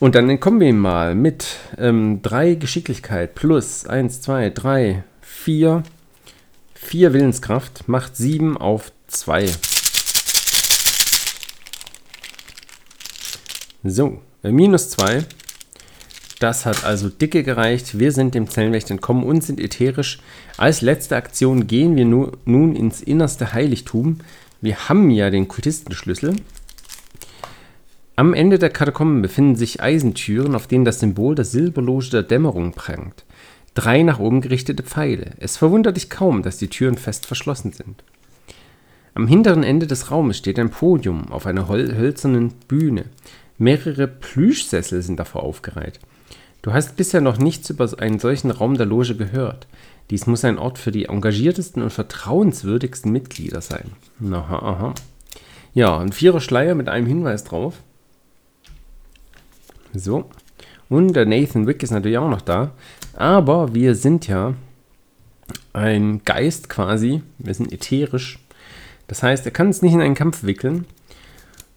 Und 0.00 0.14
dann 0.14 0.28
entkommen 0.28 0.60
wir 0.60 0.72
mal 0.72 1.14
mit 1.14 1.58
ähm, 1.78 2.22
drei 2.22 2.54
Geschicklichkeit 2.54 3.34
plus 3.34 3.86
1, 3.86 4.20
2, 4.22 4.50
3, 4.50 5.04
4. 5.20 5.82
4 6.74 7.12
Willenskraft 7.12 7.88
macht 7.88 8.16
7 8.16 8.56
auf 8.56 8.90
2. 9.06 9.48
So, 13.84 14.20
äh, 14.42 14.50
minus 14.50 14.90
2 14.90 15.24
das 16.42 16.66
hat 16.66 16.84
also 16.84 17.08
dicke 17.08 17.44
gereicht. 17.44 17.98
Wir 17.98 18.10
sind 18.10 18.34
dem 18.34 18.48
Zellenwächter 18.48 18.92
entkommen 18.92 19.24
und 19.24 19.44
sind 19.44 19.60
ätherisch. 19.60 20.18
Als 20.56 20.80
letzte 20.80 21.16
Aktion 21.16 21.66
gehen 21.66 21.94
wir 21.94 22.04
nu, 22.04 22.32
nun 22.44 22.74
ins 22.74 23.00
innerste 23.00 23.52
Heiligtum. 23.52 24.18
Wir 24.60 24.88
haben 24.88 25.10
ja 25.10 25.30
den 25.30 25.46
Kultistenschlüssel. 25.46 26.36
Am 28.16 28.34
Ende 28.34 28.58
der 28.58 28.70
Katakomben 28.70 29.22
befinden 29.22 29.56
sich 29.56 29.80
Eisentüren, 29.80 30.54
auf 30.54 30.66
denen 30.66 30.84
das 30.84 31.00
Symbol 31.00 31.34
der 31.34 31.44
Silberloge 31.44 32.10
der 32.10 32.22
Dämmerung 32.22 32.72
prangt. 32.72 33.24
Drei 33.74 34.02
nach 34.02 34.18
oben 34.18 34.40
gerichtete 34.40 34.82
Pfeile. 34.82 35.32
Es 35.38 35.56
verwundert 35.56 35.96
dich 35.96 36.10
kaum, 36.10 36.42
dass 36.42 36.58
die 36.58 36.68
Türen 36.68 36.98
fest 36.98 37.24
verschlossen 37.24 37.72
sind. 37.72 38.02
Am 39.14 39.26
hinteren 39.28 39.62
Ende 39.62 39.86
des 39.86 40.10
Raumes 40.10 40.38
steht 40.38 40.58
ein 40.58 40.70
Podium 40.70 41.30
auf 41.30 41.46
einer 41.46 41.68
hölzernen 41.68 42.52
Bühne. 42.66 43.04
Mehrere 43.58 44.08
Plüschsessel 44.08 45.02
sind 45.02 45.20
davor 45.20 45.44
aufgereiht. 45.44 46.00
Du 46.62 46.72
hast 46.72 46.96
bisher 46.96 47.20
noch 47.20 47.38
nichts 47.38 47.70
über 47.70 47.90
einen 47.98 48.20
solchen 48.20 48.52
Raum 48.52 48.76
der 48.76 48.86
Loge 48.86 49.16
gehört. 49.16 49.66
Dies 50.10 50.26
muss 50.26 50.44
ein 50.44 50.58
Ort 50.58 50.78
für 50.78 50.92
die 50.92 51.06
engagiertesten 51.06 51.82
und 51.82 51.90
vertrauenswürdigsten 51.90 53.10
Mitglieder 53.10 53.60
sein. 53.60 53.90
Aha, 54.30 54.58
aha. 54.58 54.94
Ja, 55.74 55.98
ein 55.98 56.12
vierer 56.12 56.40
Schleier 56.40 56.76
mit 56.76 56.88
einem 56.88 57.06
Hinweis 57.06 57.42
drauf. 57.42 57.82
So. 59.92 60.30
Und 60.88 61.14
der 61.14 61.26
Nathan 61.26 61.66
Wick 61.66 61.82
ist 61.82 61.90
natürlich 61.90 62.18
auch 62.18 62.30
noch 62.30 62.42
da. 62.42 62.72
Aber 63.14 63.74
wir 63.74 63.94
sind 63.96 64.28
ja 64.28 64.54
ein 65.72 66.22
Geist 66.24 66.68
quasi. 66.68 67.22
Wir 67.38 67.54
sind 67.54 67.72
ätherisch. 67.72 68.38
Das 69.08 69.22
heißt, 69.22 69.44
er 69.46 69.52
kann 69.52 69.66
uns 69.66 69.82
nicht 69.82 69.94
in 69.94 70.00
einen 70.00 70.14
Kampf 70.14 70.44
wickeln. 70.44 70.84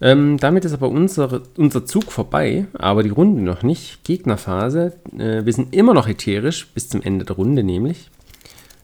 Ähm, 0.01 0.37
damit 0.37 0.65
ist 0.65 0.73
aber 0.73 0.89
unser, 0.89 1.41
unser 1.55 1.85
Zug 1.85 2.11
vorbei, 2.11 2.65
aber 2.73 3.03
die 3.03 3.09
Runde 3.09 3.41
noch 3.41 3.63
nicht. 3.63 4.03
Gegnerphase. 4.03 4.93
Äh, 5.17 5.45
wir 5.45 5.53
sind 5.53 5.73
immer 5.73 5.93
noch 5.93 6.07
ätherisch, 6.07 6.67
bis 6.67 6.89
zum 6.89 7.01
Ende 7.01 7.25
der 7.25 7.35
Runde 7.35 7.63
nämlich. 7.63 8.09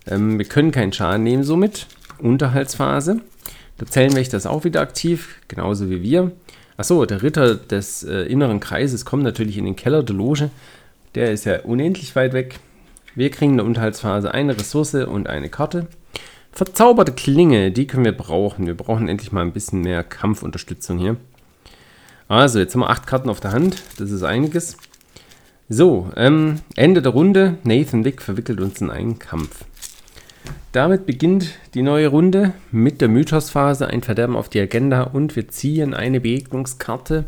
Ähm, 0.08 0.38
wir 0.38 0.46
können 0.46 0.72
keinen 0.72 0.94
Schaden 0.94 1.24
nehmen 1.24 1.44
somit. 1.44 1.88
Unterhaltsphase. 2.20 3.22
Der 3.80 3.88
Zellenwächter 3.88 4.38
ist 4.38 4.46
auch 4.46 4.64
wieder 4.64 4.82
aktiv, 4.82 5.40
genauso 5.48 5.90
wie 5.90 6.02
wir. 6.02 6.32
Achso, 6.78 7.06
der 7.06 7.24
Ritter 7.24 7.56
des 7.56 8.04
äh, 8.04 8.24
inneren 8.24 8.60
Kreises 8.60 9.06
kommt 9.06 9.24
natürlich 9.24 9.58
in 9.58 9.66
den 9.66 9.76
Keller 9.76 10.04
der 10.04 10.16
Loge. 10.16 10.50
Der 11.16 11.32
ist 11.32 11.46
ja 11.46 11.62
unendlich 11.62 12.16
weit 12.16 12.34
weg. 12.34 12.60
Wir 13.16 13.30
kriegen 13.30 13.52
in 13.52 13.58
der 13.58 13.66
Unterhaltsphase 13.66 14.34
eine 14.34 14.56
Ressource 14.58 14.96
und 14.96 15.28
eine 15.28 15.50
Karte. 15.50 15.88
Verzauberte 16.52 17.14
Klinge, 17.14 17.72
die 17.72 17.88
können 17.88 18.06
wir 18.06 18.12
brauchen. 18.16 18.68
Wir 18.68 18.76
brauchen 18.76 19.08
endlich 19.08 19.32
mal 19.32 19.42
ein 19.42 19.54
bisschen 19.54 19.82
mehr 19.82 20.04
Kampfunterstützung 20.04 20.98
hier. 20.98 21.18
Also, 22.28 22.60
jetzt 22.60 22.74
haben 22.74 22.82
wir 22.82 22.90
acht 22.90 23.08
Karten 23.08 23.30
auf 23.30 23.40
der 23.40 23.54
Hand. 23.54 23.82
Das 23.98 24.12
ist 24.12 24.24
einiges. 24.24 24.78
So, 25.70 26.12
ähm, 26.18 26.60
Ende 26.76 27.02
der 27.02 27.14
Runde. 27.14 27.58
Nathan 27.64 28.04
Wick 28.04 28.22
verwickelt 28.22 28.60
uns 28.60 28.82
in 28.82 28.90
einen 28.90 29.20
Kampf. 29.20 29.64
Damit 30.72 31.06
beginnt 31.06 31.52
die 31.74 31.82
neue 31.82 32.08
Runde 32.08 32.54
mit 32.72 33.02
der 33.02 33.08
Mythosphase, 33.08 33.88
ein 33.88 34.02
Verderben 34.02 34.36
auf 34.36 34.50
die 34.50 34.60
Agenda 34.60 35.04
und 35.04 35.36
wir 35.36 35.48
ziehen 35.48 35.94
eine 35.94 36.20
Begegnungskarte. 36.20 37.26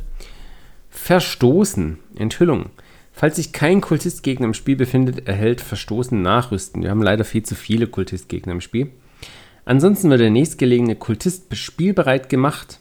Verstoßen. 0.89 1.99
Enthüllung. 2.15 2.67
Falls 3.13 3.35
sich 3.37 3.51
kein 3.53 3.81
Kultistgegner 3.81 4.47
im 4.47 4.53
Spiel 4.53 4.75
befindet, 4.75 5.27
erhält 5.27 5.61
Verstoßen 5.61 6.21
Nachrüsten. 6.21 6.83
Wir 6.83 6.89
haben 6.89 7.01
leider 7.01 7.25
viel 7.25 7.43
zu 7.43 7.55
viele 7.55 7.87
Kultistgegner 7.87 8.53
im 8.53 8.61
Spiel. 8.61 8.89
Ansonsten 9.65 10.09
wird 10.09 10.19
der 10.19 10.29
nächstgelegene 10.29 10.95
Kultist 10.95 11.55
spielbereit 11.55 12.29
gemacht. 12.29 12.79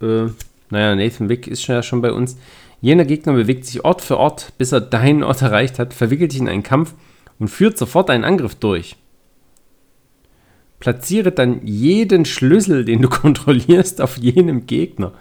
Äh, 0.00 0.26
naja, 0.70 0.94
Nathan 0.94 1.28
Wick 1.28 1.46
ist 1.46 1.66
ja 1.66 1.82
schon 1.82 2.00
bei 2.00 2.12
uns. 2.12 2.36
Jener 2.80 3.04
Gegner 3.04 3.32
bewegt 3.32 3.64
sich 3.64 3.84
Ort 3.84 4.02
für 4.02 4.18
Ort, 4.18 4.52
bis 4.58 4.72
er 4.72 4.80
deinen 4.80 5.22
Ort 5.22 5.42
erreicht 5.42 5.78
hat, 5.78 5.94
verwickelt 5.94 6.32
sich 6.32 6.40
in 6.40 6.48
einen 6.48 6.62
Kampf 6.62 6.94
und 7.38 7.48
führt 7.48 7.78
sofort 7.78 8.10
einen 8.10 8.24
Angriff 8.24 8.54
durch. 8.54 8.96
Platziere 10.80 11.32
dann 11.32 11.66
jeden 11.66 12.26
Schlüssel, 12.26 12.84
den 12.84 13.02
du 13.02 13.08
kontrollierst, 13.08 14.00
auf 14.00 14.18
jenem 14.18 14.66
Gegner. 14.66 15.12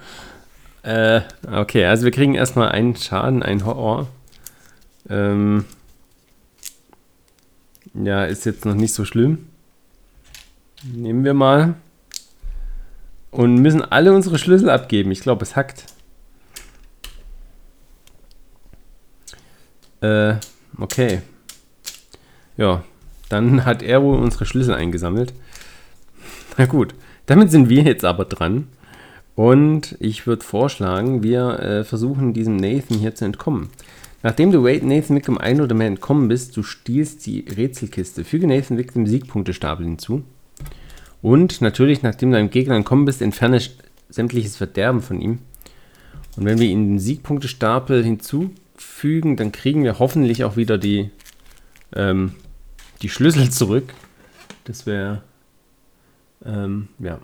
Äh, 0.83 1.21
okay, 1.49 1.85
also 1.85 2.03
wir 2.03 2.11
kriegen 2.11 2.35
erstmal 2.35 2.69
einen 2.69 2.95
Schaden, 2.97 3.41
einen 3.41 3.65
Horror. 3.65 4.07
Ähm, 5.09 5.65
ja, 7.93 8.25
ist 8.25 8.45
jetzt 8.45 8.65
noch 8.65 8.75
nicht 8.75 8.93
so 8.93 9.05
schlimm. 9.05 9.47
Nehmen 10.83 11.23
wir 11.23 11.33
mal. 11.33 11.75
Und 13.31 13.55
müssen 13.55 13.81
alle 13.81 14.13
unsere 14.13 14.37
Schlüssel 14.37 14.69
abgeben. 14.69 15.11
Ich 15.11 15.21
glaube, 15.21 15.43
es 15.43 15.55
hackt. 15.55 15.85
Äh, 20.01 20.35
okay. 20.77 21.21
Ja, 22.57 22.83
dann 23.29 23.65
hat 23.65 23.81
er 23.81 24.03
wohl 24.03 24.19
unsere 24.19 24.45
Schlüssel 24.45 24.75
eingesammelt. 24.75 25.33
Na 26.57 26.65
gut, 26.65 26.93
damit 27.25 27.49
sind 27.49 27.69
wir 27.69 27.81
jetzt 27.83 28.05
aber 28.05 28.25
dran. 28.25 28.67
Und 29.35 29.95
ich 29.99 30.27
würde 30.27 30.43
vorschlagen, 30.43 31.23
wir 31.23 31.59
äh, 31.59 31.83
versuchen 31.83 32.33
diesem 32.33 32.57
Nathan 32.57 32.99
hier 32.99 33.15
zu 33.15 33.25
entkommen. 33.25 33.69
Nachdem 34.21 34.51
du 34.51 34.61
Nathan 34.61 35.15
Wick 35.15 35.27
um 35.27 35.37
ein 35.37 35.59
oder 35.59 35.73
mehr 35.73 35.87
entkommen 35.87 36.27
bist, 36.27 36.55
du 36.55 36.63
stiehlst 36.63 37.25
die 37.25 37.45
Rätselkiste. 37.49 38.23
Füge 38.23 38.47
Nathan 38.47 38.77
Wick 38.77 38.93
dem 38.93 39.07
Siegpunktestapel 39.07 39.85
hinzu. 39.85 40.23
Und 41.23 41.61
natürlich, 41.61 42.03
nachdem 42.03 42.31
du 42.31 42.37
einem 42.37 42.49
Gegner 42.49 42.75
entkommen 42.75 43.05
bist, 43.05 43.21
entferne 43.21 43.61
sämtliches 44.09 44.57
Verderben 44.57 45.01
von 45.01 45.21
ihm. 45.21 45.39
Und 46.35 46.43
wenn 46.43 46.59
wir 46.59 46.67
ihn 46.67 46.89
den 46.89 46.99
Siegpunktestapel 46.99 48.03
hinzufügen, 48.03 49.37
dann 49.37 49.53
kriegen 49.53 49.85
wir 49.85 49.99
hoffentlich 49.99 50.43
auch 50.43 50.57
wieder 50.57 50.77
die, 50.77 51.11
ähm, 51.95 52.33
die 53.01 53.07
Schlüssel 53.07 53.49
zurück. 53.49 53.93
Das 54.65 54.85
wäre, 54.85 55.23
ähm, 56.45 56.89
ja. 56.99 57.19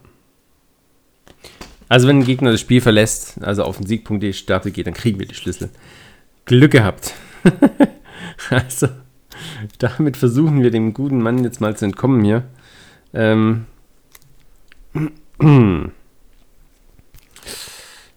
Also 1.90 2.08
wenn 2.08 2.20
ein 2.20 2.26
Gegner 2.26 2.54
das 2.54 2.62
Spiel 2.62 2.80
verlässt, 2.80 3.44
also 3.44 3.64
auf 3.64 3.78
den 3.78 3.86
Siegpunktestapel 3.86 4.72
geht, 4.72 4.88
dann 4.88 4.94
kriegen 4.94 5.20
wir 5.20 5.28
die 5.28 5.36
Schlüssel. 5.36 5.72
Glück 6.46 6.72
gehabt. 6.72 7.14
also, 8.50 8.88
damit 9.78 10.16
versuchen 10.16 10.64
wir 10.64 10.72
dem 10.72 10.94
guten 10.94 11.22
Mann 11.22 11.44
jetzt 11.44 11.60
mal 11.60 11.76
zu 11.76 11.84
entkommen 11.84 12.24
hier. 12.24 12.46
Ähm, 13.14 13.66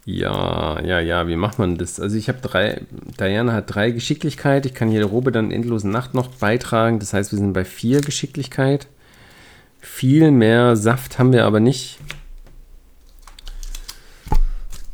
ja, 0.05 0.81
ja, 0.81 1.01
ja, 1.01 1.29
wie 1.29 1.37
macht 1.37 1.59
man 1.59 1.79
das? 1.79 2.01
Also 2.01 2.17
ich 2.17 2.29
habe 2.29 2.41
drei, 2.41 2.83
Diana 3.19 3.53
hat 3.53 3.75
drei 3.75 3.91
Geschicklichkeit. 3.91 4.67
Ich 4.67 4.75
kann 4.75 4.91
jede 4.91 5.05
Robe 5.05 5.31
dann 5.33 5.51
endlose 5.51 5.89
Nacht 5.89 6.15
noch 6.15 6.29
beitragen. 6.29 6.99
Das 6.99 7.13
heißt, 7.13 7.33
wir 7.33 7.39
sind 7.39 7.53
bei 7.53 7.65
vier 7.65 8.01
Geschicklichkeit. 8.01 8.89
Viel 9.81 10.31
mehr 10.31 10.77
Saft 10.77 11.19
haben 11.19 11.33
wir 11.33 11.45
aber 11.45 11.61
nicht. 11.61 11.99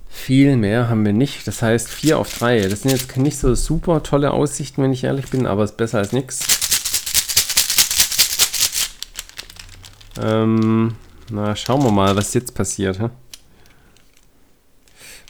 Viel 0.08 0.56
mehr 0.56 0.90
haben 0.90 1.06
wir 1.06 1.14
nicht. 1.14 1.46
Das 1.46 1.62
heißt, 1.62 1.88
vier 1.88 2.18
auf 2.18 2.36
drei. 2.38 2.60
Das 2.68 2.82
sind 2.82 2.90
jetzt 2.90 3.16
nicht 3.16 3.38
so 3.38 3.54
super 3.54 4.02
tolle 4.02 4.32
Aussichten, 4.32 4.82
wenn 4.82 4.92
ich 4.92 5.04
ehrlich 5.04 5.30
bin, 5.30 5.46
aber 5.46 5.64
es 5.64 5.70
ist 5.70 5.76
besser 5.78 5.98
als 5.98 6.12
nichts. 6.12 6.46
Ähm, 10.20 10.96
na, 11.30 11.54
schauen 11.56 11.82
wir 11.82 11.90
mal, 11.90 12.16
was 12.16 12.34
jetzt 12.34 12.54
passiert. 12.54 13.00
Hä? 13.00 13.10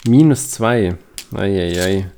Minus 0.06 0.50
2. 0.50 0.96
Eieiei. 1.34 2.10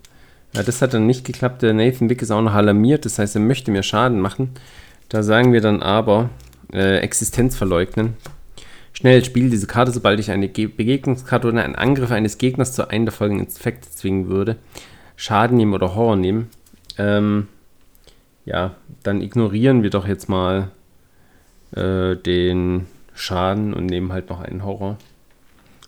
Ja, 0.54 0.62
das 0.62 0.82
hat 0.82 0.94
dann 0.94 1.06
nicht 1.06 1.24
geklappt. 1.24 1.62
Der 1.62 1.72
Nathan 1.72 2.10
Wick 2.10 2.22
ist 2.22 2.30
auch 2.30 2.42
noch 2.42 2.54
alarmiert. 2.54 3.04
Das 3.04 3.18
heißt, 3.18 3.36
er 3.36 3.40
möchte 3.40 3.70
mir 3.70 3.82
Schaden 3.82 4.20
machen. 4.20 4.50
Da 5.08 5.22
sagen 5.22 5.52
wir 5.52 5.60
dann 5.60 5.82
aber 5.82 6.30
äh, 6.72 6.98
Existenz 6.98 7.56
verleugnen. 7.56 8.16
Schnell 8.92 9.24
spiel 9.24 9.48
diese 9.50 9.66
Karte, 9.66 9.92
sobald 9.92 10.20
ich 10.20 10.30
eine 10.30 10.48
Ge 10.48 10.66
Begegnungskarte 10.66 11.48
oder 11.48 11.64
einen 11.64 11.74
Angriff 11.74 12.10
eines 12.10 12.38
Gegners 12.38 12.74
zu 12.74 12.88
einem 12.88 13.06
der 13.06 13.12
folgenden 13.12 13.46
Infekte 13.46 13.90
zwingen 13.90 14.28
würde. 14.28 14.56
Schaden 15.16 15.56
nehmen 15.56 15.74
oder 15.74 15.94
Horror 15.94 16.16
nehmen. 16.16 16.50
Ähm, 16.98 17.48
ja, 18.44 18.74
dann 19.02 19.22
ignorieren 19.22 19.82
wir 19.82 19.90
doch 19.90 20.06
jetzt 20.06 20.28
mal 20.28 20.70
äh, 21.74 22.16
den 22.16 22.86
Schaden 23.20 23.74
und 23.74 23.86
nehmen 23.86 24.12
halt 24.12 24.30
noch 24.30 24.40
einen 24.40 24.64
Horror. 24.64 24.96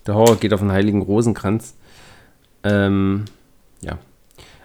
Der 0.07 0.15
Horror 0.15 0.37
geht 0.37 0.53
auf 0.53 0.61
den 0.61 0.73
Heiligen 0.73 1.03
Rosenkranz. 1.03 1.75
Ähm, 2.63 3.25
ja. 3.81 3.99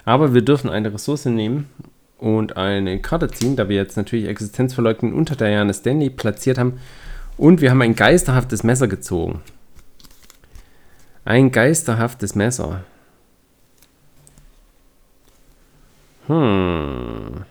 Aber 0.05 0.33
wir 0.33 0.41
dürfen 0.41 0.69
eine 0.69 0.93
Ressource 0.93 1.25
nehmen 1.25 1.69
und 2.17 2.57
eine 2.57 2.99
Karte 3.01 3.29
ziehen, 3.29 3.55
da 3.55 3.69
wir 3.69 3.75
jetzt 3.75 3.97
natürlich 3.97 4.27
Existenzverleugnen 4.27 5.13
unter 5.13 5.35
Diana 5.35 5.73
Stanley 5.73 6.09
platziert 6.09 6.57
haben. 6.57 6.79
Und 7.37 7.61
wir 7.61 7.69
haben 7.69 7.81
ein 7.81 7.95
geisterhaftes 7.95 8.63
Messer 8.63 8.87
gezogen. 8.87 9.41
Ein 11.23 11.51
geisterhaftes 11.51 12.35
Messer. 12.35 12.83
Hm. 16.27 17.43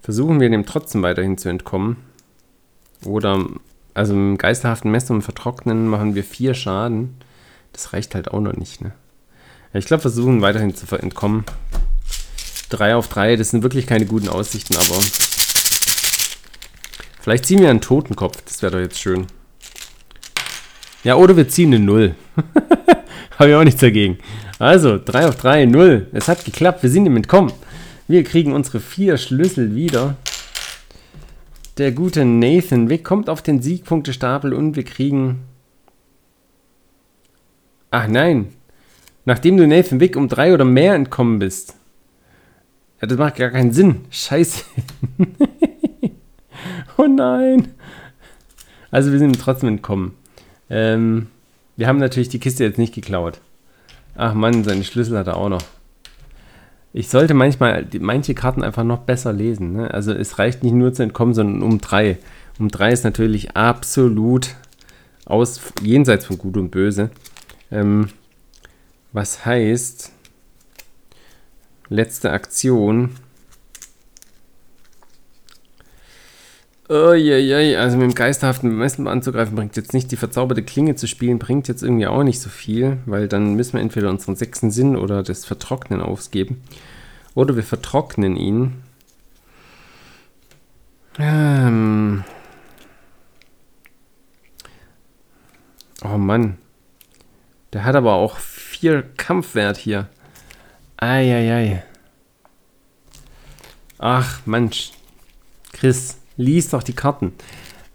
Versuchen 0.00 0.40
wir 0.40 0.48
dem 0.48 0.64
trotzdem 0.64 1.02
weiterhin 1.02 1.36
zu 1.36 1.48
entkommen. 1.48 1.96
Oder, 3.04 3.44
also 3.94 4.14
im 4.14 4.38
geisterhaften 4.38 4.90
Messer 4.90 5.14
und 5.14 5.22
Vertrocknen 5.22 5.88
machen 5.88 6.14
wir 6.14 6.24
vier 6.24 6.54
Schaden. 6.54 7.16
Das 7.72 7.92
reicht 7.92 8.14
halt 8.14 8.30
auch 8.30 8.40
noch 8.40 8.54
nicht, 8.54 8.80
ne? 8.80 8.92
Ich 9.72 9.86
glaube, 9.86 10.00
versuchen 10.00 10.40
weiterhin 10.40 10.74
zu 10.74 10.86
entkommen. 10.96 11.44
3 12.70 12.96
auf 12.96 13.08
3, 13.08 13.36
das 13.36 13.50
sind 13.50 13.62
wirklich 13.62 13.86
keine 13.86 14.06
guten 14.06 14.28
Aussichten, 14.28 14.74
aber 14.74 14.98
vielleicht 17.20 17.46
ziehen 17.46 17.60
wir 17.60 17.70
einen 17.70 17.80
Totenkopf, 17.80 18.42
das 18.44 18.62
wäre 18.62 18.72
doch 18.72 18.80
jetzt 18.80 18.98
schön. 18.98 19.26
Ja, 21.04 21.14
oder 21.16 21.36
wir 21.36 21.48
ziehen 21.48 21.72
eine 21.72 21.84
0. 21.84 22.14
Habe 23.38 23.50
ich 23.50 23.54
auch 23.54 23.64
nichts 23.64 23.80
dagegen. 23.80 24.18
Also, 24.58 24.98
3 24.98 25.28
auf 25.28 25.36
3, 25.36 25.66
0. 25.66 26.08
Es 26.12 26.26
hat 26.26 26.44
geklappt, 26.44 26.82
wir 26.82 26.90
sind 26.90 27.06
ihm 27.06 27.16
entkommen. 27.16 27.52
Wir 28.08 28.24
kriegen 28.24 28.52
unsere 28.52 28.80
vier 28.80 29.18
Schlüssel 29.18 29.74
wieder. 29.74 30.16
Der 31.78 31.92
gute 31.92 32.24
Nathan 32.24 32.88
Wick 32.88 33.04
kommt 33.04 33.28
auf 33.28 33.42
den 33.42 33.60
Siegpunktestapel 33.60 34.54
und 34.54 34.76
wir 34.76 34.84
kriegen... 34.84 35.40
Ach 37.90 38.08
nein. 38.08 38.48
Nachdem 39.26 39.58
du 39.58 39.66
Nathan 39.66 40.00
Wick 40.00 40.16
um 40.16 40.28
drei 40.28 40.54
oder 40.54 40.64
mehr 40.64 40.94
entkommen 40.94 41.38
bist, 41.38 41.74
ja, 43.00 43.06
das 43.06 43.18
macht 43.18 43.36
gar 43.36 43.50
keinen 43.50 43.72
Sinn. 43.72 44.06
Scheiße. 44.10 44.64
oh 46.96 47.06
nein. 47.06 47.74
Also 48.90 49.12
wir 49.12 49.18
sind 49.18 49.38
trotzdem 49.38 49.68
entkommen. 49.68 50.14
Ähm, 50.70 51.26
wir 51.76 51.88
haben 51.88 51.98
natürlich 51.98 52.30
die 52.30 52.38
Kiste 52.38 52.64
jetzt 52.64 52.78
nicht 52.78 52.94
geklaut. 52.94 53.40
Ach 54.14 54.32
Mann, 54.32 54.64
seine 54.64 54.84
Schlüssel 54.84 55.18
hat 55.18 55.26
er 55.26 55.36
auch 55.36 55.50
noch. 55.50 55.62
Ich 56.96 57.08
sollte 57.10 57.34
manchmal 57.34 57.84
die, 57.84 57.98
manche 57.98 58.34
Karten 58.34 58.62
einfach 58.62 58.84
noch 58.84 59.00
besser 59.00 59.32
lesen. 59.32 59.74
Ne? 59.74 59.92
Also 59.92 60.12
es 60.12 60.38
reicht 60.38 60.62
nicht 60.62 60.72
nur 60.72 60.94
zu 60.94 61.02
entkommen, 61.02 61.34
sondern 61.34 61.62
um 61.62 61.78
drei. 61.78 62.16
Um 62.58 62.68
drei 62.68 62.90
ist 62.90 63.04
natürlich 63.04 63.54
absolut 63.54 64.54
aus 65.26 65.60
jenseits 65.82 66.24
von 66.24 66.38
Gut 66.38 66.56
und 66.56 66.70
Böse. 66.70 67.10
Ähm, 67.70 68.08
was 69.12 69.44
heißt, 69.44 70.12
Letzte 71.88 72.32
Aktion. 72.32 73.10
Je. 76.88 77.76
Also 77.76 77.96
mit 77.96 78.10
dem 78.10 78.14
geisterhaften 78.14 78.76
Messen 78.76 79.08
anzugreifen 79.08 79.56
bringt 79.56 79.76
jetzt 79.76 79.92
nicht. 79.92 80.10
Die 80.12 80.16
verzauberte 80.16 80.62
Klinge 80.62 80.94
zu 80.94 81.08
spielen 81.08 81.38
bringt 81.38 81.66
jetzt 81.68 81.82
irgendwie 81.82 82.06
auch 82.06 82.22
nicht 82.22 82.40
so 82.40 82.48
viel, 82.48 82.98
weil 83.06 83.26
dann 83.26 83.54
müssen 83.54 83.74
wir 83.74 83.80
entweder 83.80 84.08
unseren 84.10 84.36
sechsten 84.36 84.70
Sinn 84.70 84.96
oder 84.96 85.22
das 85.22 85.44
Vertrocknen 85.44 86.00
aufgeben. 86.00 86.62
Oder 87.34 87.56
wir 87.56 87.64
vertrocknen 87.64 88.36
ihn. 88.36 88.82
Ähm. 91.18 92.24
Oh 96.04 96.18
Mann. 96.18 96.58
Der 97.72 97.84
hat 97.84 97.96
aber 97.96 98.14
auch 98.14 98.36
vier 98.38 99.02
Kampfwert 99.16 99.76
hier. 99.76 100.08
Eieiei. 100.98 101.82
Ach, 103.98 104.40
Mensch. 104.46 104.92
Chris, 105.72 106.16
lies 106.36 106.70
doch 106.70 106.82
die 106.82 106.92
Karten. 106.92 107.32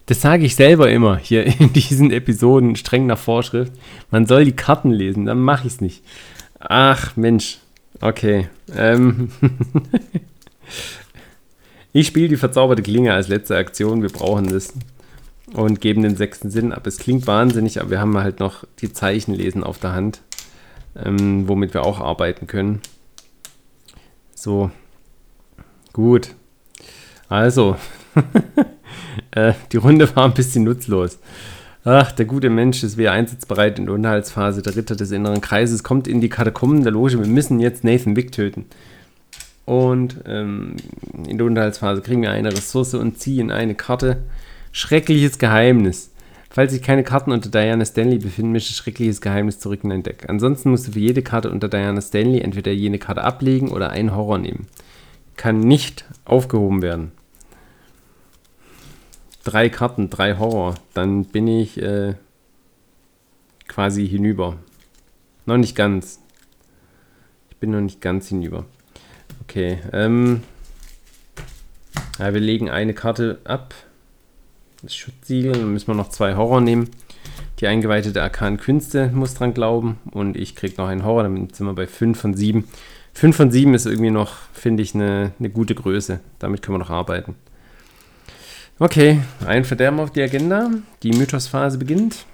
Das 0.06 0.20
sage 0.20 0.44
ich 0.44 0.56
selber 0.56 0.90
immer 0.90 1.16
hier 1.16 1.46
in 1.46 1.72
diesen 1.72 2.10
Episoden 2.10 2.76
streng 2.76 3.06
nach 3.06 3.18
Vorschrift. 3.18 3.72
Man 4.10 4.26
soll 4.26 4.44
die 4.44 4.56
Karten 4.56 4.90
lesen, 4.90 5.26
dann 5.26 5.40
mache 5.40 5.66
ich 5.66 5.74
es 5.74 5.80
nicht. 5.80 6.02
Ach, 6.58 7.16
Mensch. 7.16 7.58
Okay. 8.00 8.48
Ähm. 8.76 9.30
ich 11.92 12.06
spiele 12.06 12.28
die 12.28 12.36
verzauberte 12.36 12.82
Klinge 12.82 13.14
als 13.14 13.28
letzte 13.28 13.56
Aktion. 13.56 14.02
Wir 14.02 14.10
brauchen 14.10 14.48
das. 14.48 14.74
Und 15.54 15.80
geben 15.80 16.02
den 16.02 16.16
sechsten 16.16 16.50
Sinn 16.50 16.72
ab. 16.72 16.86
Es 16.86 16.98
klingt 16.98 17.26
wahnsinnig, 17.26 17.80
aber 17.80 17.90
wir 17.90 18.00
haben 18.00 18.16
halt 18.16 18.40
noch 18.40 18.64
die 18.80 18.92
Zeichen 18.92 19.34
lesen 19.34 19.62
auf 19.62 19.78
der 19.78 19.92
Hand 19.92 20.22
ähm, 20.96 21.48
womit 21.48 21.74
wir 21.74 21.84
auch 21.84 22.00
arbeiten 22.00 22.46
können. 22.46 22.80
So, 24.34 24.70
gut. 25.92 26.34
Also, 27.28 27.76
äh, 29.32 29.52
die 29.72 29.76
Runde 29.76 30.14
war 30.14 30.24
ein 30.24 30.34
bisschen 30.34 30.64
nutzlos. 30.64 31.18
Ach, 31.84 32.12
der 32.12 32.26
gute 32.26 32.48
Mensch 32.48 32.84
ist 32.84 32.96
wieder 32.96 33.12
einsatzbereit 33.12 33.78
in 33.78 33.86
der 33.86 33.94
Unterhaltsphase. 33.94 34.62
Der 34.62 34.76
Ritter 34.76 34.94
des 34.94 35.10
inneren 35.10 35.40
Kreises 35.40 35.82
kommt 35.82 36.06
in 36.06 36.20
die 36.20 36.28
Katakomben 36.28 36.84
der 36.84 36.92
Loge. 36.92 37.18
Wir 37.18 37.26
müssen 37.26 37.58
jetzt 37.58 37.82
Nathan 37.82 38.14
Wick 38.14 38.30
töten. 38.30 38.66
Und 39.64 40.16
ähm, 40.26 40.76
in 41.26 41.38
der 41.38 41.46
Unterhaltsphase 41.46 42.02
kriegen 42.02 42.22
wir 42.22 42.30
eine 42.30 42.52
Ressource 42.52 42.94
und 42.94 43.18
ziehen 43.18 43.50
eine 43.50 43.74
Karte. 43.74 44.22
Schreckliches 44.70 45.38
Geheimnis. 45.38 46.10
Falls 46.50 46.72
sich 46.72 46.82
keine 46.82 47.02
Karten 47.02 47.32
unter 47.32 47.48
Diana 47.48 47.84
Stanley 47.84 48.18
befinden, 48.18 48.52
mische 48.52 48.74
schreckliches 48.74 49.20
Geheimnis 49.20 49.58
zurück 49.58 49.80
in 49.84 49.90
dein 49.90 50.02
Deck. 50.02 50.26
Ansonsten 50.28 50.70
musst 50.70 50.86
du 50.86 50.92
für 50.92 50.98
jede 50.98 51.22
Karte 51.22 51.50
unter 51.50 51.68
Diana 51.68 52.00
Stanley 52.00 52.40
entweder 52.40 52.72
jene 52.72 52.98
Karte 52.98 53.24
ablegen 53.24 53.70
oder 53.70 53.90
einen 53.90 54.14
Horror 54.14 54.38
nehmen. 54.38 54.66
Kann 55.36 55.60
nicht 55.60 56.04
aufgehoben 56.24 56.82
werden. 56.82 57.12
Drei 59.44 59.68
Karten, 59.68 60.10
drei 60.10 60.36
Horror. 60.38 60.74
Dann 60.94 61.24
bin 61.24 61.46
ich 61.48 61.80
äh, 61.80 62.14
quasi 63.68 64.06
hinüber. 64.06 64.56
Noch 65.46 65.56
nicht 65.56 65.74
ganz. 65.74 66.20
Ich 67.50 67.56
bin 67.56 67.70
noch 67.70 67.80
nicht 67.80 68.00
ganz 68.00 68.28
hinüber. 68.28 68.64
Okay, 69.42 69.78
ähm. 69.92 70.42
Ja, 72.18 72.32
wir 72.34 72.40
legen 72.40 72.70
eine 72.70 72.94
Karte 72.94 73.40
ab 73.44 73.74
das 74.82 74.94
Schutzsiegel. 74.94 75.52
Dann 75.52 75.72
müssen 75.72 75.88
wir 75.88 75.94
noch 75.94 76.10
zwei 76.10 76.36
Horror 76.36 76.60
nehmen. 76.60 76.90
Die 77.60 77.66
Eingeweihte 77.66 78.12
der 78.12 78.24
Arkanen 78.24 78.58
Künste 78.58 79.08
muss 79.08 79.34
dran 79.34 79.54
glauben. 79.54 79.98
Und 80.10 80.36
ich 80.36 80.56
kriege 80.56 80.74
noch 80.78 80.88
einen 80.88 81.04
Horror, 81.04 81.22
damit 81.22 81.56
sind 81.56 81.66
wir 81.66 81.74
bei 81.74 81.86
5 81.86 82.20
von 82.20 82.34
7. 82.34 82.68
5 83.14 83.36
von 83.36 83.50
7 83.50 83.74
ist 83.74 83.86
irgendwie 83.86 84.10
noch, 84.10 84.36
finde 84.52 84.82
ich, 84.82 84.94
eine, 84.94 85.32
eine 85.38 85.50
gute 85.50 85.74
Größe. 85.74 86.20
Damit 86.38 86.62
können 86.62 86.74
wir 86.74 86.80
noch 86.80 86.90
arbeiten. 86.90 87.36
Okay, 88.82 89.20
ein 89.46 89.64
Verderben 89.64 90.00
auf 90.00 90.10
die 90.10 90.22
Agenda. 90.22 90.68
Die 91.04 91.12
Mythosphase 91.12 91.78
beginnt. 91.78 92.26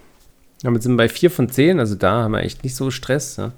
Damit 0.62 0.82
sind 0.82 0.92
wir 0.92 1.04
bei 1.04 1.10
4 1.10 1.30
von 1.30 1.50
10, 1.50 1.78
also 1.78 1.94
da 1.94 2.22
haben 2.22 2.32
wir 2.32 2.40
echt 2.40 2.64
nicht 2.64 2.74
so 2.74 2.90
Stress. 2.90 3.36
Ja. 3.36 3.52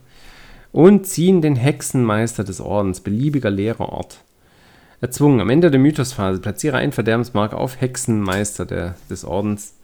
Und 0.73 1.07
ziehen 1.07 1.41
den 1.41 1.55
Hexenmeister 1.55 2.43
des 2.43 2.61
Ordens, 2.61 2.99
beliebiger 2.99 3.49
Lehrerort 3.49 4.19
erzwungen. 5.01 5.41
Am 5.41 5.51
Ende 5.51 5.71
der 5.71 5.79
Mythosphase 5.79 6.41
platziere 6.41 6.79
einen 6.79 6.91
Verderbensmarker 6.91 7.59
auf 7.59 7.81
Hexenmeister 7.81 8.67
der, 8.67 8.97
des 9.09 9.25
Ordens. 9.25 9.75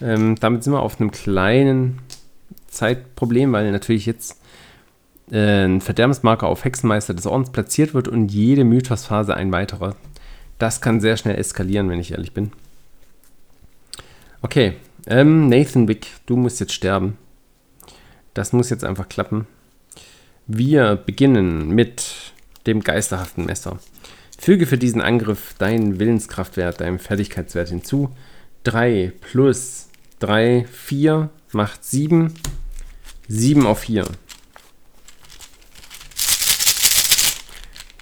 Ähm, 0.00 0.36
damit 0.40 0.64
sind 0.64 0.72
wir 0.72 0.80
auf 0.80 0.98
einem 0.98 1.10
kleinen 1.10 1.98
Zeitproblem, 2.68 3.52
weil 3.52 3.70
natürlich 3.72 4.06
jetzt 4.06 4.40
äh, 5.30 5.66
ein 5.66 5.82
Verderbensmarker 5.82 6.46
auf 6.46 6.64
Hexenmeister 6.64 7.12
des 7.12 7.26
Ordens 7.26 7.50
platziert 7.50 7.92
wird 7.92 8.08
und 8.08 8.32
jede 8.32 8.64
Mythosphase 8.64 9.34
ein 9.34 9.52
weiterer. 9.52 9.96
Das 10.58 10.80
kann 10.80 11.00
sehr 11.00 11.16
schnell 11.16 11.36
eskalieren, 11.36 11.88
wenn 11.88 12.00
ich 12.00 12.12
ehrlich 12.12 12.32
bin. 12.32 12.52
Okay, 14.42 14.74
ähm, 15.06 15.48
Nathan 15.48 15.88
Wick, 15.88 16.08
du 16.26 16.36
musst 16.36 16.60
jetzt 16.60 16.72
sterben. 16.72 17.16
Das 18.34 18.52
muss 18.52 18.70
jetzt 18.70 18.84
einfach 18.84 19.08
klappen. 19.08 19.46
Wir 20.46 20.96
beginnen 20.96 21.68
mit 21.68 22.32
dem 22.66 22.82
geisterhaften 22.82 23.46
Messer. 23.46 23.78
Füge 24.38 24.66
für 24.66 24.78
diesen 24.78 25.00
Angriff 25.00 25.54
deinen 25.58 25.98
Willenskraftwert, 25.98 26.80
deinem 26.80 26.98
Fertigkeitswert 26.98 27.68
hinzu. 27.70 28.10
3 28.64 29.12
plus 29.20 29.88
3, 30.20 30.66
4 30.70 31.30
macht 31.52 31.84
7. 31.84 32.32
7 33.28 33.66
auf 33.66 33.80
4. 33.80 34.06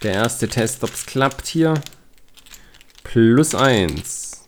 Der 0.02 0.12
erste 0.12 0.48
Test, 0.48 0.84
ob 0.84 0.92
es 0.92 1.06
klappt 1.06 1.46
hier. 1.46 1.74
Plus 3.16 3.54
1. 3.54 4.46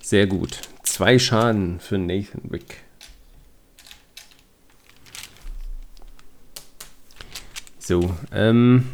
Sehr 0.00 0.28
gut. 0.28 0.60
Zwei 0.84 1.18
Schaden 1.18 1.80
für 1.80 1.98
Nathan 1.98 2.42
Wick. 2.44 2.76
So, 7.80 8.14
ähm. 8.32 8.88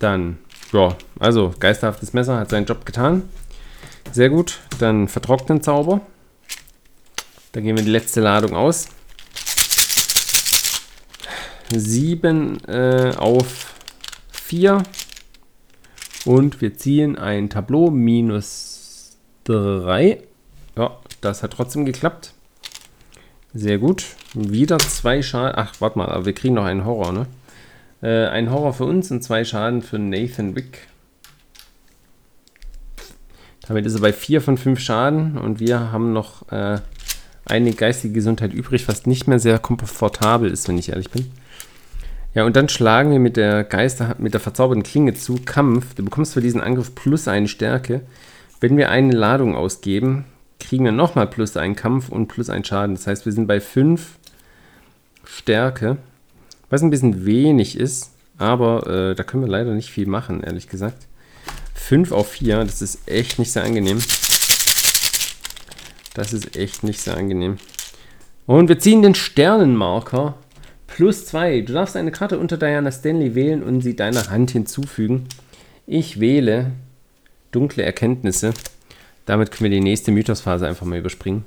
Dann, 0.00 0.38
ja, 0.72 0.96
also 1.20 1.54
geisterhaftes 1.60 2.12
Messer 2.12 2.36
hat 2.36 2.50
seinen 2.50 2.66
Job 2.66 2.84
getan. 2.84 3.28
Sehr 4.10 4.28
gut. 4.28 4.58
Dann 4.80 5.06
vertrocknen 5.06 5.62
Zauber. 5.62 6.00
Da 7.52 7.60
gehen 7.60 7.76
wir 7.76 7.84
die 7.84 7.90
letzte 7.90 8.20
Ladung 8.20 8.56
aus. 8.56 8.88
7 11.72 12.58
äh, 12.64 13.14
auf 13.16 13.72
4. 14.32 14.82
Und 16.24 16.60
wir 16.60 16.76
ziehen 16.76 17.18
ein 17.18 17.50
Tableau 17.50 17.90
minus 17.90 19.16
3. 19.44 20.22
Ja, 20.76 20.96
das 21.20 21.42
hat 21.42 21.52
trotzdem 21.52 21.84
geklappt. 21.84 22.32
Sehr 23.54 23.78
gut. 23.78 24.04
Wieder 24.34 24.78
zwei 24.78 25.20
Schaden. 25.22 25.54
Ach, 25.56 25.74
warte 25.80 25.98
mal, 25.98 26.08
aber 26.08 26.24
wir 26.24 26.32
kriegen 26.32 26.54
noch 26.54 26.64
einen 26.64 26.84
Horror, 26.84 27.12
ne? 27.12 27.26
Äh, 28.02 28.28
ein 28.28 28.50
Horror 28.50 28.72
für 28.72 28.84
uns 28.84 29.10
und 29.10 29.22
zwei 29.22 29.44
Schaden 29.44 29.82
für 29.82 29.98
Nathan 29.98 30.56
Wick. 30.56 30.88
Damit 33.66 33.86
ist 33.86 33.94
er 33.94 34.00
bei 34.00 34.12
4 34.12 34.40
von 34.40 34.56
5 34.56 34.80
Schaden 34.80 35.38
und 35.38 35.60
wir 35.60 35.92
haben 35.92 36.12
noch 36.12 36.50
äh, 36.50 36.78
eine 37.44 37.72
geistige 37.72 38.14
Gesundheit 38.14 38.52
übrig, 38.52 38.88
was 38.88 39.06
nicht 39.06 39.28
mehr 39.28 39.38
sehr 39.38 39.58
komfortabel 39.58 40.50
ist, 40.50 40.68
wenn 40.68 40.78
ich 40.78 40.88
ehrlich 40.88 41.10
bin. 41.10 41.30
Ja, 42.34 42.44
und 42.44 42.56
dann 42.56 42.68
schlagen 42.68 43.10
wir 43.10 43.18
mit 43.18 43.36
der 43.36 43.62
Geister, 43.62 44.16
mit 44.18 44.32
der 44.32 44.40
verzauberten 44.40 44.82
Klinge 44.82 45.12
zu 45.14 45.38
Kampf. 45.44 45.94
Du 45.94 46.04
bekommst 46.04 46.32
für 46.32 46.40
diesen 46.40 46.62
Angriff 46.62 46.94
plus 46.94 47.28
eine 47.28 47.48
Stärke. 47.48 48.00
Wenn 48.60 48.76
wir 48.76 48.90
eine 48.90 49.12
Ladung 49.12 49.54
ausgeben, 49.54 50.24
kriegen 50.58 50.84
wir 50.84 50.92
nochmal 50.92 51.26
plus 51.26 51.56
einen 51.56 51.76
Kampf 51.76 52.08
und 52.08 52.28
plus 52.28 52.48
einen 52.48 52.64
Schaden. 52.64 52.94
Das 52.94 53.06
heißt, 53.06 53.26
wir 53.26 53.32
sind 53.32 53.46
bei 53.46 53.60
5 53.60 54.16
Stärke, 55.24 55.98
was 56.70 56.82
ein 56.82 56.90
bisschen 56.90 57.26
wenig 57.26 57.78
ist, 57.78 58.12
aber 58.38 58.86
äh, 58.86 59.14
da 59.14 59.24
können 59.24 59.42
wir 59.42 59.50
leider 59.50 59.72
nicht 59.72 59.90
viel 59.90 60.06
machen, 60.06 60.42
ehrlich 60.42 60.68
gesagt. 60.68 61.06
5 61.74 62.12
auf 62.12 62.30
4, 62.30 62.64
das 62.64 62.80
ist 62.80 63.08
echt 63.08 63.38
nicht 63.38 63.52
sehr 63.52 63.64
angenehm. 63.64 63.98
Das 66.14 66.32
ist 66.32 66.56
echt 66.56 66.82
nicht 66.82 67.00
sehr 67.00 67.16
angenehm. 67.16 67.58
Und 68.46 68.68
wir 68.68 68.78
ziehen 68.78 69.02
den 69.02 69.14
Sternenmarker 69.14 70.34
plus 70.94 71.26
2. 71.26 71.62
Du 71.62 71.72
darfst 71.72 71.96
eine 71.96 72.10
Karte 72.10 72.38
unter 72.38 72.56
Diana 72.56 72.90
Stanley 72.90 73.34
wählen 73.34 73.62
und 73.62 73.80
sie 73.80 73.96
deiner 73.96 74.30
Hand 74.30 74.50
hinzufügen. 74.50 75.26
Ich 75.86 76.20
wähle 76.20 76.72
dunkle 77.50 77.82
Erkenntnisse. 77.82 78.52
Damit 79.26 79.50
können 79.50 79.70
wir 79.70 79.78
die 79.78 79.84
nächste 79.84 80.12
Mythosphase 80.12 80.66
einfach 80.66 80.86
mal 80.86 80.98
überspringen. 80.98 81.44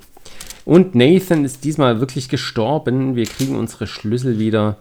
Und 0.65 0.95
Nathan 0.95 1.45
ist 1.45 1.63
diesmal 1.63 1.99
wirklich 1.99 2.29
gestorben. 2.29 3.15
Wir 3.15 3.25
kriegen 3.25 3.55
unsere 3.55 3.87
Schlüssel 3.87 4.39
wieder. 4.39 4.77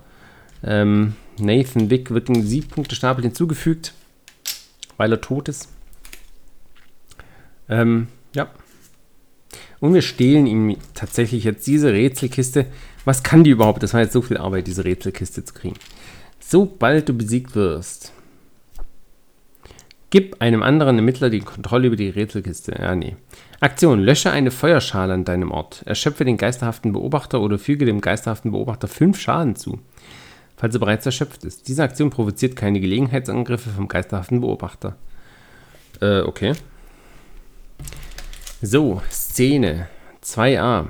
Ähm, 0.62 1.14
Nathan 1.38 1.90
Wick 1.90 2.10
wird 2.10 2.28
in 2.28 2.46
Siegpunktestapel 2.46 3.22
hinzugefügt 3.24 3.92
weil 4.96 5.12
er 5.12 5.20
tot 5.20 5.48
ist. 5.48 5.68
Ähm, 7.68 8.08
ja. 8.34 8.50
Und 9.80 9.94
wir 9.94 10.02
stehlen 10.02 10.46
ihm 10.46 10.76
tatsächlich 10.94 11.44
jetzt 11.44 11.66
diese 11.66 11.92
Rätselkiste. 11.92 12.66
Was 13.04 13.22
kann 13.22 13.44
die 13.44 13.50
überhaupt? 13.50 13.82
Das 13.82 13.94
war 13.94 14.00
jetzt 14.00 14.12
so 14.12 14.22
viel 14.22 14.36
Arbeit, 14.36 14.66
diese 14.66 14.84
Rätselkiste 14.84 15.44
zu 15.44 15.54
kriegen. 15.54 15.76
Sobald 16.40 17.08
du 17.08 17.14
besiegt 17.14 17.54
wirst, 17.54 18.12
gib 20.10 20.40
einem 20.40 20.62
anderen 20.62 20.96
Ermittler 20.96 21.30
die 21.30 21.40
Kontrolle 21.40 21.88
über 21.88 21.96
die 21.96 22.08
Rätselkiste. 22.08 22.72
Ja, 22.78 22.94
nee. 22.94 23.16
Aktion: 23.60 24.00
Lösche 24.00 24.30
eine 24.30 24.50
Feuerschale 24.50 25.14
an 25.14 25.24
deinem 25.24 25.50
Ort. 25.50 25.82
Erschöpfe 25.86 26.24
den 26.24 26.36
geisterhaften 26.36 26.92
Beobachter 26.92 27.40
oder 27.40 27.58
füge 27.58 27.84
dem 27.84 28.00
geisterhaften 28.00 28.52
Beobachter 28.52 28.88
5 28.88 29.18
Schaden 29.18 29.56
zu 29.56 29.80
falls 30.56 30.74
er 30.74 30.80
bereits 30.80 31.06
erschöpft 31.06 31.44
ist. 31.44 31.68
Diese 31.68 31.82
Aktion 31.82 32.10
provoziert 32.10 32.56
keine 32.56 32.80
Gelegenheitsangriffe 32.80 33.70
vom 33.70 33.88
geisterhaften 33.88 34.40
Beobachter. 34.40 34.96
Äh, 36.00 36.20
okay. 36.20 36.54
So, 38.62 39.02
Szene 39.10 39.88
2a. 40.22 40.86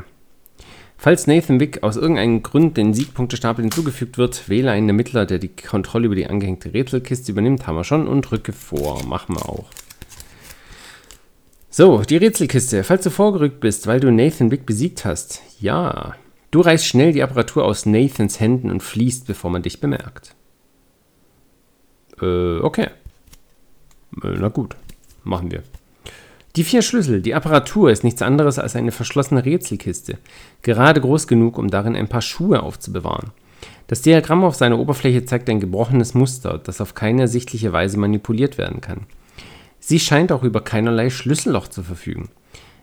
Falls 1.04 1.26
Nathan 1.26 1.60
Wick 1.60 1.82
aus 1.82 1.98
irgendeinem 1.98 2.42
Grund 2.42 2.78
den 2.78 2.94
Siegpunktestapel 2.94 3.62
hinzugefügt 3.62 4.16
wird, 4.16 4.48
wähle 4.48 4.70
einen 4.70 4.88
Ermittler, 4.88 5.26
der 5.26 5.38
die 5.38 5.54
Kontrolle 5.54 6.06
über 6.06 6.14
die 6.14 6.26
angehängte 6.26 6.72
Rätselkiste 6.72 7.30
übernimmt. 7.30 7.66
Haben 7.66 7.76
wir 7.76 7.84
schon 7.84 8.08
und 8.08 8.22
drücke 8.22 8.54
vor. 8.54 9.04
Machen 9.04 9.36
wir 9.36 9.46
auch. 9.46 9.66
So, 11.68 12.00
die 12.00 12.16
Rätselkiste. 12.16 12.84
Falls 12.84 13.04
du 13.04 13.10
vorgerückt 13.10 13.60
bist, 13.60 13.86
weil 13.86 14.00
du 14.00 14.10
Nathan 14.10 14.50
Wick 14.50 14.64
besiegt 14.64 15.04
hast. 15.04 15.42
Ja. 15.60 16.16
Du 16.50 16.62
reißt 16.62 16.86
schnell 16.86 17.12
die 17.12 17.22
Apparatur 17.22 17.66
aus 17.66 17.84
Nathans 17.84 18.40
Händen 18.40 18.70
und 18.70 18.82
fließt, 18.82 19.26
bevor 19.26 19.50
man 19.50 19.62
dich 19.62 19.80
bemerkt. 19.80 20.34
Äh, 22.18 22.60
okay. 22.60 22.86
Äh, 24.22 24.36
na 24.38 24.48
gut, 24.48 24.74
machen 25.22 25.50
wir. 25.50 25.64
Die 26.56 26.64
vier 26.64 26.82
Schlüssel. 26.82 27.20
Die 27.20 27.34
Apparatur 27.34 27.90
ist 27.90 28.04
nichts 28.04 28.22
anderes 28.22 28.60
als 28.60 28.76
eine 28.76 28.92
verschlossene 28.92 29.44
Rätselkiste, 29.44 30.18
gerade 30.62 31.00
groß 31.00 31.26
genug, 31.26 31.58
um 31.58 31.68
darin 31.68 31.96
ein 31.96 32.08
paar 32.08 32.22
Schuhe 32.22 32.62
aufzubewahren. 32.62 33.32
Das 33.88 34.02
Diagramm 34.02 34.44
auf 34.44 34.54
seiner 34.54 34.78
Oberfläche 34.78 35.24
zeigt 35.24 35.50
ein 35.50 35.60
gebrochenes 35.60 36.14
Muster, 36.14 36.58
das 36.58 36.80
auf 36.80 36.94
keine 36.94 37.22
ersichtliche 37.22 37.72
Weise 37.72 37.98
manipuliert 37.98 38.56
werden 38.56 38.80
kann. 38.80 39.06
Sie 39.80 39.98
scheint 39.98 40.30
auch 40.30 40.44
über 40.44 40.60
keinerlei 40.60 41.10
Schlüsselloch 41.10 41.68
zu 41.68 41.82
verfügen. 41.82 42.28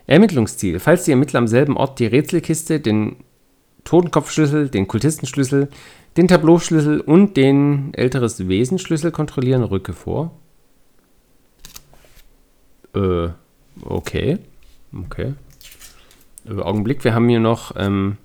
Ermittlungsziel. 0.06 0.80
Falls 0.80 1.06
die 1.06 1.12
Ermittler 1.12 1.40
am 1.40 1.48
selben 1.48 1.78
Ort 1.78 2.00
die 2.00 2.06
Rätselkiste, 2.06 2.80
den 2.80 3.16
Totenkopfschlüssel, 3.86 4.70
den 4.70 4.88
Kultistenschlüssel, 4.88 5.70
den 6.18 6.28
Tableauschlüssel 6.28 7.00
und 7.00 7.38
den 7.38 7.94
älteres 7.94 8.48
Wesenschlüssel 8.48 9.12
kontrollieren, 9.12 9.64
rücke 9.64 9.94
vor. 9.94 10.38
Äh, 12.94 13.30
okay. 13.84 14.38
Okay. 14.94 15.34
Augenblick, 16.48 17.04
wir 17.04 17.14
haben 17.14 17.30
hier 17.30 17.40
noch 17.40 17.76
ähm, 17.78 18.18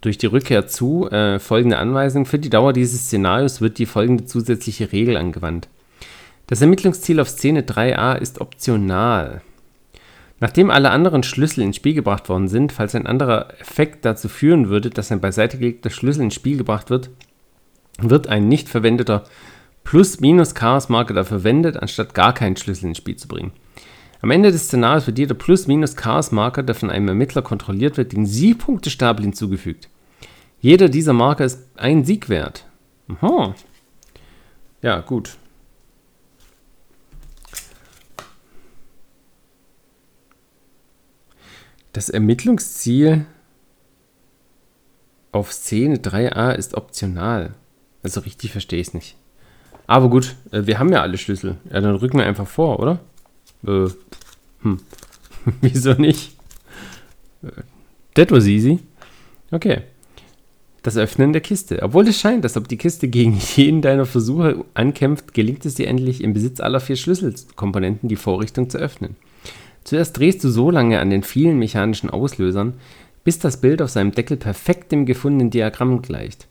durch 0.00 0.18
die 0.18 0.26
Rückkehr 0.26 0.66
zu 0.66 1.10
äh, 1.10 1.38
folgende 1.38 1.78
Anweisung. 1.78 2.26
Für 2.26 2.38
die 2.38 2.50
Dauer 2.50 2.72
dieses 2.72 3.06
Szenarios 3.06 3.60
wird 3.60 3.78
die 3.78 3.86
folgende 3.86 4.24
zusätzliche 4.24 4.92
Regel 4.92 5.16
angewandt. 5.16 5.68
Das 6.46 6.60
Ermittlungsziel 6.60 7.20
auf 7.20 7.28
Szene 7.28 7.62
3a 7.62 8.16
ist 8.16 8.40
optional. 8.40 9.42
Nachdem 10.40 10.70
alle 10.70 10.90
anderen 10.90 11.22
Schlüssel 11.22 11.62
ins 11.62 11.76
Spiel 11.76 11.94
gebracht 11.94 12.28
worden 12.28 12.48
sind, 12.48 12.72
falls 12.72 12.94
ein 12.94 13.06
anderer 13.06 13.48
Effekt 13.60 14.04
dazu 14.04 14.28
führen 14.28 14.68
würde, 14.68 14.90
dass 14.90 15.10
ein 15.10 15.20
beiseite 15.20 15.58
gelegter 15.58 15.90
Schlüssel 15.90 16.24
ins 16.24 16.34
Spiel 16.34 16.58
gebracht 16.58 16.90
wird, 16.90 17.08
wird 17.98 18.26
ein 18.26 18.48
nicht 18.48 18.68
verwendeter 18.68 19.24
Plus-Minus-Chaos-Marker 19.84 21.24
verwendet, 21.24 21.76
anstatt 21.76 22.14
gar 22.14 22.34
keinen 22.34 22.56
Schlüssel 22.56 22.88
ins 22.88 22.98
Spiel 22.98 23.16
zu 23.16 23.28
bringen. 23.28 23.52
Am 24.20 24.30
Ende 24.30 24.52
des 24.52 24.64
Szenarios 24.64 25.06
wird 25.06 25.18
jeder 25.18 25.34
Plus-Minus-Chaos-Marker, 25.34 26.62
der 26.62 26.74
von 26.74 26.90
einem 26.90 27.08
Ermittler 27.08 27.42
kontrolliert 27.42 27.96
wird, 27.96 28.12
den 28.12 28.26
Siegpunktestapel 28.26 29.24
hinzugefügt. 29.24 29.88
Jeder 30.60 30.88
dieser 30.88 31.12
Marker 31.12 31.44
ist 31.44 31.60
ein 31.76 32.04
Sieg 32.04 32.28
wert. 32.28 32.64
Aha. 33.08 33.54
Ja, 34.80 35.00
gut. 35.00 35.36
Das 41.92 42.08
Ermittlungsziel 42.08 43.26
auf 45.32 45.52
Szene 45.52 45.96
3a 45.96 46.52
ist 46.52 46.74
optional. 46.74 47.54
Also 48.02 48.20
richtig 48.20 48.52
verstehe 48.52 48.80
ich 48.80 48.88
es 48.88 48.94
nicht. 48.94 49.16
Aber 49.86 50.08
gut, 50.08 50.34
äh, 50.50 50.66
wir 50.66 50.78
haben 50.78 50.92
ja 50.92 51.02
alle 51.02 51.18
Schlüssel. 51.18 51.56
Ja, 51.70 51.80
dann 51.80 51.96
rücken 51.96 52.18
wir 52.18 52.26
einfach 52.26 52.46
vor, 52.46 52.80
oder? 52.80 53.00
Äh, 53.66 53.88
hm. 54.64 54.80
Wieso 55.60 55.92
nicht? 55.92 56.32
That 58.14 58.30
was 58.30 58.46
easy. 58.46 58.80
Okay. 59.50 59.82
Das 60.82 60.96
Öffnen 60.96 61.32
der 61.32 61.40
Kiste. 61.40 61.82
Obwohl 61.82 62.08
es 62.08 62.18
scheint, 62.18 62.44
als 62.44 62.56
ob 62.56 62.68
die 62.68 62.76
Kiste 62.76 63.08
gegen 63.08 63.38
jeden 63.56 63.80
deiner 63.80 64.06
Versuche 64.06 64.64
ankämpft, 64.74 65.32
gelingt 65.32 65.64
es 65.64 65.76
dir 65.76 65.86
endlich 65.86 66.22
im 66.22 66.34
Besitz 66.34 66.60
aller 66.60 66.80
vier 66.80 66.96
Schlüsselkomponenten 66.96 68.08
die 68.08 68.16
Vorrichtung 68.16 68.68
zu 68.68 68.78
öffnen. 68.78 69.16
Zuerst 69.84 70.18
drehst 70.18 70.42
du 70.42 70.48
so 70.48 70.70
lange 70.70 70.98
an 71.00 71.10
den 71.10 71.22
vielen 71.22 71.58
mechanischen 71.58 72.10
Auslösern, 72.10 72.74
bis 73.22 73.38
das 73.38 73.60
Bild 73.60 73.80
auf 73.82 73.90
seinem 73.90 74.12
Deckel 74.12 74.36
perfekt 74.36 74.92
dem 74.92 75.06
gefundenen 75.06 75.50
Diagramm 75.50 76.02
gleicht. 76.02 76.46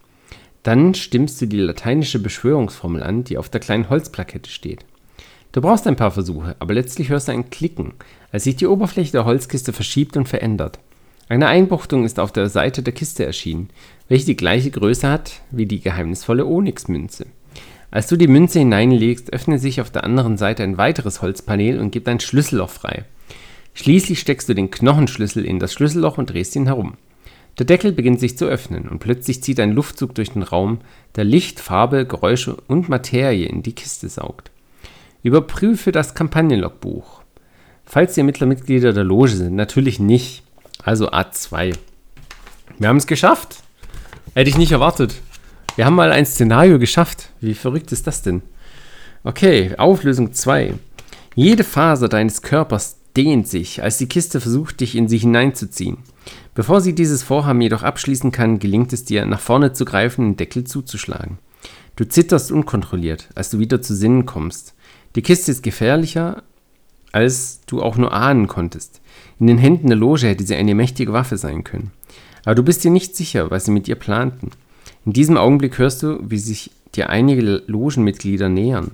Dann 0.63 0.93
stimmst 0.93 1.41
du 1.41 1.45
die 1.45 1.59
lateinische 1.59 2.19
Beschwörungsformel 2.19 3.03
an, 3.03 3.23
die 3.23 3.37
auf 3.37 3.49
der 3.49 3.59
kleinen 3.59 3.89
Holzplakette 3.89 4.49
steht. 4.49 4.85
Du 5.53 5.61
brauchst 5.61 5.85
ein 5.85 5.95
paar 5.95 6.09
Versuche, 6.09 6.55
aber 6.57 6.73
letztlich 6.73 7.09
hörst 7.09 7.27
du 7.27 7.31
ein 7.31 7.51
Klicken, 7.51 7.93
als 8.31 8.43
sich 8.43 8.55
die 8.55 8.65
Oberfläche 8.65 9.11
der 9.11 9.25
Holzkiste 9.25 9.71
verschiebt 9.71 10.17
und 10.17 10.27
verändert. 10.27 10.79
Eine 11.29 11.47
Einbuchtung 11.47 12.05
ist 12.05 12.19
auf 12.19 12.31
der 12.31 12.49
Seite 12.49 12.81
der 12.81 12.93
Kiste 12.93 13.23
erschienen, 13.23 13.69
welche 14.09 14.25
die 14.25 14.35
gleiche 14.35 14.71
Größe 14.71 15.07
hat 15.07 15.41
wie 15.51 15.67
die 15.67 15.79
geheimnisvolle 15.79 16.47
Onyxmünze. 16.47 17.27
Als 17.91 18.07
du 18.07 18.17
die 18.17 18.27
Münze 18.27 18.57
hineinlegst, 18.57 19.31
öffnet 19.31 19.61
sich 19.61 19.79
auf 19.79 19.91
der 19.91 20.03
anderen 20.03 20.37
Seite 20.37 20.63
ein 20.63 20.79
weiteres 20.79 21.21
Holzpanel 21.21 21.79
und 21.79 21.91
gibt 21.91 22.07
ein 22.07 22.19
Schlüsselloch 22.19 22.71
frei. 22.71 23.05
Schließlich 23.75 24.19
steckst 24.19 24.49
du 24.49 24.55
den 24.55 24.71
Knochenschlüssel 24.71 25.45
in 25.45 25.59
das 25.59 25.71
Schlüsselloch 25.73 26.17
und 26.17 26.31
drehst 26.31 26.55
ihn 26.55 26.65
herum. 26.65 26.95
Der 27.59 27.67
Deckel 27.67 27.91
beginnt 27.91 28.19
sich 28.19 28.39
zu 28.39 28.45
öffnen 28.45 28.87
und 28.87 28.97
plötzlich 28.97 29.43
zieht 29.43 29.59
ein 29.59 29.73
Luftzug 29.73 30.15
durch 30.15 30.31
den 30.31 30.41
Raum, 30.41 30.79
der 31.15 31.25
Licht, 31.25 31.59
Farbe, 31.59 32.07
Geräusche 32.07 32.57
und 32.67 32.89
Materie 32.89 33.45
in 33.45 33.61
die 33.61 33.73
Kiste 33.73 34.09
saugt. 34.09 34.49
Überprüfe 35.23 35.93
das 35.93 36.15
Kampagnenlogbuch. 36.15 37.21
Falls 37.85 38.13
die 38.13 38.19
Ermittlermitglieder 38.19 38.91
der 38.91 39.05
Loge 39.05 39.29
sind, 39.29 39.55
natürlich 39.55 39.99
nicht. 39.99 40.43
Also 40.83 41.09
A2. 41.11 41.75
Wir 42.77 42.87
haben 42.89 42.97
es 42.97 43.07
geschafft. 43.07 43.63
Hätte 44.33 44.49
ich 44.49 44.57
nicht 44.57 44.73
erwartet. 44.73 45.15
Wir 45.75 45.85
haben 45.85 45.95
mal 45.95 46.11
ein 46.11 46.25
Szenario 46.25 46.77
geschafft. 46.77 47.29
Wie 47.39 47.53
verrückt 47.53 47.93
ist 47.93 48.05
das 48.05 48.21
denn? 48.21 48.41
Okay, 49.23 49.73
Auflösung 49.77 50.33
2. 50.33 50.73
Jede 51.35 51.63
Faser 51.63 52.09
deines 52.09 52.41
Körpers 52.41 52.97
dehnt 53.15 53.47
sich, 53.47 53.81
als 53.81 53.97
die 53.97 54.07
Kiste 54.07 54.41
versucht, 54.41 54.81
dich 54.81 54.95
in 54.95 55.07
sie 55.07 55.19
hineinzuziehen. 55.19 55.99
Bevor 56.53 56.81
sie 56.81 56.93
dieses 56.93 57.23
Vorhaben 57.23 57.61
jedoch 57.61 57.83
abschließen 57.83 58.33
kann, 58.33 58.59
gelingt 58.59 58.91
es 58.91 59.05
dir, 59.05 59.25
nach 59.25 59.39
vorne 59.39 59.71
zu 59.71 59.85
greifen 59.85 60.25
und 60.25 60.31
den 60.31 60.37
Deckel 60.37 60.65
zuzuschlagen. 60.65 61.37
Du 61.95 62.05
zitterst 62.05 62.51
unkontrolliert, 62.51 63.29
als 63.35 63.51
du 63.51 63.59
wieder 63.59 63.81
zu 63.81 63.95
Sinnen 63.95 64.25
kommst. 64.25 64.73
Die 65.15 65.21
Kiste 65.21 65.51
ist 65.51 65.63
gefährlicher, 65.63 66.43
als 67.11 67.61
du 67.67 67.81
auch 67.81 67.97
nur 67.97 68.13
ahnen 68.13 68.47
konntest. 68.47 69.01
In 69.39 69.47
den 69.47 69.57
Händen 69.57 69.87
der 69.87 69.97
Loge 69.97 70.27
hätte 70.27 70.43
sie 70.43 70.55
eine 70.55 70.75
mächtige 70.75 71.13
Waffe 71.13 71.37
sein 71.37 71.63
können. 71.63 71.91
Aber 72.45 72.55
du 72.55 72.63
bist 72.63 72.83
dir 72.83 72.91
nicht 72.91 73.15
sicher, 73.15 73.51
was 73.51 73.65
sie 73.65 73.71
mit 73.71 73.87
ihr 73.87 73.95
planten. 73.95 74.51
In 75.05 75.13
diesem 75.13 75.37
Augenblick 75.37 75.77
hörst 75.77 76.03
du, 76.03 76.19
wie 76.23 76.39
sich 76.39 76.71
dir 76.95 77.09
einige 77.09 77.63
Logenmitglieder 77.67 78.49
nähern. 78.49 78.91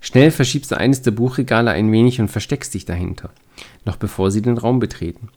Schnell 0.00 0.30
verschiebst 0.30 0.70
du 0.72 0.76
eines 0.76 1.02
der 1.02 1.12
Buchregale 1.12 1.70
ein 1.70 1.90
wenig 1.92 2.20
und 2.20 2.28
versteckst 2.28 2.74
dich 2.74 2.84
dahinter, 2.84 3.30
noch 3.84 3.96
bevor 3.96 4.30
sie 4.30 4.42
den 4.42 4.58
Raum 4.58 4.80
betreten. 4.80 5.28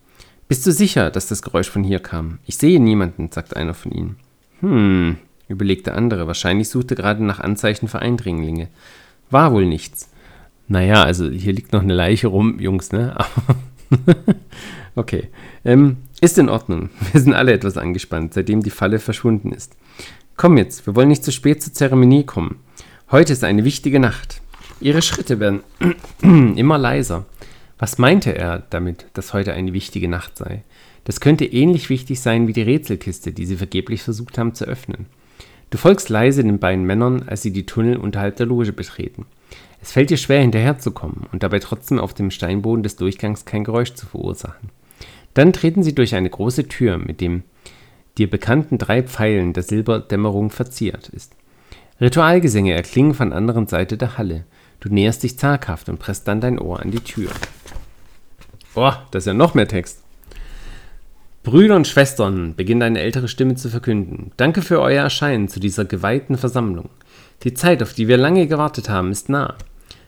Bist 0.47 0.65
du 0.65 0.71
sicher, 0.71 1.11
dass 1.11 1.27
das 1.27 1.41
Geräusch 1.41 1.69
von 1.69 1.83
hier 1.83 1.99
kam? 1.99 2.39
Ich 2.45 2.57
sehe 2.57 2.79
niemanden, 2.79 3.31
sagt 3.31 3.55
einer 3.55 3.73
von 3.73 3.91
ihnen. 3.91 4.15
Hm, 4.61 5.17
überlegt 5.47 5.87
der 5.87 5.95
andere. 5.95 6.27
Wahrscheinlich 6.27 6.69
sucht 6.69 6.91
er 6.91 6.97
gerade 6.97 7.23
nach 7.23 7.39
Anzeichen 7.39 7.87
für 7.87 7.99
Eindringlinge. 7.99 8.67
War 9.29 9.51
wohl 9.51 9.65
nichts. 9.65 10.09
Naja, 10.67 11.03
also 11.03 11.29
hier 11.29 11.53
liegt 11.53 11.73
noch 11.73 11.81
eine 11.81 11.93
Leiche 11.93 12.27
rum, 12.27 12.59
Jungs, 12.59 12.91
ne? 12.91 13.15
okay. 14.95 15.29
Ähm, 15.63 15.97
ist 16.21 16.37
in 16.37 16.49
Ordnung. 16.49 16.89
Wir 17.11 17.21
sind 17.21 17.33
alle 17.33 17.53
etwas 17.53 17.77
angespannt, 17.77 18.33
seitdem 18.33 18.63
die 18.63 18.71
Falle 18.71 18.99
verschwunden 18.99 19.51
ist. 19.51 19.75
Komm 20.37 20.57
jetzt, 20.57 20.85
wir 20.87 20.95
wollen 20.95 21.09
nicht 21.09 21.23
zu 21.23 21.31
spät 21.31 21.61
zur 21.61 21.73
Zeremonie 21.73 22.25
kommen. 22.25 22.59
Heute 23.11 23.33
ist 23.33 23.43
eine 23.43 23.63
wichtige 23.63 23.99
Nacht. 23.99 24.41
Ihre 24.81 25.01
Schritte 25.01 25.39
werden 25.39 25.61
immer 26.21 26.77
leiser. 26.77 27.25
Was 27.77 27.97
meinte 27.97 28.35
er 28.35 28.63
damit, 28.69 29.05
dass 29.13 29.33
heute 29.33 29.53
eine 29.53 29.73
wichtige 29.73 30.07
Nacht 30.07 30.37
sei? 30.37 30.63
Das 31.03 31.19
könnte 31.19 31.45
ähnlich 31.45 31.89
wichtig 31.89 32.19
sein 32.19 32.47
wie 32.47 32.53
die 32.53 32.63
Rätselkiste, 32.63 33.31
die 33.31 33.45
sie 33.45 33.57
vergeblich 33.57 34.01
versucht 34.01 34.37
haben 34.37 34.55
zu 34.55 34.65
öffnen. 34.65 35.05
Du 35.69 35.77
folgst 35.77 36.09
leise 36.09 36.43
den 36.43 36.59
beiden 36.59 36.85
Männern, 36.85 37.23
als 37.27 37.41
sie 37.41 37.51
die 37.51 37.65
Tunnel 37.65 37.97
unterhalb 37.97 38.37
der 38.37 38.45
Loge 38.45 38.73
betreten. 38.73 39.25
Es 39.85 39.91
fällt 39.91 40.09
dir 40.09 40.17
schwer 40.17 40.41
hinterherzukommen 40.41 41.27
und 41.31 41.43
dabei 41.43 41.59
trotzdem 41.59 41.99
auf 41.99 42.15
dem 42.15 42.31
Steinboden 42.31 42.81
des 42.81 42.95
Durchgangs 42.95 43.45
kein 43.45 43.63
Geräusch 43.63 43.93
zu 43.93 44.07
verursachen. 44.07 44.71
Dann 45.35 45.53
treten 45.53 45.83
sie 45.83 45.93
durch 45.93 46.15
eine 46.15 46.29
große 46.29 46.67
Tür 46.67 46.97
mit 46.97 47.21
dem 47.21 47.43
dir 48.17 48.27
bekannten 48.27 48.79
drei 48.79 49.03
Pfeilen 49.03 49.53
der 49.53 49.61
Silberdämmerung 49.61 50.49
verziert 50.49 51.09
ist. 51.09 51.35
Ritualgesänge 52.01 52.73
erklingen 52.73 53.13
von 53.13 53.29
der 53.29 53.37
anderen 53.37 53.67
Seite 53.67 53.95
der 53.95 54.17
Halle. 54.17 54.45
Du 54.79 54.89
näherst 54.89 55.21
dich 55.21 55.37
zaghaft 55.37 55.87
und 55.87 55.99
presst 55.99 56.27
dann 56.27 56.41
dein 56.41 56.57
Ohr 56.57 56.79
an 56.79 56.89
die 56.89 57.01
Tür. 57.01 57.29
Oh, 58.73 58.93
das 59.11 59.21
ist 59.21 59.27
ja 59.27 59.33
noch 59.35 59.53
mehr 59.53 59.67
Text. 59.67 60.01
Brüder 61.43 61.75
und 61.75 61.87
Schwestern, 61.87 62.55
beginnt 62.55 62.81
eine 62.81 63.01
ältere 63.01 63.27
Stimme 63.27 63.53
zu 63.53 63.69
verkünden. 63.69 64.31
Danke 64.35 64.63
für 64.63 64.81
euer 64.81 65.03
Erscheinen 65.03 65.47
zu 65.47 65.59
dieser 65.59 65.85
geweihten 65.85 66.39
Versammlung. 66.39 66.89
Die 67.43 67.53
Zeit, 67.53 67.83
auf 67.83 67.93
die 67.93 68.07
wir 68.07 68.17
lange 68.17 68.47
gewartet 68.47 68.89
haben, 68.89 69.11
ist 69.11 69.29
nah. 69.29 69.55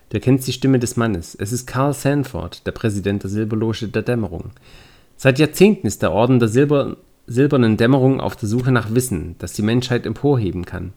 Du 0.10 0.22
kennst 0.22 0.48
die 0.48 0.54
Stimme 0.54 0.80
des 0.80 0.96
Mannes. 0.96 1.36
Es 1.36 1.52
ist 1.52 1.68
Carl 1.68 1.94
Sanford, 1.94 2.66
der 2.66 2.72
Präsident 2.72 3.24
der 3.24 3.30
Silberloge 3.30 3.90
der 3.90 4.04
Dämmerung. 4.04 4.52
Seit 5.18 5.38
Jahrzehnten 5.38 5.86
ist 5.86 6.02
der 6.02 6.14
Orden 6.14 6.40
der 6.40 6.48
Silber 6.48 6.96
silbernen 7.26 7.76
Dämmerung 7.76 8.22
auf 8.22 8.38
der 8.38 8.48
Suche 8.48 8.72
nach 8.72 8.96
Wissen, 8.96 9.36
das 9.40 9.52
die 9.52 9.64
Menschheit 9.64 10.06
emporheben 10.06 10.66
kann. 10.66 10.94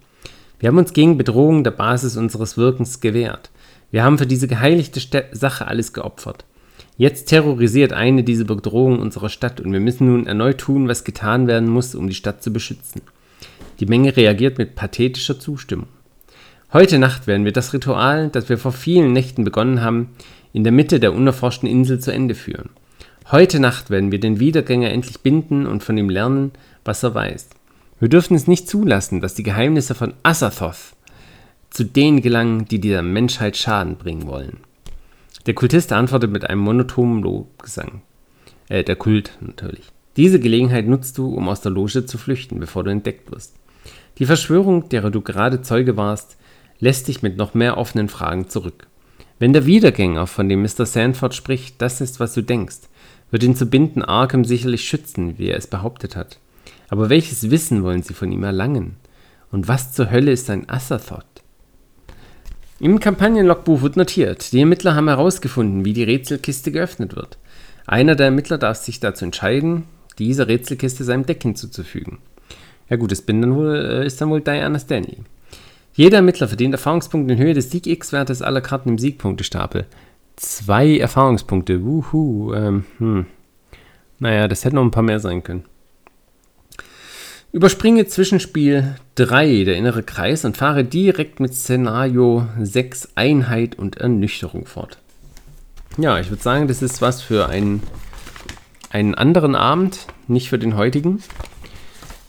Wir 0.61 0.69
haben 0.69 0.79
uns 0.79 0.93
gegen 0.93 1.19
Bedrohung 1.19 1.65
der 1.65 1.73
Basis 1.73 2.17
unseres 2.17 2.57
Wirkens 2.57 3.01
gewehrt. 3.01 3.51
Wir 3.91 4.05
haben 4.05 4.17
für 4.17 4.29
diese 4.29 4.47
geheiligte 4.47 5.01
St 5.01 5.25
Sache 5.33 5.67
alles 5.67 5.93
geopfert. 5.93 6.45
Jetzt 6.97 7.31
terrorisiert 7.31 7.93
eine 7.93 8.23
diese 8.23 8.45
Bedrohung 8.45 9.01
unserer 9.01 9.29
Stadt 9.29 9.61
und 9.61 9.73
wir 9.73 9.81
müssen 9.81 10.07
nun 10.07 10.29
erneut 10.29 10.59
tun, 10.59 10.87
was 10.87 11.03
getan 11.03 11.49
werden 11.49 11.69
muss, 11.69 11.97
um 11.97 12.07
die 12.07 12.15
Stadt 12.15 12.45
zu 12.45 12.53
beschützen. 12.53 13.03
Die 13.81 13.87
Menge 13.87 14.17
reagiert 14.17 14.59
mit 14.59 14.77
pathetischer 14.77 15.41
Zustimmung. 15.41 15.89
Heute 16.73 17.01
Nacht 17.01 17.27
werden 17.27 17.45
wir 17.45 17.51
das 17.51 17.73
Ritual, 17.73 18.29
das 18.29 18.49
wir 18.49 18.57
vor 18.57 18.71
vielen 18.71 19.13
Nächten 19.13 19.43
begonnen 19.43 19.83
haben, 19.83 20.11
in 20.53 20.63
der 20.63 20.73
Mitte 20.73 21.01
der 21.01 21.13
unerforschten 21.13 21.69
Insel 21.69 21.99
zu 21.99 22.13
Ende 22.13 22.37
führen. 22.37 22.71
Heute 23.33 23.59
Nacht 23.59 23.91
werden 23.91 24.13
wir 24.13 24.21
den 24.21 24.39
Wiedergänger 24.39 24.89
endlich 24.91 25.19
binden 25.19 25.67
und 25.67 25.83
von 25.83 25.99
ihm 25.99 26.09
lernen, 26.09 26.53
was 26.85 27.03
er 27.03 27.13
weiß. 27.13 27.49
Wir 27.99 28.09
dürfen 28.09 28.37
es 28.37 28.47
nicht 28.47 28.69
zulassen, 28.69 29.21
dass 29.21 29.35
die 29.35 29.43
Geheimnisse 29.43 29.97
von 29.97 30.15
Asathoth 30.23 30.95
zu 31.71 31.83
denen 31.83 32.23
gelangen, 32.23 32.67
die 32.67 32.81
der 32.81 33.03
Menschheit 33.03 33.57
Schaden 33.57 33.97
bringen 33.97 34.29
wollen. 34.29 34.59
Der 35.47 35.55
Kultist 35.55 35.93
antwortet 35.93 36.31
mit 36.31 36.49
einem 36.49 36.61
monotonen 36.61 37.21
Lobgesang. 37.21 38.03
Äh, 38.69 38.85
der 38.85 38.95
Kult 38.95 39.33
natürlich. 39.41 39.87
Diese 40.17 40.39
Gelegenheit 40.39 40.87
nutzt 40.87 41.19
du, 41.19 41.35
um 41.35 41.49
aus 41.49 41.63
der 41.63 41.73
Loge 41.73 42.07
zu 42.07 42.17
flüchten, 42.17 42.61
bevor 42.61 42.85
du 42.85 42.93
entdeckt 42.93 43.33
wirst. 43.33 43.57
Die 44.19 44.27
Verschwörung, 44.27 44.89
derer 44.89 45.11
du 45.11 45.21
gerade 45.21 45.63
Zeuge 45.63 45.97
warst, 45.97 46.37
lässt 46.81 47.09
dich 47.09 47.23
mit 47.23 47.37
noch 47.37 47.55
mehr 47.55 47.79
offenen 47.79 48.09
Fragen 48.09 48.49
zurück. 48.49 48.87
Wenn 49.39 49.53
der 49.53 49.67
Wiedergänger, 49.67 50.27
von 50.27 50.49
dem 50.49 50.63
Mr. 50.63 50.85
Sanford 50.85 51.35
spricht, 51.35 51.81
das 51.81 52.01
ist, 52.01 52.21
was 52.21 52.35
du 52.35 52.43
denkst, 52.43 52.81
wird 53.31 53.43
ihn 53.43 53.57
zu 53.57 53.67
binden 53.67 54.03
Arkham 54.03 54.45
sicherlich 54.45 54.85
schützen, 54.85 55.39
wie 55.39 55.49
er 55.49 55.57
es 55.57 55.67
behauptet 55.67 56.17
hat. 56.17 56.39
Aber 56.89 57.09
welches 57.09 57.51
Wissen 57.51 57.85
wollen 57.85 58.03
sie 58.03 58.15
von 58.15 58.33
ihm 58.33 58.43
erlangen? 58.43 58.97
Und 59.53 59.69
was 59.69 59.93
zur 59.93 60.11
Hölle 60.11 60.33
ist 60.33 60.51
ein 60.51 60.69
Assathoth? 60.69 61.25
Im 62.81 62.99
Kampagnenlogbuch 62.99 63.83
wird 63.83 63.97
notiert, 63.97 64.53
die 64.53 64.61
Ermittler 64.61 64.95
haben 64.95 65.09
herausgefunden, 65.09 65.85
wie 65.85 65.93
die 65.93 66.03
Rätselkiste 66.03 66.73
geöffnet 66.73 67.15
wird. 67.15 67.39
Einer 67.87 68.17
der 68.17 68.27
Ermittler 68.27 68.59
darf 68.59 68.79
sich 68.79 69.01
dazu 69.01 69.25
entscheiden, 69.25 69.85
diese 70.19 70.49
Rätselkiste 70.49 71.05
seinem 71.05 71.27
Deck 71.27 71.43
hinzuzufügen. 71.43 72.19
Ja 72.89 72.97
gut, 72.97 73.13
das 73.13 73.23
bin 73.23 73.41
dann 73.41 73.55
wohl, 73.55 73.75
äh, 73.75 74.07
ist 74.07 74.21
dann 74.21 74.31
wohl 74.31 74.41
Diana 74.41 74.79
Stanley. 74.79 75.19
Jeder 76.01 76.17
Ermittler 76.17 76.49
verdient 76.49 76.73
Erfahrungspunkte 76.73 77.35
in 77.35 77.39
Höhe 77.39 77.53
des 77.53 77.71
Sieg-X-Wertes 77.71 78.41
aller 78.41 78.63
Karten 78.63 78.89
im 78.89 78.97
Siegpunktestapel. 78.97 79.85
Zwei 80.37 80.97
Erfahrungspunkte, 80.97 81.85
wuhu, 81.85 82.55
ähm, 82.55 82.87
hm. 82.97 83.27
Naja, 84.19 84.49
das 84.49 84.65
hätten 84.65 84.77
noch 84.77 84.83
ein 84.83 84.93
paar 84.93 85.03
mehr 85.03 85.21
sein 85.21 85.43
können. 85.43 85.67
Überspringe 87.53 88.07
Zwischenspiel 88.07 88.95
3, 89.17 89.65
der 89.65 89.77
innere 89.77 90.03
Kreis, 90.03 90.47
und 90.47 90.57
fahre 90.57 90.85
direkt 90.85 91.39
mit 91.39 91.53
Szenario 91.53 92.47
6, 92.59 93.11
Einheit 93.17 93.79
und 93.79 93.99
Ernüchterung 93.99 94.65
fort. 94.65 94.97
Ja, 95.99 96.19
ich 96.19 96.31
würde 96.31 96.43
sagen, 96.43 96.67
das 96.67 96.81
ist 96.81 97.03
was 97.03 97.21
für 97.21 97.51
einen, 97.51 97.83
einen 98.89 99.15
anderen 99.15 99.55
Abend, 99.55 100.07
nicht 100.29 100.49
für 100.49 100.59
den 100.59 100.79
heutigen. 100.79 101.23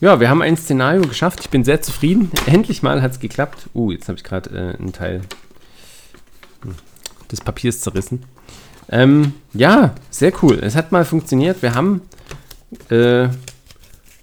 Ja, 0.01 0.19
wir 0.19 0.31
haben 0.31 0.41
ein 0.41 0.57
Szenario 0.57 1.03
geschafft. 1.03 1.41
Ich 1.41 1.49
bin 1.51 1.63
sehr 1.63 1.83
zufrieden. 1.83 2.31
Endlich 2.47 2.81
mal 2.81 3.03
hat 3.03 3.11
es 3.11 3.19
geklappt. 3.19 3.69
Uh, 3.75 3.91
jetzt 3.91 4.07
habe 4.09 4.17
ich 4.17 4.23
gerade 4.23 4.49
äh, 4.49 4.81
einen 4.81 4.93
Teil 4.93 5.21
des 7.31 7.41
Papiers 7.41 7.81
zerrissen. 7.81 8.23
Ähm, 8.89 9.33
ja, 9.53 9.93
sehr 10.09 10.33
cool. 10.41 10.57
Es 10.59 10.75
hat 10.75 10.91
mal 10.91 11.05
funktioniert. 11.05 11.61
Wir 11.61 11.75
haben 11.75 12.01
äh, 12.89 13.27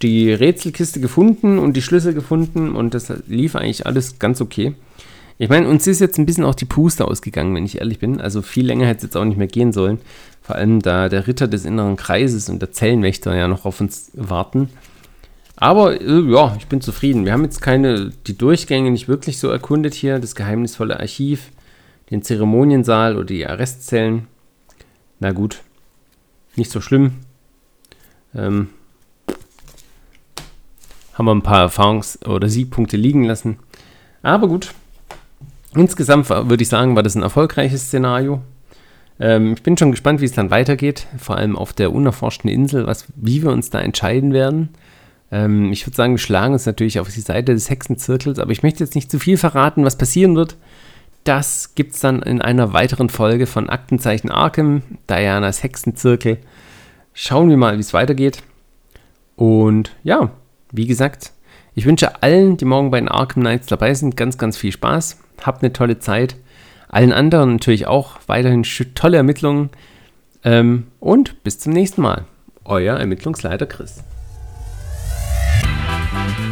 die 0.01 0.33
Rätselkiste 0.33 0.99
gefunden 0.99 1.59
und 1.59 1.77
die 1.77 1.81
Schlüssel 1.81 2.13
gefunden 2.13 2.75
und 2.75 2.93
das 2.93 3.13
lief 3.27 3.55
eigentlich 3.55 3.85
alles 3.85 4.19
ganz 4.19 4.41
okay. 4.41 4.75
Ich 5.37 5.47
meine, 5.47 5.69
uns 5.69 5.87
ist 5.87 6.01
jetzt 6.01 6.19
ein 6.19 6.25
bisschen 6.25 6.43
auch 6.43 6.55
die 6.55 6.65
Puste 6.65 7.07
ausgegangen, 7.07 7.55
wenn 7.55 7.63
ich 7.63 7.79
ehrlich 7.79 7.99
bin. 7.99 8.19
Also 8.19 8.41
viel 8.41 8.65
länger 8.65 8.85
hätte 8.85 8.97
es 8.97 9.03
jetzt 9.03 9.17
auch 9.17 9.23
nicht 9.23 9.37
mehr 9.37 9.47
gehen 9.47 9.71
sollen. 9.71 9.99
Vor 10.41 10.57
allem 10.57 10.81
da 10.81 11.07
der 11.07 11.25
Ritter 11.25 11.47
des 11.47 11.63
inneren 11.63 11.95
Kreises 11.95 12.49
und 12.49 12.61
der 12.61 12.73
Zellenwächter 12.73 13.33
ja 13.33 13.47
noch 13.47 13.63
auf 13.63 13.79
uns 13.79 14.11
warten. 14.13 14.69
Aber 15.59 15.99
äh, 15.99 16.21
ja, 16.31 16.55
ich 16.57 16.67
bin 16.67 16.79
zufrieden. 16.79 17.25
Wir 17.25 17.33
haben 17.33 17.43
jetzt 17.43 17.61
keine, 17.61 18.11
die 18.27 18.37
Durchgänge 18.37 18.91
nicht 18.91 19.09
wirklich 19.09 19.39
so 19.39 19.49
erkundet 19.49 19.93
hier. 19.93 20.19
Das 20.19 20.35
geheimnisvolle 20.35 20.99
Archiv, 20.99 21.51
den 22.09 22.23
Zeremoniensaal 22.23 23.17
oder 23.17 23.25
die 23.25 23.45
Arrestzellen. 23.45 24.27
Na 25.19 25.31
gut, 25.33 25.61
nicht 26.55 26.71
so 26.71 26.79
schlimm. 26.79 27.15
Ähm, 28.33 28.69
haben 31.13 31.25
wir 31.25 31.35
ein 31.35 31.41
paar 31.41 31.67
Erfahrungs- 31.67 32.25
oder 32.25 32.47
Siegpunkte 32.47 32.95
liegen 32.95 33.25
lassen. 33.25 33.59
Aber 34.21 34.47
gut, 34.47 34.73
insgesamt 35.75 36.29
würde 36.29 36.63
ich 36.63 36.69
sagen, 36.69 36.95
war 36.95 37.03
das 37.03 37.15
ein 37.15 37.23
erfolgreiches 37.23 37.87
Szenario. 37.87 38.41
Ähm, 39.19 39.53
ich 39.53 39.63
bin 39.63 39.77
schon 39.77 39.91
gespannt, 39.91 40.21
wie 40.21 40.25
es 40.25 40.31
dann 40.31 40.51
weitergeht, 40.51 41.07
vor 41.17 41.35
allem 41.35 41.57
auf 41.57 41.73
der 41.73 41.91
unerforschten 41.91 42.49
Insel, 42.49 42.87
was, 42.87 43.07
wie 43.17 43.43
wir 43.43 43.51
uns 43.51 43.69
da 43.69 43.81
entscheiden 43.81 44.31
werden. 44.31 44.69
Ähm, 45.31 45.71
ich 45.71 45.85
würde 45.85 45.95
sagen, 45.95 46.13
wir 46.13 46.19
schlagen 46.19 46.53
uns 46.53 46.65
natürlich 46.65 46.99
auf 46.99 47.09
die 47.09 47.21
Seite 47.21 47.53
des 47.53 47.69
Hexenzirkels, 47.69 48.39
aber 48.39 48.51
ich 48.51 48.63
möchte 48.63 48.83
jetzt 48.83 48.95
nicht 48.95 49.11
zu 49.11 49.19
viel 49.19 49.37
verraten, 49.37 49.85
was 49.85 49.97
passieren 49.97 50.35
wird. 50.35 50.55
Das 51.23 51.75
gibt 51.75 51.93
es 51.93 51.99
dann 51.99 52.21
in 52.21 52.41
einer 52.41 52.73
weiteren 52.73 53.09
Folge 53.09 53.45
von 53.45 53.69
Aktenzeichen 53.69 54.31
Arkham, 54.31 54.81
Dianas 55.09 55.63
Hexenzirkel. 55.63 56.37
Schauen 57.13 57.49
wir 57.49 57.57
mal, 57.57 57.77
wie 57.77 57.81
es 57.81 57.93
weitergeht. 57.93 58.41
Und 59.35 59.95
ja, 60.03 60.31
wie 60.71 60.87
gesagt, 60.87 61.31
ich 61.75 61.85
wünsche 61.85 62.23
allen, 62.23 62.57
die 62.57 62.65
morgen 62.65 62.91
bei 62.91 62.99
den 62.99 63.09
Arkham 63.09 63.43
Knights 63.43 63.67
dabei 63.67 63.93
sind, 63.93 64.17
ganz, 64.17 64.37
ganz 64.37 64.57
viel 64.57 64.71
Spaß. 64.71 65.17
Habt 65.41 65.63
eine 65.63 65.73
tolle 65.73 65.99
Zeit. 65.99 66.35
Allen 66.87 67.13
anderen 67.13 67.53
natürlich 67.53 67.87
auch 67.87 68.19
weiterhin 68.27 68.63
tolle 68.95 69.17
Ermittlungen. 69.17 69.69
Ähm, 70.43 70.87
und 70.99 71.43
bis 71.43 71.59
zum 71.59 71.73
nächsten 71.73 72.01
Mal. 72.01 72.25
Euer 72.65 72.97
Ermittlungsleiter 72.97 73.65
Chris. 73.65 74.03
Bye. 76.11 76.48